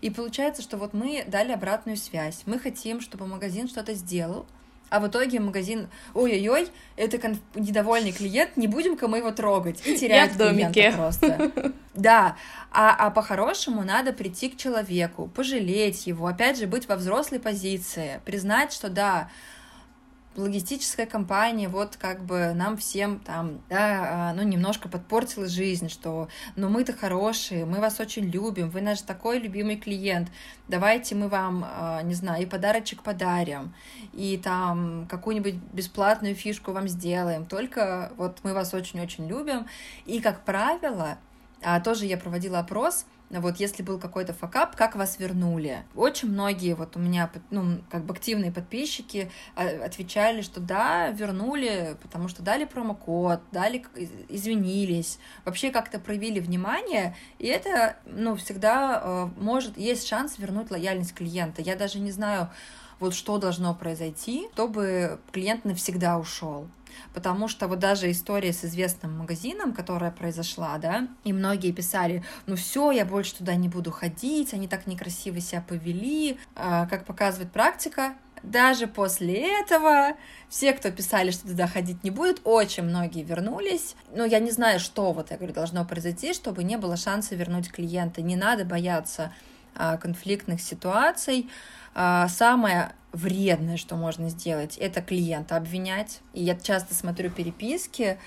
И 0.00 0.10
получается, 0.10 0.62
что 0.62 0.76
вот 0.76 0.92
мы 0.92 1.24
дали 1.26 1.52
обратную 1.52 1.96
связь. 1.96 2.42
Мы 2.46 2.58
хотим, 2.58 3.00
чтобы 3.00 3.26
магазин 3.26 3.68
что-то 3.68 3.94
сделал, 3.94 4.46
а 4.90 5.00
в 5.00 5.08
итоге 5.08 5.40
магазин, 5.40 5.88
ой-ой-ой, 6.14 6.68
это 6.96 7.18
конф... 7.18 7.38
недовольный 7.54 8.12
клиент, 8.12 8.56
не 8.56 8.66
будем-ка 8.66 9.08
мы 9.08 9.18
его 9.18 9.30
трогать 9.30 9.86
и 9.86 9.96
терять 9.96 10.36
клиента 10.36 10.96
просто. 10.96 11.52
Да, 11.94 12.36
а, 12.70 12.94
а 12.94 13.10
по-хорошему 13.10 13.82
надо 13.82 14.12
прийти 14.12 14.50
к 14.50 14.56
человеку, 14.56 15.26
пожалеть 15.34 16.06
его, 16.06 16.28
опять 16.28 16.56
же, 16.56 16.68
быть 16.68 16.86
во 16.86 16.94
взрослой 16.94 17.40
позиции, 17.40 18.20
признать, 18.24 18.72
что 18.72 18.88
да, 18.88 19.30
логистическая 20.38 21.06
компания 21.06 21.68
вот 21.68 21.96
как 21.96 22.24
бы 22.24 22.52
нам 22.54 22.76
всем 22.76 23.18
там, 23.20 23.60
да, 23.68 24.30
а, 24.30 24.34
ну, 24.34 24.42
немножко 24.42 24.88
подпортила 24.88 25.48
жизнь, 25.48 25.88
что, 25.88 26.28
ну, 26.56 26.68
мы-то 26.68 26.92
хорошие, 26.92 27.66
мы 27.66 27.80
вас 27.80 28.00
очень 28.00 28.24
любим, 28.24 28.70
вы 28.70 28.80
наш 28.80 29.02
такой 29.02 29.40
любимый 29.40 29.76
клиент, 29.76 30.30
давайте 30.68 31.14
мы 31.14 31.28
вам, 31.28 31.64
а, 31.66 32.02
не 32.02 32.14
знаю, 32.14 32.44
и 32.44 32.46
подарочек 32.46 33.02
подарим, 33.02 33.74
и 34.12 34.40
там 34.42 35.06
какую-нибудь 35.08 35.54
бесплатную 35.72 36.34
фишку 36.34 36.72
вам 36.72 36.88
сделаем, 36.88 37.44
только 37.44 38.12
вот 38.16 38.38
мы 38.44 38.54
вас 38.54 38.72
очень-очень 38.72 39.26
любим, 39.26 39.66
и, 40.06 40.20
как 40.20 40.44
правило, 40.44 41.18
а, 41.62 41.80
тоже 41.80 42.06
я 42.06 42.16
проводила 42.16 42.60
опрос, 42.60 43.06
вот 43.30 43.56
если 43.56 43.82
был 43.82 43.98
какой-то 43.98 44.32
факап, 44.32 44.74
как 44.74 44.96
вас 44.96 45.18
вернули? 45.18 45.84
Очень 45.94 46.30
многие, 46.30 46.74
вот 46.74 46.96
у 46.96 46.98
меня, 46.98 47.30
ну, 47.50 47.80
как 47.90 48.04
бы 48.04 48.14
активные 48.14 48.50
подписчики 48.50 49.30
а, 49.54 49.66
отвечали, 49.84 50.40
что 50.40 50.60
да, 50.60 51.10
вернули, 51.10 51.96
потому 52.02 52.28
что 52.28 52.42
дали 52.42 52.64
промокод, 52.64 53.40
дали, 53.52 53.84
извинились, 54.28 55.18
вообще 55.44 55.70
как-то 55.70 55.98
проявили 55.98 56.40
внимание, 56.40 57.14
и 57.38 57.46
это, 57.46 57.96
ну, 58.06 58.36
всегда 58.36 59.00
э, 59.04 59.28
может, 59.38 59.76
есть 59.76 60.08
шанс 60.08 60.38
вернуть 60.38 60.70
лояльность 60.70 61.14
клиента. 61.14 61.60
Я 61.60 61.76
даже 61.76 61.98
не 61.98 62.10
знаю, 62.10 62.50
вот 63.00 63.14
что 63.14 63.38
должно 63.38 63.74
произойти, 63.74 64.48
чтобы 64.54 65.18
клиент 65.32 65.64
навсегда 65.64 66.18
ушел. 66.18 66.68
Потому 67.14 67.48
что 67.48 67.68
вот 67.68 67.78
даже 67.78 68.10
история 68.10 68.52
с 68.52 68.64
известным 68.64 69.18
магазином, 69.18 69.72
которая 69.72 70.10
произошла, 70.10 70.78
да, 70.78 71.06
и 71.24 71.32
многие 71.32 71.72
писали, 71.72 72.24
ну 72.46 72.56
все, 72.56 72.90
я 72.90 73.04
больше 73.04 73.36
туда 73.36 73.54
не 73.54 73.68
буду 73.68 73.90
ходить, 73.90 74.52
они 74.52 74.66
так 74.66 74.86
некрасиво 74.86 75.40
себя 75.40 75.62
повели. 75.66 76.38
А, 76.56 76.86
как 76.86 77.04
показывает 77.04 77.52
практика, 77.52 78.14
даже 78.42 78.86
после 78.86 79.60
этого 79.60 80.16
все, 80.48 80.72
кто 80.72 80.90
писали, 80.90 81.30
что 81.30 81.48
туда 81.48 81.66
ходить 81.66 82.04
не 82.04 82.10
будет, 82.10 82.40
очень 82.44 82.84
многие 82.84 83.22
вернулись. 83.22 83.94
Но 84.14 84.24
я 84.24 84.38
не 84.38 84.50
знаю, 84.50 84.80
что 84.80 85.12
вот, 85.12 85.30
я 85.30 85.36
говорю, 85.36 85.54
должно 85.54 85.84
произойти, 85.84 86.32
чтобы 86.32 86.64
не 86.64 86.76
было 86.76 86.96
шанса 86.96 87.34
вернуть 87.34 87.70
клиента. 87.70 88.22
Не 88.22 88.36
надо 88.36 88.64
бояться 88.64 89.32
а, 89.74 89.96
конфликтных 89.96 90.60
ситуаций. 90.60 91.48
А, 91.94 92.28
самое 92.28 92.92
вредное, 93.12 93.76
что 93.76 93.96
можно 93.96 94.28
сделать, 94.28 94.76
это 94.76 95.00
клиента 95.02 95.56
обвинять. 95.56 96.20
И 96.32 96.42
я 96.42 96.54
часто 96.54 96.94
смотрю 96.94 97.30
переписки, 97.30 98.18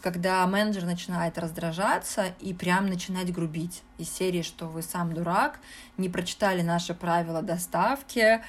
когда 0.00 0.46
менеджер 0.46 0.84
начинает 0.84 1.38
раздражаться 1.38 2.26
и 2.40 2.54
прям 2.54 2.86
начинать 2.86 3.32
грубить 3.32 3.82
из 3.98 4.10
серии, 4.10 4.42
что 4.42 4.66
вы 4.66 4.82
сам 4.82 5.12
дурак, 5.12 5.60
не 5.98 6.08
прочитали 6.08 6.62
наши 6.62 6.94
правила 6.94 7.42
доставки, 7.42 8.40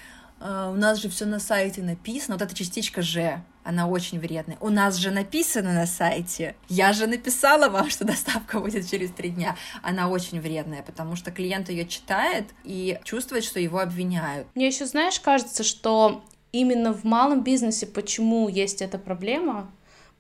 у 0.41 0.75
нас 0.75 0.99
же 0.99 1.09
все 1.09 1.25
на 1.25 1.39
сайте 1.39 1.81
написано, 1.81 2.35
вот 2.35 2.41
эта 2.41 2.55
частичка 2.55 3.01
«же», 3.01 3.43
она 3.63 3.87
очень 3.87 4.19
вредная. 4.19 4.57
У 4.59 4.69
нас 4.69 4.95
же 4.95 5.11
написано 5.11 5.73
на 5.73 5.85
сайте. 5.85 6.55
Я 6.67 6.93
же 6.93 7.05
написала 7.05 7.69
вам, 7.69 7.89
что 7.91 8.05
доставка 8.05 8.59
будет 8.59 8.89
через 8.89 9.11
три 9.11 9.29
дня. 9.29 9.55
Она 9.83 10.09
очень 10.09 10.41
вредная, 10.41 10.81
потому 10.81 11.15
что 11.15 11.31
клиент 11.31 11.69
ее 11.69 11.85
читает 11.87 12.45
и 12.63 12.99
чувствует, 13.03 13.43
что 13.43 13.59
его 13.59 13.79
обвиняют. 13.79 14.47
Мне 14.55 14.67
еще, 14.67 14.87
знаешь, 14.87 15.19
кажется, 15.19 15.63
что 15.63 16.23
именно 16.51 16.91
в 16.93 17.03
малом 17.03 17.43
бизнесе 17.43 17.85
почему 17.85 18.49
есть 18.49 18.81
эта 18.81 18.97
проблема, 18.97 19.71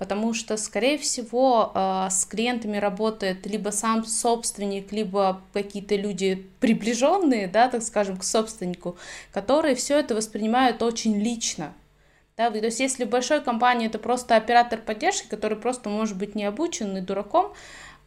потому 0.01 0.33
что, 0.33 0.57
скорее 0.57 0.97
всего, 0.97 1.71
э, 1.75 2.07
с 2.09 2.25
клиентами 2.25 2.77
работает 2.77 3.45
либо 3.45 3.69
сам 3.69 4.03
собственник, 4.03 4.91
либо 4.91 5.41
какие-то 5.53 5.95
люди 5.95 6.43
приближенные, 6.59 7.47
да, 7.47 7.67
так 7.67 7.83
скажем, 7.83 8.17
к 8.17 8.23
собственнику, 8.23 8.97
которые 9.31 9.75
все 9.75 9.99
это 9.99 10.15
воспринимают 10.15 10.81
очень 10.81 11.19
лично. 11.19 11.75
Да, 12.35 12.49
то 12.49 12.57
есть 12.57 12.79
если 12.79 13.05
в 13.05 13.09
большой 13.09 13.41
компании 13.41 13.85
это 13.85 13.99
просто 13.99 14.35
оператор 14.35 14.79
поддержки, 14.79 15.27
который 15.27 15.55
просто 15.55 15.87
может 15.89 16.17
быть 16.17 16.33
не 16.33 16.45
обучен 16.45 16.97
и 16.97 17.01
дураком, 17.01 17.53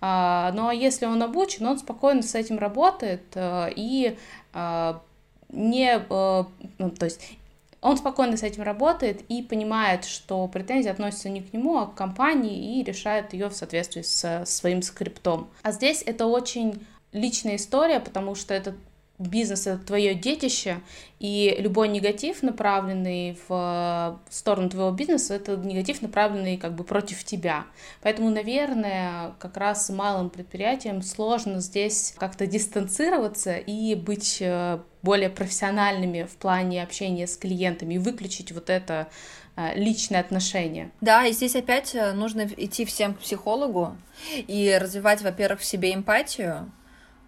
а, 0.01 0.51
но 0.53 0.73
если 0.73 1.07
он 1.07 1.23
обучен, 1.23 1.65
он 1.65 1.79
спокойно 1.79 2.23
с 2.23 2.35
этим 2.35 2.59
работает 2.59 3.23
э, 3.37 3.71
и 3.77 4.19
а, 4.53 5.01
не, 5.49 6.05
ну, 6.11 6.91
то 6.91 7.05
есть 7.05 7.39
Он 7.85 7.99
спокойно 7.99 8.39
с 8.39 8.43
этим 8.43 8.63
работает 8.63 9.21
и 9.29 9.43
понимает, 9.43 10.07
что 10.07 10.49
претензия 10.49 10.91
относится 10.91 11.29
не 11.29 11.43
к 11.43 11.53
нему, 11.53 11.77
а 11.77 11.87
к 11.87 11.95
компании 11.95 12.81
и 12.81 12.83
решает 12.83 13.35
ее 13.35 13.51
в 13.51 13.55
соответствии 13.55 14.01
с 14.01 14.47
своим 14.47 14.81
скриптом. 14.81 15.51
А 15.63 15.71
здесь 15.71 16.03
это 16.07 16.25
очень 16.25 16.83
личная 17.13 17.57
история, 17.57 18.01
потому 18.01 18.37
что 18.37 18.55
это 18.55 18.75
бизнес 19.19 19.67
это 19.67 19.85
твое 19.85 20.15
детище, 20.15 20.81
и 21.21 21.57
любой 21.59 21.89
негатив, 21.89 22.43
направленный 22.43 23.39
в 23.49 24.19
сторону 24.31 24.71
твоего 24.71 24.91
бизнеса, 24.91 25.35
это 25.35 25.55
негатив, 25.57 26.01
направленный 26.01 26.57
как 26.57 26.75
бы 26.75 26.85
против 26.85 27.23
тебя. 27.23 27.67
Поэтому, 28.03 28.31
наверное, 28.31 29.35
как 29.39 29.59
раз 29.59 29.91
малым 29.91 30.31
предприятиям 30.31 31.03
сложно 31.03 31.61
здесь 31.61 32.15
как-то 32.17 32.47
дистанцироваться 32.47 33.57
и 33.57 33.95
быть 33.95 34.39
э, 34.41 34.79
более 35.05 35.31
профессиональными 35.31 36.25
в 36.25 36.37
плане 36.37 36.83
общения 36.83 37.27
с 37.27 37.37
клиентами 37.37 37.95
и 37.95 37.99
выключить 37.99 38.51
вот 38.51 38.71
это 38.71 39.09
э, 39.57 39.75
личное 39.79 40.21
отношение. 40.21 40.91
Да, 41.01 41.27
и 41.27 41.33
здесь 41.33 41.55
опять 41.55 41.95
э, 41.95 42.13
нужно 42.13 42.49
идти 42.57 42.85
всем 42.85 43.15
к 43.15 43.21
психологу 43.21 43.97
и 44.33 44.77
развивать, 44.81 45.23
во-первых, 45.23 45.61
в 45.61 45.65
себе 45.65 45.95
эмпатию, 45.95 46.73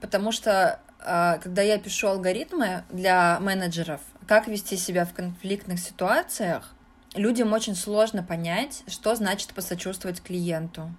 потому 0.01 0.33
что 0.33 0.81
а, 1.09 1.39
когда 1.39 1.63
я 1.63 1.79
пишу 1.79 2.09
алгоритмы 2.09 2.83
для 2.91 3.39
менеджеров, 3.41 4.01
как 4.27 4.49
вести 4.49 4.77
себя 4.77 5.05
в 5.05 5.13
конфликтных 5.13 5.79
ситуациях, 5.79 6.75
людям 7.15 7.53
очень 7.53 7.77
сложно 7.77 8.25
понять, 8.25 8.83
что 8.89 9.15
значит 9.15 9.55
посочувствовать 9.55 10.21
клиенту. 10.21 10.91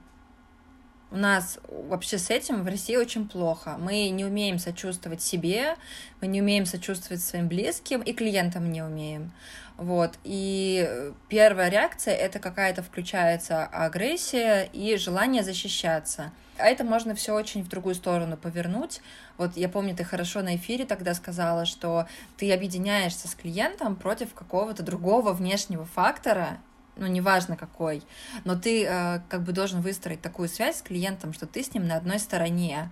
У 1.09 1.17
нас 1.17 1.59
вообще 1.67 2.17
с 2.17 2.29
этим 2.29 2.63
в 2.63 2.67
России 2.67 2.95
очень 2.95 3.27
плохо. 3.29 3.77
Мы 3.79 4.09
не 4.09 4.25
умеем 4.25 4.59
сочувствовать 4.59 5.21
себе, 5.21 5.75
мы 6.21 6.27
не 6.27 6.41
умеем 6.41 6.65
сочувствовать 6.65 7.23
своим 7.23 7.47
близким, 7.47 8.01
и 8.01 8.13
клиентам 8.13 8.71
не 8.71 8.81
умеем. 8.81 9.31
Вот. 9.77 10.17
И 10.23 11.13
первая 11.29 11.69
реакция— 11.69 12.13
это 12.15 12.39
какая-то 12.39 12.83
включается 12.83 13.65
агрессия 13.65 14.69
и 14.73 14.97
желание 14.97 15.43
защищаться— 15.43 16.31
а 16.57 16.67
это 16.67 16.83
можно 16.83 17.13
все 17.13 17.33
очень 17.33 17.63
в 17.63 17.69
другую 17.69 17.95
сторону 17.95 18.35
повернуть. 18.35 19.01
Вот 19.37 19.55
я 19.55 19.69
помню, 19.69 19.95
ты 19.95 20.03
хорошо 20.03 20.41
на 20.41 20.55
эфире 20.55 20.85
тогда 20.85 21.13
сказала, 21.13 21.65
что 21.65 22.07
ты 22.37 22.51
объединяешься 22.51 23.27
с 23.27 23.35
клиентом 23.35 23.95
против 23.95 24.33
какого-то 24.33 24.83
другого 24.83 25.33
внешнего 25.33 25.85
фактора, 25.85 26.57
ну, 26.97 27.07
неважно 27.07 27.57
какой, 27.57 28.03
но 28.43 28.55
ты 28.55 28.85
э, 28.85 29.21
как 29.29 29.43
бы 29.43 29.51
должен 29.51 29.81
выстроить 29.81 30.21
такую 30.21 30.49
связь 30.49 30.79
с 30.79 30.81
клиентом, 30.81 31.33
что 31.33 31.45
ты 31.45 31.63
с 31.63 31.73
ним 31.73 31.87
на 31.87 31.95
одной 31.95 32.19
стороне. 32.19 32.91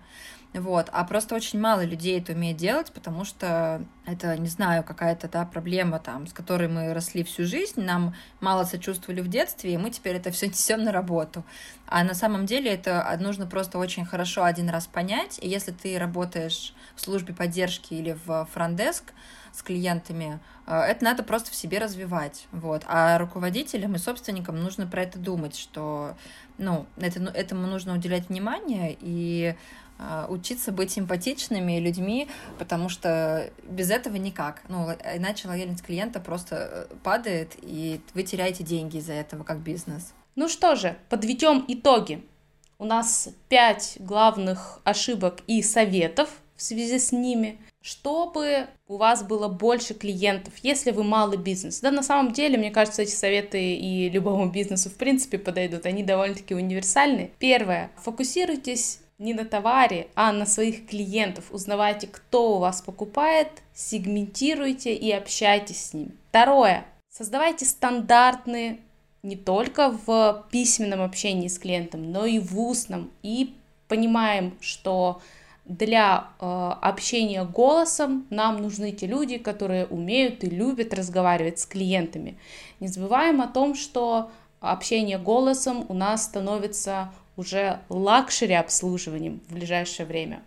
Вот. 0.55 0.87
А 0.93 1.03
просто 1.03 1.35
очень 1.35 1.59
мало 1.59 1.83
людей 1.83 2.17
это 2.17 2.31
умеет 2.31 2.55
делать, 2.55 2.91
потому 2.93 3.25
что 3.25 3.83
это, 4.05 4.37
не 4.37 4.47
знаю, 4.47 4.83
какая-то 4.83 5.27
да, 5.27 5.45
проблема, 5.45 5.99
там, 5.99 6.27
с 6.27 6.33
которой 6.33 6.69
мы 6.69 6.93
росли 6.93 7.25
всю 7.25 7.43
жизнь, 7.43 7.81
нам 7.81 8.15
мало 8.39 8.63
сочувствовали 8.63 9.19
в 9.19 9.27
детстве, 9.27 9.73
и 9.73 9.77
мы 9.77 9.89
теперь 9.89 10.15
это 10.15 10.31
все 10.31 10.47
несем 10.47 10.85
на 10.85 10.93
работу. 10.93 11.43
А 11.87 12.05
на 12.05 12.13
самом 12.13 12.45
деле 12.45 12.71
это 12.71 13.17
нужно 13.19 13.47
просто 13.47 13.77
очень 13.77 14.05
хорошо 14.05 14.45
один 14.45 14.69
раз 14.69 14.87
понять, 14.87 15.39
и 15.41 15.49
если 15.49 15.71
ты 15.71 15.99
работаешь 15.99 16.73
в 16.95 17.01
службе 17.01 17.33
поддержки 17.33 17.93
или 17.93 18.17
в 18.25 18.47
фронтдеск 18.53 19.11
с 19.55 19.61
клиентами, 19.63 20.39
э, 20.67 20.77
это 20.77 21.03
надо 21.03 21.23
просто 21.23 21.51
в 21.51 21.55
себе 21.55 21.79
развивать. 21.79 22.47
Вот. 22.51 22.83
А 22.87 23.17
руководителям 23.17 23.95
и 23.95 23.97
собственникам 23.97 24.61
нужно 24.61 24.87
про 24.87 25.03
это 25.03 25.17
думать, 25.17 25.55
что 25.55 26.15
ну, 26.57 26.85
это, 26.97 27.21
ну, 27.21 27.29
этому 27.29 27.67
нужно 27.67 27.93
уделять 27.93 28.29
внимание, 28.29 28.97
и 28.99 29.55
а, 29.97 30.27
учиться 30.29 30.73
быть 30.73 30.91
симпатичными 30.91 31.79
людьми, 31.79 32.27
потому 32.59 32.89
что 32.89 33.49
без 33.63 33.89
этого 33.89 34.17
никак. 34.17 34.61
Ну, 34.67 34.89
иначе 35.15 35.47
лояльность 35.47 35.83
клиента 35.83 36.19
просто 36.19 36.87
э, 36.89 36.95
падает, 37.01 37.53
и 37.61 38.01
вы 38.13 38.23
теряете 38.23 38.63
деньги 38.63 38.97
из-за 38.97 39.13
этого 39.13 39.43
как 39.43 39.59
бизнес. 39.59 40.13
Ну 40.35 40.49
что 40.49 40.75
же, 40.75 40.97
подведем 41.07 41.63
итоги. 41.69 42.25
У 42.77 42.83
нас 42.83 43.29
пять 43.47 43.95
главных 43.99 44.81
ошибок 44.83 45.39
и 45.47 45.63
советов 45.63 46.29
в 46.57 46.61
связи 46.61 46.99
с 46.99 47.13
ними, 47.13 47.57
чтобы 47.85 48.65
у 48.87 48.97
вас 48.97 49.21
было 49.21 49.47
больше 49.47 49.93
клиентов, 49.93 50.55
если 50.63 50.89
вы 50.89 51.03
малый 51.03 51.37
бизнес. 51.37 51.81
Да, 51.81 51.91
на 51.91 52.01
самом 52.01 52.33
деле, 52.33 52.57
мне 52.57 52.71
кажется, 52.71 53.03
эти 53.03 53.11
советы 53.11 53.75
и 53.75 54.09
любому 54.09 54.49
бизнесу 54.49 54.89
в 54.89 54.95
принципе 54.95 55.37
подойдут, 55.37 55.85
они 55.85 56.01
довольно-таки 56.01 56.55
универсальны. 56.55 57.29
Первое, 57.37 57.91
фокусируйтесь 57.97 59.01
не 59.19 59.35
на 59.35 59.45
товаре, 59.45 60.07
а 60.15 60.31
на 60.31 60.47
своих 60.47 60.87
клиентов. 60.87 61.45
Узнавайте, 61.51 62.07
кто 62.07 62.55
у 62.55 62.59
вас 62.59 62.81
покупает, 62.81 63.49
сегментируйте 63.75 64.95
и 64.95 65.11
общайтесь 65.11 65.85
с 65.85 65.93
ними. 65.93 66.11
Второе. 66.29 66.85
Создавайте 67.09 67.65
стандарты 67.65 68.79
не 69.21 69.35
только 69.35 69.91
в 69.91 70.47
письменном 70.51 71.03
общении 71.03 71.47
с 71.47 71.59
клиентом, 71.59 72.11
но 72.11 72.25
и 72.25 72.39
в 72.39 72.59
устном. 72.59 73.11
И 73.21 73.53
понимаем, 73.87 74.57
что 74.59 75.21
для 75.65 76.27
э, 76.39 76.45
общения 76.81 77.43
голосом 77.43 78.27
нам 78.29 78.61
нужны 78.61 78.91
те 78.91 79.07
люди, 79.07 79.37
которые 79.37 79.87
умеют 79.87 80.43
и 80.43 80.49
любят 80.49 80.93
разговаривать 80.93 81.59
с 81.59 81.65
клиентами. 81.65 82.37
Не 82.79 82.87
забываем 82.87 83.41
о 83.41 83.47
том, 83.47 83.75
что 83.75 84.29
общение 84.59 85.17
голосом 85.17 85.85
у 85.89 85.93
нас 85.93 86.23
становится 86.23 87.11
уже 87.35 87.79
luxury 87.89 88.53
обслуживанием 88.53 89.41
в 89.49 89.53
ближайшее 89.53 90.05
время. 90.05 90.43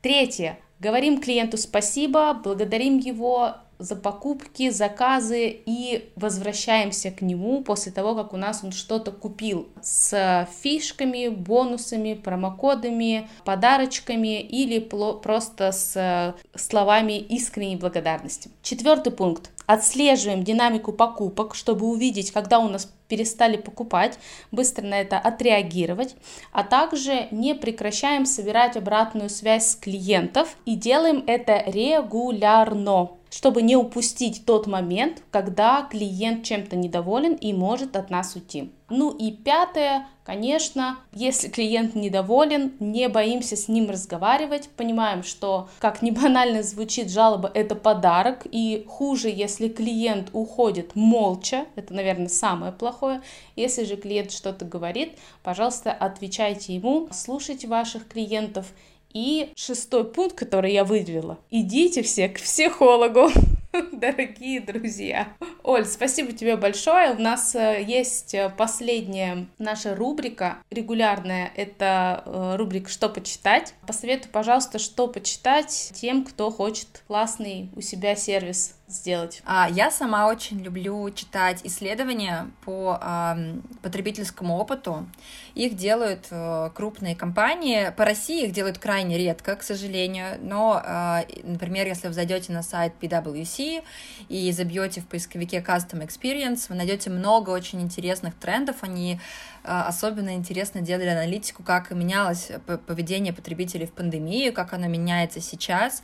Третье. 0.00 0.58
Говорим 0.80 1.20
клиенту 1.20 1.58
спасибо, 1.58 2.34
благодарим 2.34 2.98
его 2.98 3.56
за 3.82 3.96
покупки, 3.96 4.70
заказы 4.70 5.48
и 5.66 6.10
возвращаемся 6.16 7.10
к 7.10 7.20
нему 7.20 7.62
после 7.62 7.92
того, 7.92 8.14
как 8.14 8.32
у 8.32 8.36
нас 8.36 8.62
он 8.62 8.72
что-то 8.72 9.10
купил 9.10 9.68
с 9.82 10.48
фишками, 10.62 11.28
бонусами, 11.28 12.14
промокодами, 12.14 13.28
подарочками 13.44 14.40
или 14.40 14.78
просто 14.78 15.72
с 15.72 16.34
словами 16.54 17.18
искренней 17.18 17.76
благодарности. 17.76 18.50
Четвертый 18.62 19.12
пункт. 19.12 19.50
Отслеживаем 19.66 20.42
динамику 20.42 20.92
покупок, 20.92 21.54
чтобы 21.54 21.86
увидеть, 21.86 22.30
когда 22.30 22.58
у 22.58 22.68
нас 22.68 22.92
перестали 23.08 23.56
покупать, 23.56 24.18
быстро 24.50 24.84
на 24.84 25.00
это 25.00 25.18
отреагировать, 25.18 26.16
а 26.52 26.64
также 26.64 27.28
не 27.30 27.54
прекращаем 27.54 28.26
собирать 28.26 28.76
обратную 28.76 29.28
связь 29.28 29.70
с 29.70 29.76
клиентов 29.76 30.56
и 30.64 30.76
делаем 30.76 31.24
это 31.26 31.62
регулярно 31.66 33.10
чтобы 33.32 33.62
не 33.62 33.76
упустить 33.76 34.44
тот 34.44 34.66
момент, 34.66 35.22
когда 35.30 35.88
клиент 35.90 36.44
чем-то 36.44 36.76
недоволен 36.76 37.32
и 37.32 37.54
может 37.54 37.96
от 37.96 38.10
нас 38.10 38.36
уйти. 38.36 38.70
Ну 38.94 39.10
и 39.10 39.32
пятое, 39.32 40.06
конечно, 40.22 40.98
если 41.14 41.48
клиент 41.48 41.94
недоволен, 41.94 42.72
не 42.78 43.08
боимся 43.08 43.56
с 43.56 43.66
ним 43.66 43.88
разговаривать, 43.88 44.68
понимаем, 44.76 45.22
что, 45.22 45.70
как 45.78 46.02
ни 46.02 46.10
банально 46.10 46.62
звучит, 46.62 47.10
жалоба— 47.10 47.50
это 47.54 47.74
подарок, 47.74 48.40
и 48.44 48.84
хуже, 48.86 49.30
если 49.30 49.68
клиент 49.68 50.28
уходит 50.34 50.94
молча, 50.94 51.64
это, 51.74 51.94
наверное, 51.94 52.28
самое 52.28 52.70
плохое. 52.70 53.22
Если 53.56 53.84
же 53.84 53.96
клиент 53.96 54.30
что-то 54.30 54.66
говорит, 54.66 55.14
пожалуйста, 55.42 55.90
отвечайте 55.90 56.74
ему, 56.74 57.08
слушайте 57.12 57.68
ваших 57.68 58.06
клиентов 58.06 58.66
и 59.12 59.52
шестой 59.56 60.04
пункт, 60.04 60.36
который 60.36 60.72
я 60.72 60.84
выделила. 60.84 61.38
Идите 61.50 62.02
все 62.02 62.28
к 62.28 62.40
психологу. 62.40 63.30
Дорогие 63.92 64.60
друзья. 64.60 65.28
Оль, 65.62 65.86
спасибо 65.86 66.32
тебе 66.32 66.56
большое. 66.56 67.14
У 67.14 67.20
нас 67.20 67.54
э, 67.54 67.82
есть 67.86 68.34
э, 68.34 68.50
последняя 68.50 69.46
наша 69.58 69.94
рубрика 69.94 70.58
регулярная. 70.70 71.50
Это 71.56 72.22
э, 72.26 72.56
рубрика 72.56 72.90
«Что 72.90 73.08
почитать?». 73.08 73.74
Посоветуй, 73.86 74.30
пожалуйста, 74.30 74.78
что 74.78 75.08
почитать 75.08 75.92
тем, 75.94 76.24
кто 76.24 76.50
хочет 76.50 77.02
классный 77.06 77.70
у 77.74 77.80
себя 77.80 78.14
сервис 78.14 78.76
сделать? 78.94 79.42
А, 79.44 79.68
я 79.70 79.90
сама 79.90 80.28
очень 80.28 80.60
люблю 80.60 81.10
читать 81.10 81.60
исследования 81.64 82.50
по 82.64 82.98
а, 83.00 83.36
потребительскому 83.82 84.56
опыту. 84.56 85.06
Их 85.54 85.76
делают 85.76 86.26
а, 86.30 86.70
крупные 86.70 87.14
компании. 87.14 87.92
По 87.96 88.04
России 88.04 88.46
их 88.46 88.52
делают 88.52 88.78
крайне 88.78 89.18
редко, 89.18 89.56
к 89.56 89.62
сожалению. 89.62 90.38
Но, 90.40 90.80
а, 90.84 91.24
например, 91.42 91.86
если 91.86 92.08
вы 92.08 92.14
зайдете 92.14 92.52
на 92.52 92.62
сайт 92.62 92.94
PwC 93.00 93.82
и 94.28 94.52
забьете 94.52 95.00
в 95.00 95.06
поисковике 95.06 95.58
Custom 95.58 96.06
Experience, 96.06 96.66
вы 96.68 96.76
найдете 96.76 97.10
много 97.10 97.50
очень 97.50 97.82
интересных 97.82 98.34
трендов. 98.34 98.76
Они 98.80 99.20
а, 99.64 99.86
особенно 99.86 100.34
интересно 100.34 100.80
делали 100.80 101.08
аналитику, 101.08 101.62
как 101.62 101.90
менялось 101.90 102.50
поведение 102.86 103.32
потребителей 103.32 103.86
в 103.86 103.92
пандемию, 103.92 104.52
как 104.52 104.72
оно 104.72 104.88
меняется 104.88 105.40
сейчас. 105.40 106.02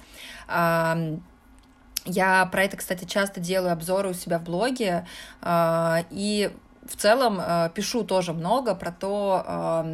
Я 2.04 2.46
про 2.46 2.64
это, 2.64 2.76
кстати, 2.76 3.04
часто 3.04 3.40
делаю 3.40 3.72
обзоры 3.72 4.10
у 4.10 4.14
себя 4.14 4.38
в 4.38 4.44
блоге, 4.44 5.06
а, 5.42 6.04
и 6.10 6.50
в 6.88 6.96
целом 6.96 7.38
э, 7.40 7.70
пишу 7.74 8.02
тоже 8.02 8.32
много 8.32 8.74
про 8.74 8.90
то, 8.90 9.86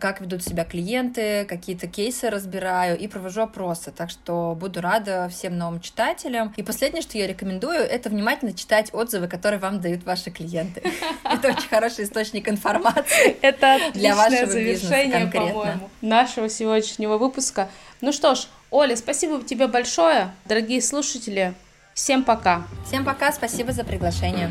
как 0.00 0.20
ведут 0.20 0.42
себя 0.42 0.64
клиенты, 0.64 1.44
какие-то 1.44 1.86
кейсы 1.86 2.30
разбираю 2.30 2.98
и 2.98 3.08
провожу 3.08 3.42
опросы. 3.42 3.90
Так 3.90 4.10
что 4.10 4.56
буду 4.58 4.80
рада 4.80 5.28
всем 5.28 5.58
новым 5.58 5.80
читателям. 5.80 6.52
И 6.56 6.62
последнее, 6.62 7.02
что 7.02 7.18
я 7.18 7.26
рекомендую, 7.26 7.80
это 7.80 8.08
внимательно 8.08 8.52
читать 8.52 8.94
отзывы, 8.94 9.28
которые 9.28 9.58
вам 9.58 9.80
дают 9.80 10.04
ваши 10.04 10.30
клиенты. 10.30 10.82
Это 11.24 11.48
очень 11.48 11.68
хороший 11.68 12.04
источник 12.04 12.48
информации. 12.48 13.36
Это 13.42 13.78
для 13.92 14.14
вашего 14.14 14.46
завершение, 14.46 15.26
по-моему, 15.26 15.90
нашего 16.00 16.48
сегодняшнего 16.48 17.18
выпуска. 17.18 17.68
Ну 18.00 18.12
что 18.12 18.34
ж, 18.34 18.46
Оля, 18.72 18.96
спасибо 18.96 19.42
тебе 19.42 19.66
большое. 19.66 20.30
Дорогие 20.46 20.80
слушатели, 20.80 21.52
всем 21.92 22.24
пока. 22.24 22.66
Всем 22.86 23.04
пока, 23.04 23.30
спасибо 23.30 23.70
за 23.72 23.84
приглашение. 23.84 24.50